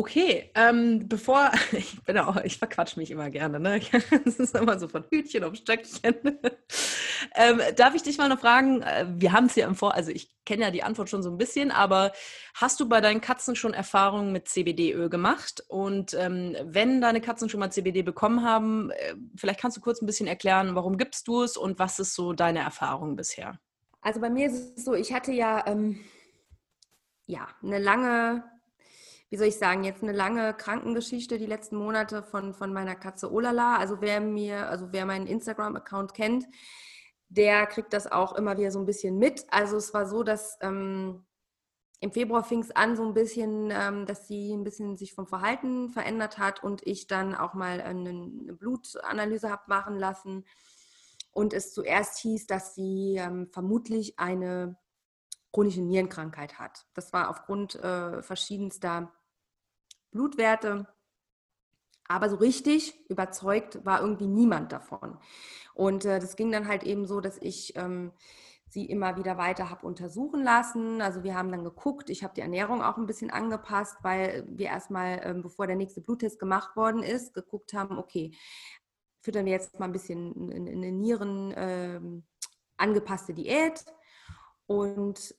Okay, 0.00 0.50
ähm, 0.54 1.10
bevor, 1.10 1.50
ich 1.72 2.02
bin 2.04 2.16
auch, 2.16 2.38
ich 2.42 2.56
verquatsch 2.56 2.96
mich 2.96 3.10
immer 3.10 3.28
gerne, 3.28 3.60
ne? 3.60 3.82
Es 4.24 4.40
ist 4.40 4.56
immer 4.56 4.78
so 4.78 4.88
von 4.88 5.04
Hütchen 5.10 5.44
auf 5.44 5.54
Stöckchen. 5.54 6.14
ähm, 7.34 7.60
darf 7.76 7.94
ich 7.94 8.02
dich 8.02 8.16
mal 8.16 8.30
noch 8.30 8.40
fragen, 8.40 8.80
äh, 8.80 9.04
wir 9.10 9.32
haben 9.32 9.44
es 9.44 9.56
ja 9.56 9.66
im 9.66 9.74
Vor, 9.74 9.94
also 9.94 10.10
ich 10.10 10.34
kenne 10.46 10.62
ja 10.62 10.70
die 10.70 10.82
Antwort 10.82 11.10
schon 11.10 11.22
so 11.22 11.30
ein 11.30 11.36
bisschen, 11.36 11.70
aber 11.70 12.12
hast 12.54 12.80
du 12.80 12.88
bei 12.88 13.02
deinen 13.02 13.20
Katzen 13.20 13.56
schon 13.56 13.74
Erfahrungen 13.74 14.32
mit 14.32 14.48
CBD-Öl 14.48 15.10
gemacht? 15.10 15.62
Und 15.68 16.14
ähm, 16.14 16.56
wenn 16.62 17.02
deine 17.02 17.20
Katzen 17.20 17.50
schon 17.50 17.60
mal 17.60 17.70
CBD 17.70 18.00
bekommen 18.00 18.42
haben, 18.42 18.88
äh, 18.92 19.16
vielleicht 19.36 19.60
kannst 19.60 19.76
du 19.76 19.82
kurz 19.82 20.00
ein 20.00 20.06
bisschen 20.06 20.28
erklären, 20.28 20.74
warum 20.76 20.96
gibst 20.96 21.28
du 21.28 21.42
es 21.42 21.58
und 21.58 21.78
was 21.78 21.98
ist 21.98 22.14
so 22.14 22.32
deine 22.32 22.60
Erfahrung 22.60 23.16
bisher? 23.16 23.60
Also 24.00 24.18
bei 24.18 24.30
mir 24.30 24.46
ist 24.46 24.78
es 24.78 24.82
so, 24.82 24.94
ich 24.94 25.12
hatte 25.12 25.32
ja, 25.32 25.62
ähm, 25.66 26.00
ja 27.26 27.48
eine 27.62 27.78
lange 27.78 28.44
wie 29.30 29.36
soll 29.36 29.46
ich 29.46 29.58
sagen, 29.58 29.84
jetzt 29.84 30.02
eine 30.02 30.12
lange 30.12 30.52
Krankengeschichte 30.54 31.38
die 31.38 31.46
letzten 31.46 31.76
Monate 31.76 32.22
von, 32.24 32.52
von 32.52 32.72
meiner 32.72 32.96
Katze 32.96 33.32
Olala. 33.32 33.76
Also 33.76 34.00
wer 34.00 34.20
mir, 34.20 34.68
also 34.68 34.88
wer 34.90 35.06
meinen 35.06 35.28
Instagram-Account 35.28 36.14
kennt, 36.14 36.46
der 37.28 37.66
kriegt 37.66 37.92
das 37.92 38.10
auch 38.10 38.34
immer 38.34 38.58
wieder 38.58 38.72
so 38.72 38.80
ein 38.80 38.86
bisschen 38.86 39.18
mit. 39.18 39.46
Also 39.50 39.76
es 39.76 39.94
war 39.94 40.06
so, 40.06 40.24
dass 40.24 40.58
ähm, 40.62 41.24
im 42.00 42.10
Februar 42.10 42.42
fing 42.42 42.60
es 42.60 42.72
an 42.72 42.96
so 42.96 43.04
ein 43.04 43.14
bisschen, 43.14 43.70
ähm, 43.70 44.04
dass 44.04 44.26
sie 44.26 44.52
ein 44.52 44.64
bisschen 44.64 44.96
sich 44.96 45.14
vom 45.14 45.28
Verhalten 45.28 45.90
verändert 45.90 46.38
hat 46.38 46.64
und 46.64 46.84
ich 46.84 47.06
dann 47.06 47.36
auch 47.36 47.54
mal 47.54 47.80
eine, 47.80 48.10
eine 48.10 48.52
Blutanalyse 48.54 49.48
habe 49.48 49.62
machen 49.68 49.96
lassen. 49.96 50.44
Und 51.30 51.52
es 51.52 51.72
zuerst 51.72 52.18
hieß, 52.18 52.48
dass 52.48 52.74
sie 52.74 53.14
ähm, 53.16 53.46
vermutlich 53.52 54.18
eine 54.18 54.76
chronische 55.52 55.82
Nierenkrankheit 55.82 56.58
hat. 56.58 56.86
Das 56.94 57.12
war 57.12 57.30
aufgrund 57.30 57.76
äh, 57.76 58.22
verschiedenster 58.22 59.12
Blutwerte. 60.10 60.86
Aber 62.08 62.28
so 62.28 62.36
richtig 62.36 63.08
überzeugt 63.08 63.84
war 63.84 64.00
irgendwie 64.00 64.26
niemand 64.26 64.72
davon. 64.72 65.18
Und 65.74 66.04
äh, 66.04 66.18
das 66.18 66.36
ging 66.36 66.50
dann 66.50 66.66
halt 66.66 66.82
eben 66.82 67.06
so, 67.06 67.20
dass 67.20 67.38
ich 67.38 67.76
ähm, 67.76 68.12
sie 68.70 68.86
immer 68.86 69.16
wieder 69.16 69.36
weiter 69.36 69.68
habe 69.68 69.86
untersuchen 69.86 70.42
lassen. 70.42 71.02
Also 71.02 71.22
wir 71.22 71.34
haben 71.34 71.50
dann 71.50 71.64
geguckt, 71.64 72.08
ich 72.08 72.22
habe 72.22 72.34
die 72.34 72.40
Ernährung 72.40 72.82
auch 72.82 72.96
ein 72.96 73.06
bisschen 73.06 73.30
angepasst, 73.30 73.96
weil 74.02 74.44
wir 74.48 74.66
erstmal, 74.66 75.20
ähm, 75.24 75.42
bevor 75.42 75.66
der 75.66 75.76
nächste 75.76 76.00
Bluttest 76.00 76.38
gemacht 76.38 76.76
worden 76.76 77.02
ist, 77.02 77.34
geguckt 77.34 77.72
haben, 77.74 77.98
okay, 77.98 78.32
füttern 79.22 79.44
wir 79.44 79.52
jetzt 79.52 79.78
mal 79.78 79.86
ein 79.86 79.92
bisschen 79.92 80.50
eine 80.52 80.92
Nieren 80.92 81.52
ähm, 81.56 82.24
angepasste 82.76 83.34
Diät. 83.34 83.84
Und 84.70 85.34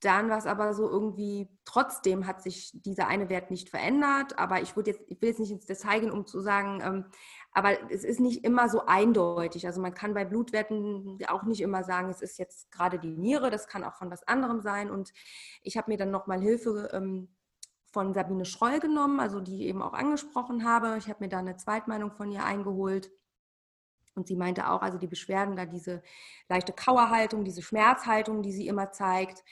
dann 0.00 0.28
war 0.28 0.38
es 0.38 0.46
aber 0.46 0.74
so 0.74 0.90
irgendwie, 0.90 1.48
trotzdem 1.64 2.26
hat 2.26 2.42
sich 2.42 2.72
dieser 2.74 3.06
eine 3.06 3.28
Wert 3.28 3.52
nicht 3.52 3.70
verändert, 3.70 4.36
aber 4.40 4.60
ich, 4.60 4.74
jetzt, 4.74 5.02
ich 5.06 5.22
will 5.22 5.28
jetzt 5.28 5.38
nicht 5.38 5.52
ins 5.52 5.66
Detail 5.66 6.00
gehen, 6.00 6.10
um 6.10 6.26
zu 6.26 6.40
sagen, 6.40 6.82
ähm, 6.84 7.04
aber 7.52 7.92
es 7.92 8.02
ist 8.02 8.18
nicht 8.18 8.44
immer 8.44 8.68
so 8.68 8.84
eindeutig. 8.84 9.68
Also 9.68 9.80
man 9.80 9.94
kann 9.94 10.14
bei 10.14 10.24
Blutwerten 10.24 11.16
auch 11.28 11.44
nicht 11.44 11.60
immer 11.60 11.84
sagen, 11.84 12.10
es 12.10 12.22
ist 12.22 12.40
jetzt 12.40 12.72
gerade 12.72 12.98
die 12.98 13.16
Niere, 13.16 13.50
das 13.50 13.68
kann 13.68 13.84
auch 13.84 13.94
von 13.94 14.10
was 14.10 14.26
anderem 14.26 14.62
sein. 14.62 14.90
Und 14.90 15.12
ich 15.62 15.76
habe 15.76 15.88
mir 15.88 15.96
dann 15.96 16.10
nochmal 16.10 16.40
Hilfe 16.40 16.90
ähm, 16.92 17.28
von 17.92 18.14
Sabine 18.14 18.46
Schroll 18.46 18.80
genommen, 18.80 19.20
also 19.20 19.38
die 19.38 19.68
eben 19.68 19.80
auch 19.80 19.92
angesprochen 19.92 20.64
habe. 20.64 20.96
Ich 20.98 21.08
habe 21.08 21.22
mir 21.22 21.28
da 21.28 21.38
eine 21.38 21.56
Zweitmeinung 21.56 22.10
von 22.10 22.32
ihr 22.32 22.44
eingeholt. 22.44 23.12
Und 24.14 24.26
sie 24.26 24.36
meinte 24.36 24.68
auch, 24.70 24.82
also 24.82 24.98
die 24.98 25.06
Beschwerden, 25.06 25.56
da 25.56 25.64
diese 25.64 26.02
leichte 26.48 26.72
Kauerhaltung, 26.72 27.44
diese 27.44 27.62
Schmerzhaltung, 27.62 28.42
die 28.42 28.52
sie 28.52 28.68
immer 28.68 28.90
zeigt, 28.92 29.42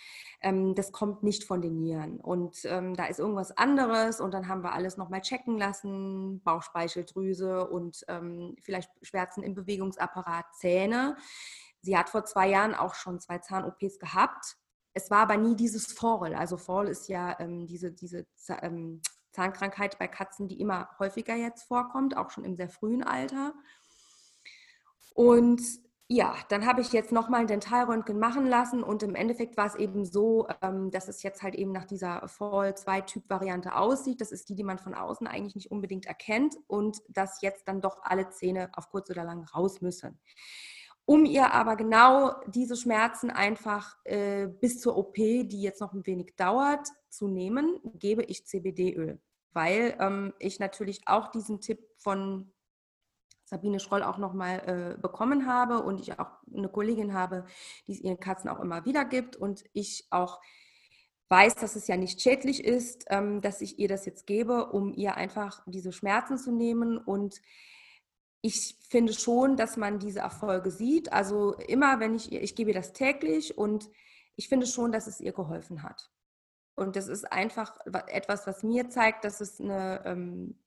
ähm, 0.42 0.74
das 0.74 0.92
kommt 0.92 1.22
nicht 1.22 1.44
von 1.44 1.62
den 1.62 1.80
Nieren. 1.80 2.20
Und 2.20 2.64
ähm, 2.64 2.94
da 2.94 3.06
ist 3.06 3.18
irgendwas 3.18 3.56
anderes. 3.56 4.20
Und 4.20 4.34
dann 4.34 4.48
haben 4.48 4.62
wir 4.62 4.72
alles 4.72 4.96
nochmal 4.96 5.22
checken 5.22 5.58
lassen, 5.58 6.42
Bauchspeicheldrüse 6.42 7.68
und 7.68 8.04
ähm, 8.08 8.56
vielleicht 8.60 8.90
Schmerzen 9.02 9.42
im 9.42 9.54
Bewegungsapparat, 9.54 10.44
Zähne. 10.54 11.16
Sie 11.82 11.96
hat 11.96 12.10
vor 12.10 12.24
zwei 12.24 12.48
Jahren 12.48 12.74
auch 12.74 12.94
schon 12.94 13.20
zwei 13.20 13.38
Zahn-OPs 13.38 13.98
gehabt. 13.98 14.56
Es 14.92 15.10
war 15.10 15.20
aber 15.20 15.36
nie 15.36 15.56
dieses 15.56 15.92
Fall. 15.92 16.34
Also 16.34 16.56
Fall 16.56 16.88
ist 16.88 17.08
ja 17.08 17.38
ähm, 17.38 17.66
diese, 17.66 17.92
diese 17.92 18.26
ähm, 18.60 19.00
Zahnkrankheit 19.32 19.98
bei 19.98 20.08
Katzen, 20.08 20.48
die 20.48 20.60
immer 20.60 20.90
häufiger 20.98 21.36
jetzt 21.36 21.62
vorkommt, 21.64 22.16
auch 22.16 22.30
schon 22.30 22.44
im 22.44 22.56
sehr 22.56 22.68
frühen 22.68 23.02
Alter. 23.02 23.54
Und 25.14 25.60
ja, 26.12 26.34
dann 26.48 26.66
habe 26.66 26.80
ich 26.80 26.92
jetzt 26.92 27.12
nochmal 27.12 27.42
ein 27.42 27.46
Dentalröntgen 27.46 28.18
machen 28.18 28.44
lassen 28.44 28.82
und 28.82 29.04
im 29.04 29.14
Endeffekt 29.14 29.56
war 29.56 29.66
es 29.66 29.76
eben 29.76 30.04
so, 30.04 30.48
ähm, 30.60 30.90
dass 30.90 31.06
es 31.06 31.22
jetzt 31.22 31.40
halt 31.44 31.54
eben 31.54 31.70
nach 31.70 31.84
dieser 31.84 32.26
Fall-2-Typ-Variante 32.26 33.76
aussieht. 33.76 34.20
Das 34.20 34.32
ist 34.32 34.48
die, 34.48 34.56
die 34.56 34.64
man 34.64 34.78
von 34.78 34.94
außen 34.94 35.28
eigentlich 35.28 35.54
nicht 35.54 35.70
unbedingt 35.70 36.06
erkennt 36.06 36.56
und 36.66 36.98
dass 37.10 37.42
jetzt 37.42 37.68
dann 37.68 37.80
doch 37.80 38.00
alle 38.02 38.28
Zähne 38.30 38.70
auf 38.72 38.90
kurz 38.90 39.08
oder 39.08 39.22
lang 39.22 39.44
raus 39.54 39.82
müssen. 39.82 40.18
Um 41.04 41.24
ihr 41.24 41.52
aber 41.52 41.76
genau 41.76 42.34
diese 42.48 42.76
Schmerzen 42.76 43.30
einfach 43.30 43.96
äh, 44.02 44.48
bis 44.48 44.80
zur 44.80 44.96
OP, 44.96 45.14
die 45.14 45.62
jetzt 45.62 45.80
noch 45.80 45.92
ein 45.92 46.06
wenig 46.06 46.34
dauert, 46.36 46.88
zu 47.08 47.28
nehmen, 47.28 47.78
gebe 47.94 48.24
ich 48.24 48.46
CBD-Öl, 48.46 49.20
weil 49.52 49.96
ähm, 50.00 50.32
ich 50.40 50.58
natürlich 50.58 51.02
auch 51.06 51.28
diesen 51.30 51.60
Tipp 51.60 51.86
von 51.98 52.52
Sabine 53.50 53.80
Schroll 53.80 54.04
auch 54.04 54.16
nochmal 54.16 54.94
äh, 54.96 55.00
bekommen 55.00 55.46
habe 55.46 55.82
und 55.82 56.00
ich 56.00 56.20
auch 56.20 56.30
eine 56.54 56.68
Kollegin 56.68 57.14
habe, 57.14 57.46
die 57.88 57.92
es 57.92 58.00
ihren 58.00 58.20
Katzen 58.20 58.48
auch 58.48 58.60
immer 58.60 58.84
wieder 58.84 59.04
gibt 59.04 59.34
und 59.34 59.64
ich 59.72 60.06
auch 60.10 60.40
weiß, 61.28 61.56
dass 61.56 61.74
es 61.74 61.88
ja 61.88 61.96
nicht 61.96 62.22
schädlich 62.22 62.64
ist, 62.64 63.06
ähm, 63.08 63.40
dass 63.40 63.60
ich 63.60 63.80
ihr 63.80 63.88
das 63.88 64.06
jetzt 64.06 64.28
gebe, 64.28 64.66
um 64.66 64.94
ihr 64.94 65.16
einfach 65.16 65.62
diese 65.66 65.92
Schmerzen 65.92 66.38
zu 66.38 66.52
nehmen 66.52 66.96
und 66.96 67.42
ich 68.40 68.76
finde 68.88 69.12
schon, 69.12 69.56
dass 69.56 69.76
man 69.76 69.98
diese 69.98 70.20
Erfolge 70.20 70.70
sieht. 70.70 71.12
Also 71.12 71.54
immer, 71.54 72.00
wenn 72.00 72.14
ich 72.14 72.30
ihr, 72.32 72.42
ich 72.42 72.54
gebe 72.54 72.70
ihr 72.70 72.74
das 72.74 72.92
täglich 72.92 73.58
und 73.58 73.90
ich 74.36 74.48
finde 74.48 74.66
schon, 74.66 74.92
dass 74.92 75.08
es 75.08 75.20
ihr 75.20 75.32
geholfen 75.32 75.82
hat. 75.82 76.10
Und 76.76 76.96
das 76.96 77.08
ist 77.08 77.30
einfach 77.30 77.76
etwas, 78.06 78.46
was 78.46 78.62
mir 78.62 78.88
zeigt, 78.88 79.24
dass 79.24 79.40
es, 79.40 79.60
eine, 79.60 80.02
ähm, 80.06 80.58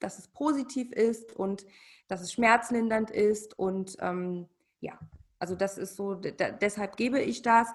dass 0.00 0.18
es 0.18 0.28
positiv 0.28 0.92
ist 0.92 1.34
und 1.34 1.66
dass 2.08 2.20
es 2.20 2.32
schmerzlindernd 2.32 3.10
ist. 3.10 3.58
Und 3.58 3.96
ähm, 4.00 4.48
ja, 4.80 4.98
also 5.38 5.54
das 5.54 5.78
ist 5.78 5.96
so, 5.96 6.14
deshalb 6.14 6.96
gebe 6.96 7.20
ich 7.20 7.42
das. 7.42 7.68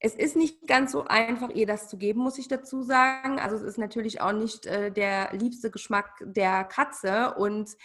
Es 0.00 0.14
ist 0.14 0.36
nicht 0.36 0.66
ganz 0.66 0.92
so 0.92 1.04
einfach, 1.04 1.50
ihr 1.50 1.66
das 1.66 1.88
zu 1.88 1.96
geben, 1.96 2.20
muss 2.20 2.38
ich 2.38 2.48
dazu 2.48 2.82
sagen. 2.82 3.38
Also 3.38 3.56
es 3.56 3.62
ist 3.62 3.78
natürlich 3.78 4.20
auch 4.20 4.32
nicht 4.32 4.66
äh, 4.66 4.90
der 4.90 5.32
liebste 5.32 5.70
Geschmack 5.70 6.22
der 6.22 6.64
Katze. 6.64 7.34
Und 7.34 7.76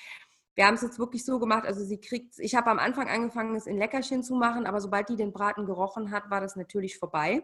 wir 0.55 0.65
haben 0.65 0.75
es 0.75 0.81
jetzt 0.81 0.99
wirklich 0.99 1.23
so 1.23 1.39
gemacht, 1.39 1.65
also 1.65 1.83
sie 1.83 1.99
kriegt, 1.99 2.37
ich 2.39 2.55
habe 2.55 2.69
am 2.69 2.79
Anfang 2.79 3.07
angefangen, 3.07 3.55
es 3.55 3.67
in 3.67 3.77
Leckerchen 3.77 4.21
zu 4.21 4.35
machen, 4.35 4.65
aber 4.65 4.81
sobald 4.81 5.07
die 5.07 5.15
den 5.15 5.31
Braten 5.31 5.65
gerochen 5.65 6.11
hat, 6.11 6.29
war 6.29 6.41
das 6.41 6.57
natürlich 6.57 6.97
vorbei. 6.97 7.43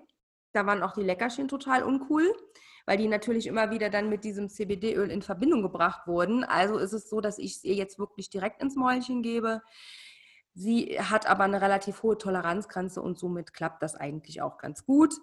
Da 0.58 0.66
waren 0.66 0.82
auch 0.82 0.94
die 0.94 1.04
Leckerchen 1.04 1.48
total 1.48 1.84
uncool, 1.84 2.36
weil 2.88 2.98
die 2.98 3.08
natürlich 3.08 3.46
immer 3.46 3.70
wieder 3.70 3.92
dann 3.92 4.10
mit 4.10 4.24
diesem 4.24 4.50
CBD-Öl 4.50 5.12
in 5.12 5.22
Verbindung 5.22 5.62
gebracht 5.62 6.08
wurden. 6.08 6.44
Also 6.44 6.80
ist 6.80 6.94
es 6.94 7.12
so, 7.12 7.22
dass 7.22 7.38
ich 7.38 7.58
es 7.58 7.64
ihr 7.64 7.76
jetzt 7.76 8.00
wirklich 8.00 8.32
direkt 8.32 8.60
ins 8.60 8.76
Mäulchen 8.76 9.22
gebe. 9.22 9.62
Sie 10.56 11.00
hat 11.00 11.28
aber 11.28 11.44
eine 11.44 11.62
relativ 11.62 12.02
hohe 12.02 12.18
Toleranzgrenze 12.18 13.04
und 13.04 13.20
somit 13.20 13.54
klappt 13.54 13.84
das 13.84 13.94
eigentlich 13.94 14.42
auch 14.42 14.58
ganz 14.58 14.84
gut. 14.84 15.14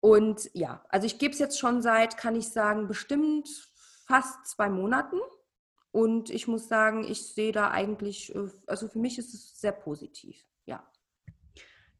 Und 0.00 0.50
ja, 0.54 0.84
also 0.88 1.06
ich 1.06 1.20
gebe 1.20 1.32
es 1.32 1.38
jetzt 1.38 1.60
schon 1.60 1.80
seit, 1.80 2.16
kann 2.16 2.34
ich 2.34 2.48
sagen, 2.48 2.88
bestimmt 2.88 3.48
fast 4.08 4.44
zwei 4.44 4.68
Monaten. 4.68 5.20
Und 5.92 6.30
ich 6.30 6.48
muss 6.48 6.66
sagen, 6.66 7.04
ich 7.04 7.32
sehe 7.32 7.52
da 7.52 7.70
eigentlich, 7.70 8.34
äh, 8.34 8.48
also 8.66 8.88
für 8.88 8.98
mich 8.98 9.18
ist 9.18 9.34
es 9.34 9.60
sehr 9.60 9.70
positiv. 9.70 10.47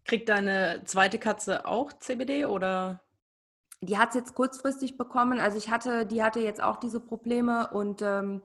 Kriegt 0.09 0.31
deine 0.31 0.83
zweite 0.87 1.19
Katze 1.19 1.67
auch 1.67 1.93
CBD 1.93 2.47
oder? 2.47 3.03
Die 3.83 3.99
hat 3.99 4.09
es 4.09 4.15
jetzt 4.15 4.35
kurzfristig 4.35 4.97
bekommen. 4.97 5.39
Also 5.39 5.59
ich 5.59 5.71
hatte, 5.71 6.07
die 6.07 6.23
hatte 6.23 6.41
jetzt 6.41 6.63
auch 6.63 6.79
diese 6.79 6.99
Probleme 6.99 7.69
und 7.71 8.01
ähm, 8.01 8.41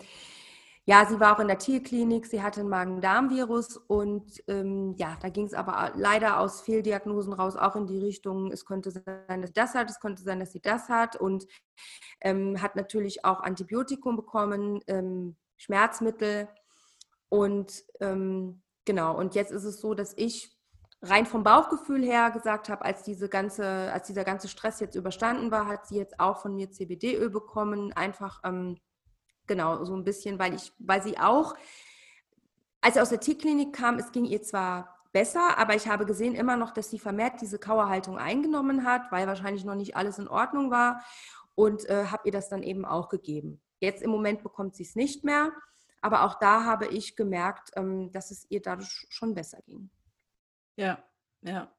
ja, 0.84 1.06
sie 1.06 1.22
war 1.22 1.34
auch 1.34 1.40
in 1.40 1.48
der 1.48 1.60
Tierklinik, 1.60 2.26
sie 2.26 2.42
hatte 2.42 2.60
ein 2.60 2.68
Magen-Darm-Virus 2.68 3.78
und 3.78 4.44
ähm, 4.50 4.94
ja, 4.98 5.16
da 5.22 5.30
ging 5.30 5.46
es 5.46 5.54
aber 5.54 5.94
leider 5.96 6.42
aus 6.42 6.60
Fehldiagnosen 6.60 7.32
raus 7.32 7.56
auch 7.56 7.78
in 7.78 7.88
die 7.88 8.00
Richtung, 8.00 8.52
es 8.52 8.66
könnte 8.66 8.92
sein, 8.92 9.42
dass 9.42 9.52
sie 9.52 9.54
das 9.54 9.74
hat, 9.74 9.90
es 9.90 10.02
könnte 10.02 10.22
sein, 10.22 10.42
dass 10.42 10.52
sie 10.52 10.60
das 10.60 10.90
hat 10.90 11.16
und 11.16 11.48
ähm, 12.20 12.62
hat 12.62 12.76
natürlich 12.76 13.24
auch 13.24 13.40
Antibiotikum 13.40 14.18
bekommen, 14.18 14.82
ähm, 14.88 15.38
Schmerzmittel 15.56 16.50
und 17.30 17.86
ähm, 18.02 18.62
genau, 18.84 19.18
und 19.18 19.36
jetzt 19.36 19.54
ist 19.54 19.64
es 19.64 19.80
so, 19.80 19.94
dass 19.94 20.14
ich 20.18 20.53
rein 21.04 21.26
vom 21.26 21.44
Bauchgefühl 21.44 22.04
her 22.04 22.32
gesagt 22.32 22.70
habe, 22.70 22.86
als 22.86 23.04
diese 23.04 23.28
ganze, 23.28 23.92
als 23.92 24.08
dieser 24.08 24.24
ganze 24.24 24.48
Stress 24.48 24.80
jetzt 24.80 24.96
überstanden 24.96 25.52
war, 25.52 25.68
hat 25.68 25.86
sie 25.88 25.98
jetzt 25.98 26.20
auch 26.20 26.42
von 26.42 26.56
mir 26.56 26.72
CBD-Öl 26.72 27.30
bekommen, 27.30 27.92
einfach 27.94 28.40
ähm, 28.46 28.78
genau, 29.46 29.84
so 29.84 29.96
ein 29.96 30.06
bisschen, 30.06 30.40
weil 30.40 30.54
ich, 30.54 30.72
weil 30.80 31.04
sie 31.04 31.20
auch, 31.20 31.56
als 32.82 32.96
sie 32.96 33.02
aus 33.02 33.10
der 33.10 33.20
Tierklinik 33.20 33.74
kam, 33.74 34.00
es 34.00 34.12
ging 34.12 34.26
ihr 34.26 34.42
zwar 34.42 34.98
besser, 35.12 35.58
aber 35.58 35.76
ich 35.76 35.88
habe 35.88 36.06
gesehen 36.06 36.36
immer 36.36 36.56
noch, 36.56 36.72
dass 36.72 36.90
sie 36.90 37.00
vermehrt 37.00 37.42
diese 37.42 37.60
Kauerhaltung 37.60 38.18
eingenommen 38.18 38.86
hat, 38.86 39.12
weil 39.12 39.28
wahrscheinlich 39.28 39.66
noch 39.66 39.76
nicht 39.76 39.96
alles 39.98 40.20
in 40.20 40.28
Ordnung 40.30 40.72
war 40.72 41.04
und 41.54 41.88
äh, 41.90 42.06
habe 42.06 42.24
ihr 42.26 42.32
das 42.32 42.50
dann 42.50 42.64
eben 42.64 42.86
auch 42.86 43.10
gegeben. 43.10 43.62
Jetzt 43.80 44.02
im 44.02 44.10
Moment 44.10 44.42
bekommt 44.42 44.76
sie 44.76 44.84
es 44.84 44.96
nicht 44.96 45.26
mehr, 45.26 45.52
aber 46.02 46.24
auch 46.24 46.40
da 46.40 46.64
habe 46.64 46.88
ich 46.88 47.18
gemerkt, 47.18 47.72
ähm, 47.76 48.12
dass 48.14 48.32
es 48.32 48.50
ihr 48.50 48.62
dadurch 48.62 49.06
schon 49.10 49.36
besser 49.36 49.62
ging. 49.66 49.90
Ja, 50.78 51.04
ja. 51.42 51.76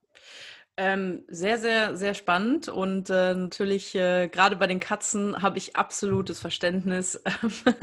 Ähm, 0.77 1.23
sehr, 1.29 1.59
sehr, 1.59 1.97
sehr 1.97 2.15
spannend 2.15 2.69
und 2.69 3.09
äh, 3.09 3.33
natürlich 3.33 3.95
äh, 3.95 4.27
gerade 4.27 4.57
bei 4.57 4.67
den 4.67 4.81
Katzen 4.81 5.41
habe 5.41 5.57
ich 5.57 5.77
absolutes 5.77 6.41
Verständnis, 6.41 7.23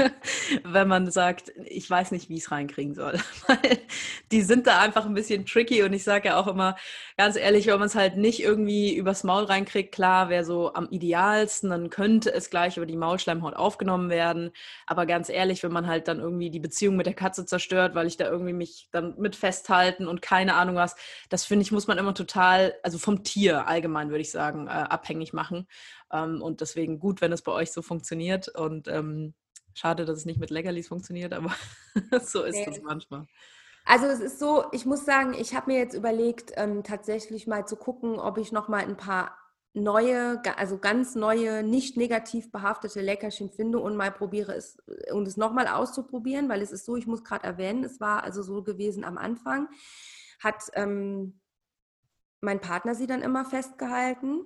wenn 0.65 0.89
man 0.89 1.09
sagt, 1.09 1.53
ich 1.63 1.89
weiß 1.89 2.11
nicht, 2.11 2.27
wie 2.27 2.35
ich 2.35 2.43
es 2.43 2.51
reinkriegen 2.51 2.93
soll. 2.93 3.17
die 4.33 4.41
sind 4.41 4.67
da 4.67 4.81
einfach 4.81 5.05
ein 5.05 5.13
bisschen 5.13 5.45
tricky 5.45 5.83
und 5.83 5.93
ich 5.93 6.03
sage 6.03 6.27
ja 6.27 6.37
auch 6.37 6.47
immer 6.47 6.75
ganz 7.15 7.37
ehrlich, 7.37 7.67
wenn 7.67 7.79
man 7.79 7.87
es 7.87 7.95
halt 7.95 8.17
nicht 8.17 8.43
irgendwie 8.43 8.93
übers 8.93 9.23
Maul 9.23 9.45
reinkriegt, 9.45 9.93
klar, 9.93 10.27
wäre 10.27 10.43
so 10.43 10.73
am 10.73 10.89
idealsten, 10.89 11.69
dann 11.69 11.89
könnte 11.89 12.33
es 12.33 12.49
gleich 12.49 12.75
über 12.75 12.85
die 12.85 12.97
Maulschleimhaut 12.97 13.55
aufgenommen 13.55 14.09
werden. 14.09 14.51
Aber 14.85 15.05
ganz 15.05 15.29
ehrlich, 15.29 15.63
wenn 15.63 15.71
man 15.71 15.87
halt 15.87 16.09
dann 16.09 16.19
irgendwie 16.19 16.49
die 16.49 16.59
Beziehung 16.59 16.97
mit 16.97 17.05
der 17.05 17.13
Katze 17.13 17.45
zerstört, 17.45 17.95
weil 17.95 18.07
ich 18.07 18.17
da 18.17 18.25
irgendwie 18.29 18.53
mich 18.53 18.89
dann 18.91 19.15
mit 19.17 19.37
festhalten 19.37 20.07
und 20.09 20.21
keine 20.21 20.55
Ahnung 20.55 20.75
was, 20.75 20.97
das 21.29 21.45
finde 21.45 21.63
ich, 21.63 21.71
muss 21.71 21.87
man 21.87 21.97
immer 21.97 22.13
total 22.13 22.73
also 22.83 22.97
vom 22.97 23.23
Tier 23.23 23.67
allgemein 23.67 24.09
würde 24.09 24.21
ich 24.21 24.31
sagen, 24.31 24.67
äh, 24.67 24.71
abhängig 24.71 25.33
machen. 25.33 25.67
Ähm, 26.11 26.41
und 26.41 26.61
deswegen 26.61 26.99
gut, 26.99 27.21
wenn 27.21 27.31
es 27.31 27.41
bei 27.41 27.51
euch 27.51 27.71
so 27.71 27.81
funktioniert. 27.81 28.47
Und 28.49 28.87
ähm, 28.87 29.33
schade, 29.73 30.05
dass 30.05 30.17
es 30.17 30.25
nicht 30.25 30.39
mit 30.39 30.49
Leckerlis 30.49 30.87
funktioniert, 30.87 31.33
aber 31.33 31.53
so 32.21 32.43
ist 32.43 32.55
nee. 32.55 32.65
das 32.65 32.81
manchmal. 32.81 33.27
Also 33.85 34.05
es 34.05 34.19
ist 34.19 34.39
so, 34.39 34.65
ich 34.71 34.85
muss 34.85 35.05
sagen, 35.05 35.33
ich 35.33 35.55
habe 35.55 35.71
mir 35.71 35.79
jetzt 35.79 35.95
überlegt, 35.95 36.51
ähm, 36.55 36.83
tatsächlich 36.83 37.47
mal 37.47 37.65
zu 37.65 37.75
gucken, 37.75 38.19
ob 38.19 38.37
ich 38.37 38.51
noch 38.51 38.67
mal 38.67 38.83
ein 38.83 38.97
paar 38.97 39.35
neue, 39.73 40.41
also 40.57 40.77
ganz 40.77 41.15
neue, 41.15 41.63
nicht 41.63 41.97
negativ 41.97 42.51
behaftete 42.51 43.01
Leckerchen 43.01 43.49
finde 43.49 43.79
und 43.79 43.95
mal 43.95 44.11
probiere 44.11 44.53
es 44.53 44.77
und 45.11 45.27
es 45.27 45.37
nochmal 45.37 45.67
auszuprobieren, 45.67 46.49
weil 46.49 46.61
es 46.61 46.71
ist 46.71 46.85
so, 46.85 46.95
ich 46.97 47.07
muss 47.07 47.23
gerade 47.23 47.45
erwähnen, 47.45 47.83
es 47.83 47.99
war 47.99 48.23
also 48.23 48.43
so 48.43 48.63
gewesen 48.63 49.03
am 49.03 49.17
Anfang, 49.17 49.69
hat 50.39 50.63
ähm, 50.73 51.40
mein 52.41 52.59
Partner 52.59 52.95
sie 52.95 53.07
dann 53.07 53.21
immer 53.21 53.45
festgehalten, 53.45 54.45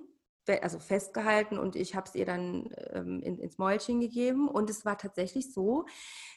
also 0.62 0.78
festgehalten 0.78 1.58
und 1.58 1.74
ich 1.74 1.96
habe 1.96 2.06
es 2.08 2.14
ihr 2.14 2.26
dann 2.26 2.70
ähm, 2.92 3.20
in, 3.22 3.38
ins 3.38 3.58
Mäulchen 3.58 4.00
gegeben. 4.00 4.48
Und 4.48 4.70
es 4.70 4.84
war 4.84 4.96
tatsächlich 4.96 5.52
so, 5.52 5.86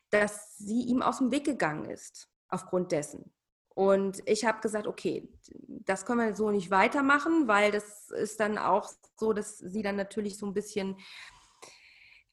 dass 0.09 0.57
sie 0.57 0.81
ihm 0.81 1.01
aus 1.01 1.19
dem 1.19 1.31
Weg 1.31 1.45
gegangen 1.45 1.85
ist, 1.85 2.29
aufgrund 2.47 2.91
dessen. 2.91 3.31
Und 3.75 4.21
ich 4.25 4.45
habe 4.45 4.61
gesagt, 4.61 4.87
okay, 4.87 5.29
das 5.67 6.05
können 6.05 6.25
wir 6.25 6.35
so 6.35 6.49
nicht 6.49 6.71
weitermachen, 6.71 7.47
weil 7.47 7.71
das 7.71 8.09
ist 8.09 8.39
dann 8.39 8.57
auch 8.57 8.89
so, 9.15 9.31
dass 9.31 9.57
sie 9.59 9.81
dann 9.83 9.95
natürlich 9.95 10.37
so 10.37 10.47
ein 10.47 10.53
bisschen 10.53 10.97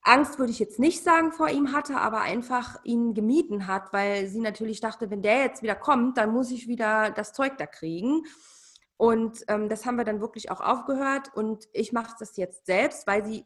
Angst 0.03 0.39
würde 0.39 0.53
ich 0.53 0.61
jetzt 0.61 0.79
nicht 0.79 1.03
sagen 1.03 1.33
vor 1.33 1.49
ihm 1.49 1.73
hatte, 1.73 1.97
aber 1.97 2.21
einfach 2.21 2.79
ihn 2.85 3.13
gemieden 3.13 3.67
hat, 3.67 3.93
weil 3.93 4.29
sie 4.29 4.39
natürlich 4.39 4.81
dachte, 4.81 5.11
wenn 5.11 5.21
der 5.21 5.41
jetzt 5.43 5.65
wieder 5.65 5.75
kommt, 5.75 6.17
dann 6.17 6.33
muss 6.33 6.53
ich 6.53 6.69
wieder 6.69 7.11
das 7.11 7.33
Zeug 7.33 7.59
da 7.59 7.67
kriegen. 7.67 8.23
Und 8.97 9.45
ähm, 9.49 9.69
das 9.69 9.85
haben 9.85 9.97
wir 9.97 10.05
dann 10.05 10.21
wirklich 10.21 10.51
auch 10.51 10.61
aufgehört. 10.61 11.31
Und 11.35 11.69
ich 11.73 11.93
mache 11.93 12.17
das 12.19 12.37
jetzt 12.37 12.67
selbst, 12.67 13.07
weil 13.07 13.25
sie 13.25 13.45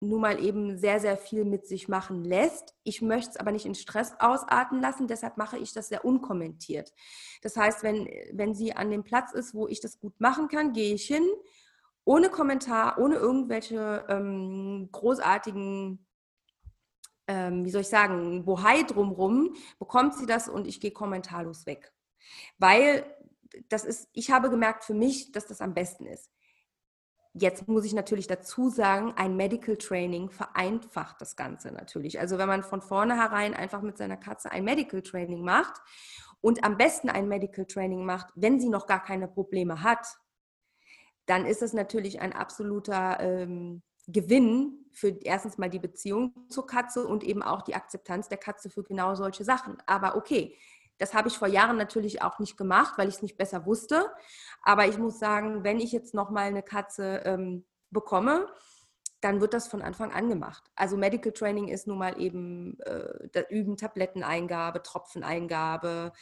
nun 0.00 0.20
mal 0.20 0.42
eben 0.42 0.76
sehr, 0.78 1.00
sehr 1.00 1.16
viel 1.16 1.44
mit 1.44 1.66
sich 1.66 1.88
machen 1.88 2.24
lässt. 2.24 2.74
Ich 2.84 3.02
möchte 3.02 3.30
es 3.30 3.36
aber 3.36 3.50
nicht 3.50 3.66
in 3.66 3.74
Stress 3.74 4.14
ausarten 4.20 4.80
lassen, 4.80 5.08
deshalb 5.08 5.36
mache 5.36 5.58
ich 5.58 5.72
das 5.72 5.88
sehr 5.88 6.04
unkommentiert. 6.04 6.92
Das 7.42 7.56
heißt, 7.56 7.82
wenn, 7.82 8.08
wenn 8.32 8.54
sie 8.54 8.74
an 8.74 8.90
dem 8.90 9.02
Platz 9.02 9.32
ist, 9.32 9.54
wo 9.54 9.66
ich 9.66 9.80
das 9.80 9.98
gut 9.98 10.20
machen 10.20 10.48
kann, 10.48 10.72
gehe 10.72 10.94
ich 10.94 11.04
hin, 11.04 11.26
ohne 12.04 12.30
Kommentar, 12.30 12.98
ohne 12.98 13.16
irgendwelche 13.16 14.04
ähm, 14.08 14.88
großartigen, 14.92 16.06
ähm, 17.26 17.64
wie 17.64 17.70
soll 17.70 17.82
ich 17.82 17.88
sagen, 17.88 18.44
Bohai 18.44 18.84
drumrum, 18.84 19.54
bekommt 19.78 20.14
sie 20.14 20.26
das 20.26 20.48
und 20.48 20.66
ich 20.66 20.80
gehe 20.80 20.92
kommentarlos 20.92 21.66
weg. 21.66 21.92
Weil 22.58 23.04
das 23.68 23.84
ist, 23.84 24.08
ich 24.12 24.30
habe 24.30 24.50
gemerkt 24.50 24.84
für 24.84 24.94
mich, 24.94 25.32
dass 25.32 25.46
das 25.46 25.60
am 25.60 25.74
besten 25.74 26.06
ist. 26.06 26.30
Jetzt 27.34 27.68
muss 27.68 27.84
ich 27.84 27.92
natürlich 27.92 28.26
dazu 28.26 28.68
sagen, 28.68 29.12
ein 29.16 29.36
Medical 29.36 29.76
Training 29.76 30.30
vereinfacht 30.30 31.20
das 31.20 31.36
Ganze 31.36 31.70
natürlich. 31.70 32.18
Also 32.18 32.38
wenn 32.38 32.48
man 32.48 32.62
von 32.62 32.82
vornherein 32.82 33.54
einfach 33.54 33.82
mit 33.82 33.96
seiner 33.96 34.16
Katze 34.16 34.50
ein 34.50 34.64
Medical 34.64 35.02
Training 35.02 35.44
macht 35.44 35.80
und 36.40 36.64
am 36.64 36.76
besten 36.76 37.10
ein 37.10 37.28
Medical 37.28 37.66
Training 37.66 38.04
macht, 38.04 38.28
wenn 38.34 38.58
sie 38.60 38.68
noch 38.68 38.86
gar 38.86 39.02
keine 39.02 39.28
Probleme 39.28 39.82
hat, 39.82 40.06
dann 41.26 41.44
ist 41.44 41.62
es 41.62 41.74
natürlich 41.74 42.20
ein 42.20 42.32
absoluter 42.32 43.20
ähm, 43.20 43.82
Gewinn 44.06 44.86
für 44.92 45.08
erstens 45.22 45.58
mal 45.58 45.68
die 45.68 45.78
Beziehung 45.78 46.32
zur 46.48 46.66
Katze 46.66 47.06
und 47.06 47.22
eben 47.22 47.42
auch 47.42 47.62
die 47.62 47.74
Akzeptanz 47.74 48.28
der 48.28 48.38
Katze 48.38 48.70
für 48.70 48.82
genau 48.82 49.14
solche 49.14 49.44
Sachen. 49.44 49.76
Aber 49.86 50.16
okay, 50.16 50.56
das 50.98 51.14
habe 51.14 51.28
ich 51.28 51.38
vor 51.38 51.48
Jahren 51.48 51.76
natürlich 51.76 52.22
auch 52.22 52.38
nicht 52.38 52.56
gemacht, 52.56 52.94
weil 52.96 53.08
ich 53.08 53.16
es 53.16 53.22
nicht 53.22 53.36
besser 53.36 53.66
wusste. 53.66 54.10
Aber 54.62 54.86
ich 54.86 54.98
muss 54.98 55.18
sagen, 55.18 55.64
wenn 55.64 55.80
ich 55.80 55.92
jetzt 55.92 56.14
noch 56.14 56.30
mal 56.30 56.46
eine 56.46 56.62
Katze 56.62 57.22
ähm, 57.24 57.64
bekomme, 57.90 58.48
dann 59.20 59.40
wird 59.40 59.54
das 59.54 59.68
von 59.68 59.82
Anfang 59.82 60.12
an 60.12 60.28
gemacht. 60.28 60.64
Also 60.76 60.96
Medical 60.96 61.32
Training 61.32 61.68
ist 61.68 61.86
nun 61.86 61.98
mal 61.98 62.20
eben 62.20 62.78
äh, 62.80 63.44
Üben, 63.48 63.76
Tabletteneingabe, 63.76 64.82
Tropfeneingabe, 64.82 66.12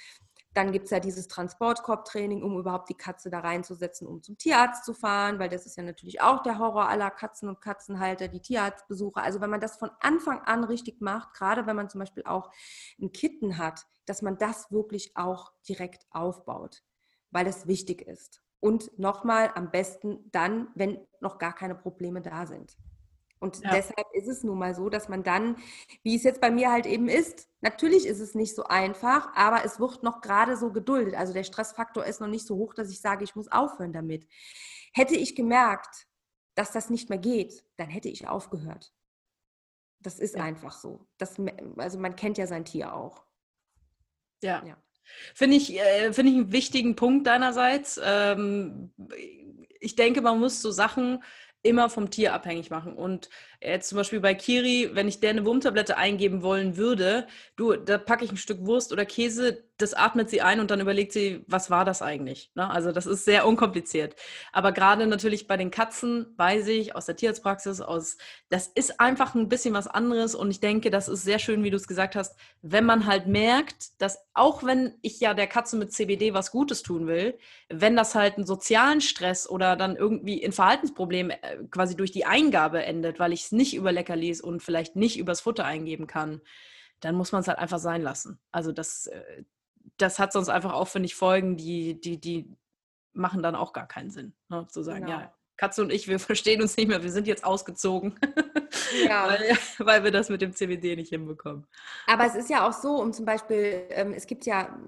dann 0.56 0.72
gibt 0.72 0.86
es 0.86 0.90
ja 0.90 1.00
dieses 1.00 1.28
Transportkorbtraining, 1.28 2.42
um 2.42 2.58
überhaupt 2.58 2.88
die 2.88 2.94
Katze 2.94 3.28
da 3.28 3.40
reinzusetzen, 3.40 4.06
um 4.06 4.22
zum 4.22 4.38
Tierarzt 4.38 4.86
zu 4.86 4.94
fahren, 4.94 5.38
weil 5.38 5.50
das 5.50 5.66
ist 5.66 5.76
ja 5.76 5.82
natürlich 5.82 6.22
auch 6.22 6.42
der 6.42 6.58
Horror 6.58 6.88
aller 6.88 7.10
Katzen 7.10 7.50
und 7.50 7.60
Katzenhalter, 7.60 8.28
die 8.28 8.40
Tierarztbesuche. 8.40 9.20
Also 9.20 9.42
wenn 9.42 9.50
man 9.50 9.60
das 9.60 9.76
von 9.76 9.90
Anfang 10.00 10.40
an 10.40 10.64
richtig 10.64 11.02
macht, 11.02 11.34
gerade 11.34 11.66
wenn 11.66 11.76
man 11.76 11.90
zum 11.90 11.98
Beispiel 11.98 12.24
auch 12.24 12.50
ein 12.98 13.12
Kitten 13.12 13.58
hat, 13.58 13.86
dass 14.06 14.22
man 14.22 14.38
das 14.38 14.72
wirklich 14.72 15.14
auch 15.14 15.52
direkt 15.68 16.06
aufbaut, 16.10 16.82
weil 17.30 17.44
das 17.44 17.66
wichtig 17.66 18.00
ist. 18.00 18.40
Und 18.58 18.98
nochmal 18.98 19.50
am 19.54 19.70
besten 19.70 20.30
dann, 20.32 20.68
wenn 20.74 21.06
noch 21.20 21.36
gar 21.36 21.54
keine 21.54 21.74
Probleme 21.74 22.22
da 22.22 22.46
sind. 22.46 22.78
Und 23.38 23.60
ja. 23.62 23.70
deshalb 23.70 24.06
ist 24.14 24.28
es 24.28 24.42
nun 24.42 24.58
mal 24.58 24.74
so, 24.74 24.88
dass 24.88 25.08
man 25.08 25.22
dann, 25.22 25.56
wie 26.02 26.16
es 26.16 26.22
jetzt 26.22 26.40
bei 26.40 26.50
mir 26.50 26.70
halt 26.70 26.86
eben 26.86 27.08
ist, 27.08 27.48
natürlich 27.60 28.06
ist 28.06 28.20
es 28.20 28.34
nicht 28.34 28.54
so 28.54 28.64
einfach, 28.64 29.34
aber 29.34 29.64
es 29.64 29.78
wird 29.78 30.02
noch 30.02 30.20
gerade 30.22 30.56
so 30.56 30.72
geduldet. 30.72 31.14
Also 31.14 31.32
der 31.32 31.44
Stressfaktor 31.44 32.04
ist 32.04 32.20
noch 32.20 32.28
nicht 32.28 32.46
so 32.46 32.56
hoch, 32.56 32.72
dass 32.72 32.90
ich 32.90 33.00
sage, 33.00 33.24
ich 33.24 33.36
muss 33.36 33.52
aufhören 33.52 33.92
damit. 33.92 34.26
Hätte 34.92 35.14
ich 35.14 35.36
gemerkt, 35.36 36.06
dass 36.54 36.72
das 36.72 36.88
nicht 36.88 37.10
mehr 37.10 37.18
geht, 37.18 37.64
dann 37.76 37.90
hätte 37.90 38.08
ich 38.08 38.26
aufgehört. 38.26 38.94
Das 40.00 40.18
ist 40.18 40.36
ja. 40.36 40.42
einfach 40.42 40.72
so. 40.72 41.06
Das, 41.18 41.36
also 41.76 41.98
man 41.98 42.16
kennt 42.16 42.38
ja 42.38 42.46
sein 42.46 42.64
Tier 42.64 42.94
auch. 42.94 43.24
Ja. 44.42 44.64
ja. 44.64 44.76
Finde 45.34 45.56
ich, 45.56 45.78
äh, 45.78 46.12
find 46.12 46.28
ich 46.28 46.34
einen 46.34 46.52
wichtigen 46.52 46.96
Punkt 46.96 47.26
deinerseits. 47.26 48.00
Ähm, 48.02 48.92
ich 49.80 49.94
denke, 49.94 50.22
man 50.22 50.40
muss 50.40 50.62
so 50.62 50.70
Sachen 50.70 51.22
immer 51.66 51.90
vom 51.90 52.10
Tier 52.10 52.32
abhängig 52.32 52.70
machen. 52.70 52.94
Und 52.94 53.28
jetzt 53.60 53.88
zum 53.88 53.96
Beispiel 53.96 54.20
bei 54.20 54.34
Kiri, 54.34 54.90
wenn 54.92 55.08
ich 55.08 55.20
der 55.20 55.30
eine 55.30 55.44
Wurmtablette 55.44 55.96
eingeben 55.96 56.42
wollen 56.42 56.76
würde, 56.76 57.26
du, 57.56 57.74
da 57.74 57.98
packe 57.98 58.24
ich 58.24 58.32
ein 58.32 58.36
Stück 58.36 58.64
Wurst 58.66 58.92
oder 58.92 59.04
Käse, 59.04 59.64
das 59.78 59.92
atmet 59.92 60.30
sie 60.30 60.40
ein 60.40 60.60
und 60.60 60.70
dann 60.70 60.80
überlegt 60.80 61.12
sie, 61.12 61.44
was 61.46 61.70
war 61.70 61.84
das 61.84 62.00
eigentlich? 62.00 62.50
Ne? 62.54 62.68
Also 62.70 62.92
das 62.92 63.04
ist 63.04 63.24
sehr 63.24 63.46
unkompliziert. 63.46 64.16
Aber 64.52 64.72
gerade 64.72 65.06
natürlich 65.06 65.46
bei 65.46 65.56
den 65.56 65.70
Katzen 65.70 66.26
weiß 66.36 66.68
ich 66.68 66.96
aus 66.96 67.06
der 67.06 67.16
Tierarztpraxis, 67.16 67.80
aus, 67.82 68.16
das 68.48 68.68
ist 68.68 69.00
einfach 69.00 69.34
ein 69.34 69.48
bisschen 69.48 69.74
was 69.74 69.86
anderes 69.86 70.34
und 70.34 70.50
ich 70.50 70.60
denke, 70.60 70.90
das 70.90 71.08
ist 71.08 71.24
sehr 71.24 71.38
schön, 71.38 71.62
wie 71.62 71.70
du 71.70 71.76
es 71.76 71.88
gesagt 71.88 72.16
hast, 72.16 72.38
wenn 72.62 72.84
man 72.84 73.06
halt 73.06 73.26
merkt, 73.26 74.00
dass 74.00 74.18
auch 74.32 74.64
wenn 74.64 74.94
ich 75.02 75.20
ja 75.20 75.34
der 75.34 75.46
Katze 75.46 75.76
mit 75.76 75.92
CBD 75.92 76.32
was 76.32 76.50
Gutes 76.50 76.82
tun 76.82 77.06
will, 77.06 77.38
wenn 77.68 77.96
das 77.96 78.14
halt 78.14 78.36
einen 78.36 78.46
sozialen 78.46 79.00
Stress 79.00 79.48
oder 79.48 79.76
dann 79.76 79.96
irgendwie 79.96 80.40
in 80.42 80.52
Verhaltensproblemen 80.52 81.32
äh, 81.32 81.55
quasi 81.70 81.96
durch 81.96 82.12
die 82.12 82.26
Eingabe 82.26 82.84
endet, 82.84 83.18
weil 83.18 83.32
ich 83.32 83.44
es 83.44 83.52
nicht 83.52 83.74
über 83.74 83.92
Leckerlis 83.92 84.40
und 84.40 84.62
vielleicht 84.62 84.96
nicht 84.96 85.18
übers 85.18 85.40
Futter 85.40 85.64
eingeben 85.64 86.06
kann, 86.06 86.40
dann 87.00 87.14
muss 87.14 87.32
man 87.32 87.40
es 87.40 87.48
halt 87.48 87.58
einfach 87.58 87.78
sein 87.78 88.02
lassen. 88.02 88.38
Also 88.52 88.72
das, 88.72 89.06
äh, 89.06 89.44
das 89.96 90.18
hat 90.18 90.32
sonst 90.32 90.48
einfach 90.48 90.72
auch, 90.72 90.88
finde 90.88 91.06
ich, 91.06 91.14
Folgen, 91.14 91.56
die, 91.56 92.00
die, 92.00 92.20
die 92.20 92.50
machen 93.12 93.42
dann 93.42 93.54
auch 93.54 93.72
gar 93.72 93.86
keinen 93.86 94.10
Sinn. 94.10 94.34
Ne? 94.48 94.66
Zu 94.68 94.82
sagen, 94.82 95.06
genau. 95.06 95.20
ja, 95.20 95.35
Katze 95.56 95.82
und 95.82 95.92
ich, 95.92 96.08
wir 96.08 96.18
verstehen 96.20 96.62
uns 96.62 96.76
nicht 96.76 96.88
mehr, 96.88 97.02
wir 97.02 97.10
sind 97.10 97.26
jetzt 97.26 97.44
ausgezogen, 97.44 98.18
ja. 99.06 99.28
weil, 99.78 99.86
weil, 99.86 100.04
wir 100.04 100.10
das 100.10 100.28
mit 100.28 100.42
dem 100.42 100.52
CBD 100.52 100.96
nicht 100.96 101.10
hinbekommen. 101.10 101.66
Aber 102.06 102.26
es 102.26 102.34
ist 102.34 102.50
ja 102.50 102.66
auch 102.66 102.72
so, 102.72 103.00
um 103.00 103.12
zum 103.12 103.24
Beispiel, 103.24 103.84
ähm, 103.90 104.12
es 104.14 104.26
gibt 104.26 104.46
ja 104.46 104.78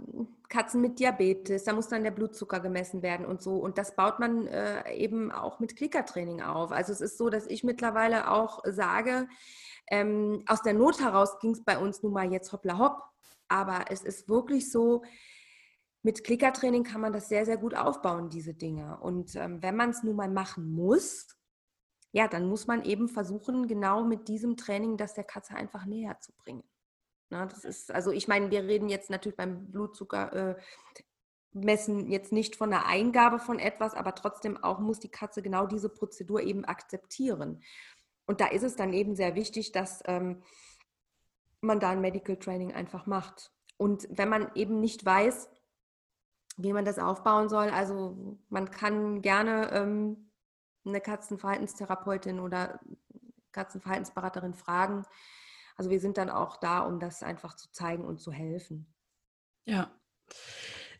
Katzen 0.48 0.80
mit 0.80 0.98
Diabetes, 0.98 1.64
da 1.64 1.72
muss 1.72 1.88
dann 1.88 2.04
der 2.04 2.10
Blutzucker 2.10 2.60
gemessen 2.60 3.02
werden 3.02 3.26
und 3.26 3.42
so. 3.42 3.56
Und 3.56 3.76
das 3.76 3.94
baut 3.94 4.18
man 4.18 4.46
äh, 4.46 4.94
eben 4.94 5.30
auch 5.30 5.60
mit 5.60 5.76
Klickertraining 5.76 6.40
auf. 6.40 6.72
Also 6.72 6.92
es 6.92 7.00
ist 7.00 7.18
so, 7.18 7.28
dass 7.28 7.46
ich 7.46 7.64
mittlerweile 7.64 8.30
auch 8.30 8.62
sage, 8.64 9.28
ähm, 9.90 10.42
aus 10.46 10.62
der 10.62 10.74
Not 10.74 11.00
heraus 11.00 11.38
ging 11.38 11.52
es 11.52 11.62
bei 11.62 11.78
uns 11.78 12.02
nun 12.02 12.12
mal 12.12 12.32
jetzt 12.32 12.52
hoppla 12.52 12.78
hopp. 12.78 13.02
Aber 13.48 13.86
es 13.90 14.02
ist 14.02 14.28
wirklich 14.28 14.70
so, 14.70 15.02
mit 16.08 16.24
Klickertraining 16.24 16.84
kann 16.84 17.02
man 17.02 17.12
das 17.12 17.28
sehr, 17.28 17.44
sehr 17.44 17.58
gut 17.58 17.74
aufbauen, 17.74 18.30
diese 18.30 18.54
Dinge. 18.54 18.98
Und 18.98 19.36
ähm, 19.36 19.62
wenn 19.62 19.76
man 19.76 19.90
es 19.90 20.02
nun 20.02 20.16
mal 20.16 20.30
machen 20.30 20.72
muss, 20.72 21.26
ja, 22.12 22.28
dann 22.28 22.48
muss 22.48 22.66
man 22.66 22.82
eben 22.86 23.10
versuchen, 23.10 23.66
genau 23.68 24.04
mit 24.04 24.26
diesem 24.26 24.56
Training 24.56 24.96
das 24.96 25.12
der 25.12 25.24
Katze 25.24 25.54
einfach 25.54 25.84
näher 25.84 26.18
zu 26.18 26.32
bringen. 26.32 26.64
Na, 27.28 27.44
das 27.44 27.62
ist, 27.62 27.90
also 27.90 28.10
ich 28.10 28.26
meine, 28.26 28.50
wir 28.50 28.62
reden 28.62 28.88
jetzt 28.88 29.10
natürlich 29.10 29.36
beim 29.36 29.70
Blutzucker 29.70 30.32
äh, 30.32 30.56
messen 31.52 32.10
jetzt 32.10 32.32
nicht 32.32 32.56
von 32.56 32.70
der 32.70 32.86
Eingabe 32.86 33.38
von 33.38 33.58
etwas, 33.58 33.92
aber 33.92 34.14
trotzdem 34.14 34.56
auch 34.56 34.78
muss 34.78 35.00
die 35.00 35.10
Katze 35.10 35.42
genau 35.42 35.66
diese 35.66 35.90
Prozedur 35.90 36.40
eben 36.40 36.64
akzeptieren. 36.64 37.62
Und 38.24 38.40
da 38.40 38.46
ist 38.46 38.62
es 38.62 38.76
dann 38.76 38.94
eben 38.94 39.14
sehr 39.14 39.34
wichtig, 39.34 39.72
dass 39.72 40.00
ähm, 40.06 40.42
man 41.60 41.80
da 41.80 41.90
ein 41.90 42.00
Medical 42.00 42.38
Training 42.38 42.72
einfach 42.72 43.04
macht. 43.04 43.52
Und 43.76 44.08
wenn 44.10 44.30
man 44.30 44.50
eben 44.54 44.80
nicht 44.80 45.04
weiß, 45.04 45.50
wie 46.58 46.72
man 46.72 46.84
das 46.84 46.98
aufbauen 46.98 47.48
soll, 47.48 47.70
also 47.70 48.36
man 48.50 48.70
kann 48.70 49.22
gerne 49.22 49.70
ähm, 49.72 50.30
eine 50.84 51.00
Katzenverhaltenstherapeutin 51.00 52.40
oder 52.40 52.80
Katzenverhaltensberaterin 53.52 54.54
fragen, 54.54 55.04
also 55.76 55.90
wir 55.90 56.00
sind 56.00 56.18
dann 56.18 56.28
auch 56.28 56.56
da, 56.56 56.80
um 56.80 56.98
das 56.98 57.22
einfach 57.22 57.54
zu 57.54 57.70
zeigen 57.70 58.04
und 58.04 58.20
zu 58.20 58.32
helfen. 58.32 58.92
Ja. 59.64 59.90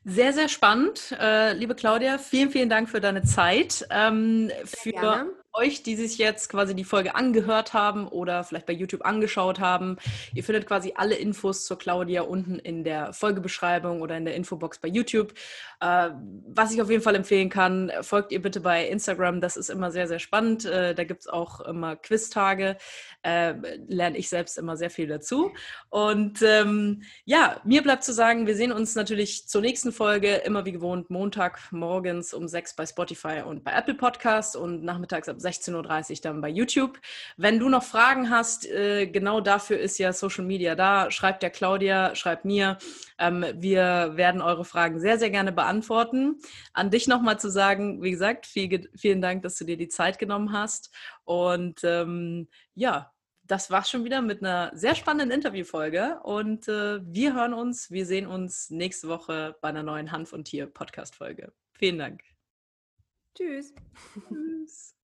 Sehr, 0.05 0.33
sehr 0.33 0.49
spannend. 0.49 1.15
Äh, 1.19 1.55
liebe 1.55 1.75
Claudia, 1.75 2.17
vielen, 2.19 2.51
vielen 2.51 2.69
Dank 2.69 2.89
für 2.89 3.01
deine 3.01 3.25
Zeit. 3.25 3.87
Ähm, 3.91 4.51
für 4.65 5.27
euch, 5.53 5.83
die 5.83 5.97
sich 5.97 6.19
jetzt 6.19 6.49
quasi 6.49 6.75
die 6.75 6.85
Folge 6.85 7.15
angehört 7.15 7.73
haben 7.73 8.07
oder 8.07 8.45
vielleicht 8.45 8.67
bei 8.67 8.73
YouTube 8.73 9.05
angeschaut 9.05 9.59
haben. 9.59 9.97
Ihr 10.35 10.45
findet 10.45 10.67
quasi 10.67 10.93
alle 10.97 11.17
Infos 11.17 11.65
zur 11.65 11.79
Claudia 11.79 12.23
unten 12.23 12.59
in 12.59 12.85
der 12.85 13.13
Folgebeschreibung 13.13 14.03
oder 14.03 14.17
in 14.17 14.25
der 14.25 14.35
Infobox 14.35 14.79
bei 14.79 14.89
YouTube. 14.89 15.35
Äh, 15.81 16.11
was 16.47 16.73
ich 16.73 16.83
auf 16.83 16.91
jeden 16.91 17.03
Fall 17.03 17.15
empfehlen 17.15 17.49
kann, 17.49 17.91
folgt 18.03 18.33
ihr 18.33 18.43
bitte 18.43 18.61
bei 18.61 18.87
Instagram. 18.87 19.41
Das 19.41 19.57
ist 19.57 19.71
immer 19.71 19.91
sehr, 19.91 20.07
sehr 20.07 20.19
spannend. 20.19 20.65
Äh, 20.65 20.95
da 20.95 21.05
gibt 21.05 21.23
es 21.23 21.29
auch 21.29 21.61
immer 21.61 21.97
Quiztage. 21.97 22.77
Äh, 23.23 23.55
lerne 23.89 24.19
ich 24.19 24.29
selbst 24.29 24.59
immer 24.59 24.77
sehr 24.77 24.91
viel 24.91 25.07
dazu. 25.07 25.53
Und 25.89 26.43
ähm, 26.43 27.03
ja, 27.25 27.61
mir 27.65 27.83
bleibt 27.83 28.05
zu 28.05 28.13
sagen, 28.13 28.47
wir 28.47 28.55
sehen 28.55 28.73
uns 28.73 28.95
natürlich 28.95 29.49
zur 29.49 29.61
nächsten 29.61 29.93
Folge 29.93 30.37
immer 30.37 30.65
wie 30.65 30.73
gewohnt 30.73 31.11
Montag 31.11 31.73
morgens 31.73 32.35
um 32.35 32.49
sechs 32.49 32.75
bei 32.75 32.87
Spotify 32.87 33.43
und 33.45 33.65
bei 33.65 33.73
Apple 33.73 33.95
Podcasts 33.95 34.55
und 34.55 34.85
nachmittags 34.85 35.29
ab 35.29 35.38
16.30 35.39 36.11
Uhr 36.11 36.17
dann 36.23 36.41
bei 36.41 36.49
YouTube. 36.49 36.99
Wenn 37.37 37.59
du 37.59 37.69
noch 37.69 37.83
Fragen 37.83 38.31
hast, 38.31 38.67
äh, 38.67 39.07
genau 39.07 39.41
dafür 39.41 39.79
ist 39.79 39.99
ja 39.99 40.13
Social 40.13 40.45
Media 40.45 40.75
da. 40.75 41.11
Schreibt 41.11 41.43
der 41.43 41.51
Claudia, 41.51 42.15
schreibt 42.15 42.45
mir. 42.45 42.79
Ähm, 43.19 43.45
wir 43.55 44.13
werden 44.17 44.41
eure 44.41 44.65
Fragen 44.65 45.01
sehr, 45.01 45.19
sehr 45.19 45.31
gerne 45.31 45.53
beantworten. 45.53 46.39
An 46.73 46.91
dich 46.91 47.09
nochmal 47.09 47.39
zu 47.39 47.51
sagen, 47.51 48.03
wie 48.03 48.11
gesagt, 48.11 48.47
viel, 48.47 48.91
vielen 48.97 49.21
Dank, 49.21 49.43
dass 49.43 49.57
du 49.57 49.65
dir 49.65 49.77
die 49.77 49.89
Zeit 49.89 50.19
genommen 50.19 50.53
hast. 50.53 50.91
Und 51.25 51.81
ähm, 51.85 52.49
ja, 52.75 53.13
das 53.49 53.71
war's 53.71 53.91
schon 53.91 54.05
wieder 54.05 54.21
mit 54.23 54.43
einer 54.43 54.71
sehr 54.75 54.95
spannenden 54.95 55.31
Interviewfolge. 55.31 56.21
Und 56.23 56.69
äh, 56.69 57.01
wir 57.03 57.35
hören 57.35 57.55
uns, 57.55 57.91
wir 57.91 58.07
sehen 58.07 58.27
uns 58.27 58.71
nächste 58.71 59.09
Woche 59.09 59.57
bei 59.61 59.71
einer 59.71 59.83
neuen 59.83 60.13
Hanf 60.13 60.33
und 60.33 60.45
Tier 60.45 60.67
Podcast-Folge. 60.67 61.53
Vielen 61.73 61.99
Dank. 61.99 62.23
Tschüss. 63.35 63.73
Tschüss. 64.29 64.98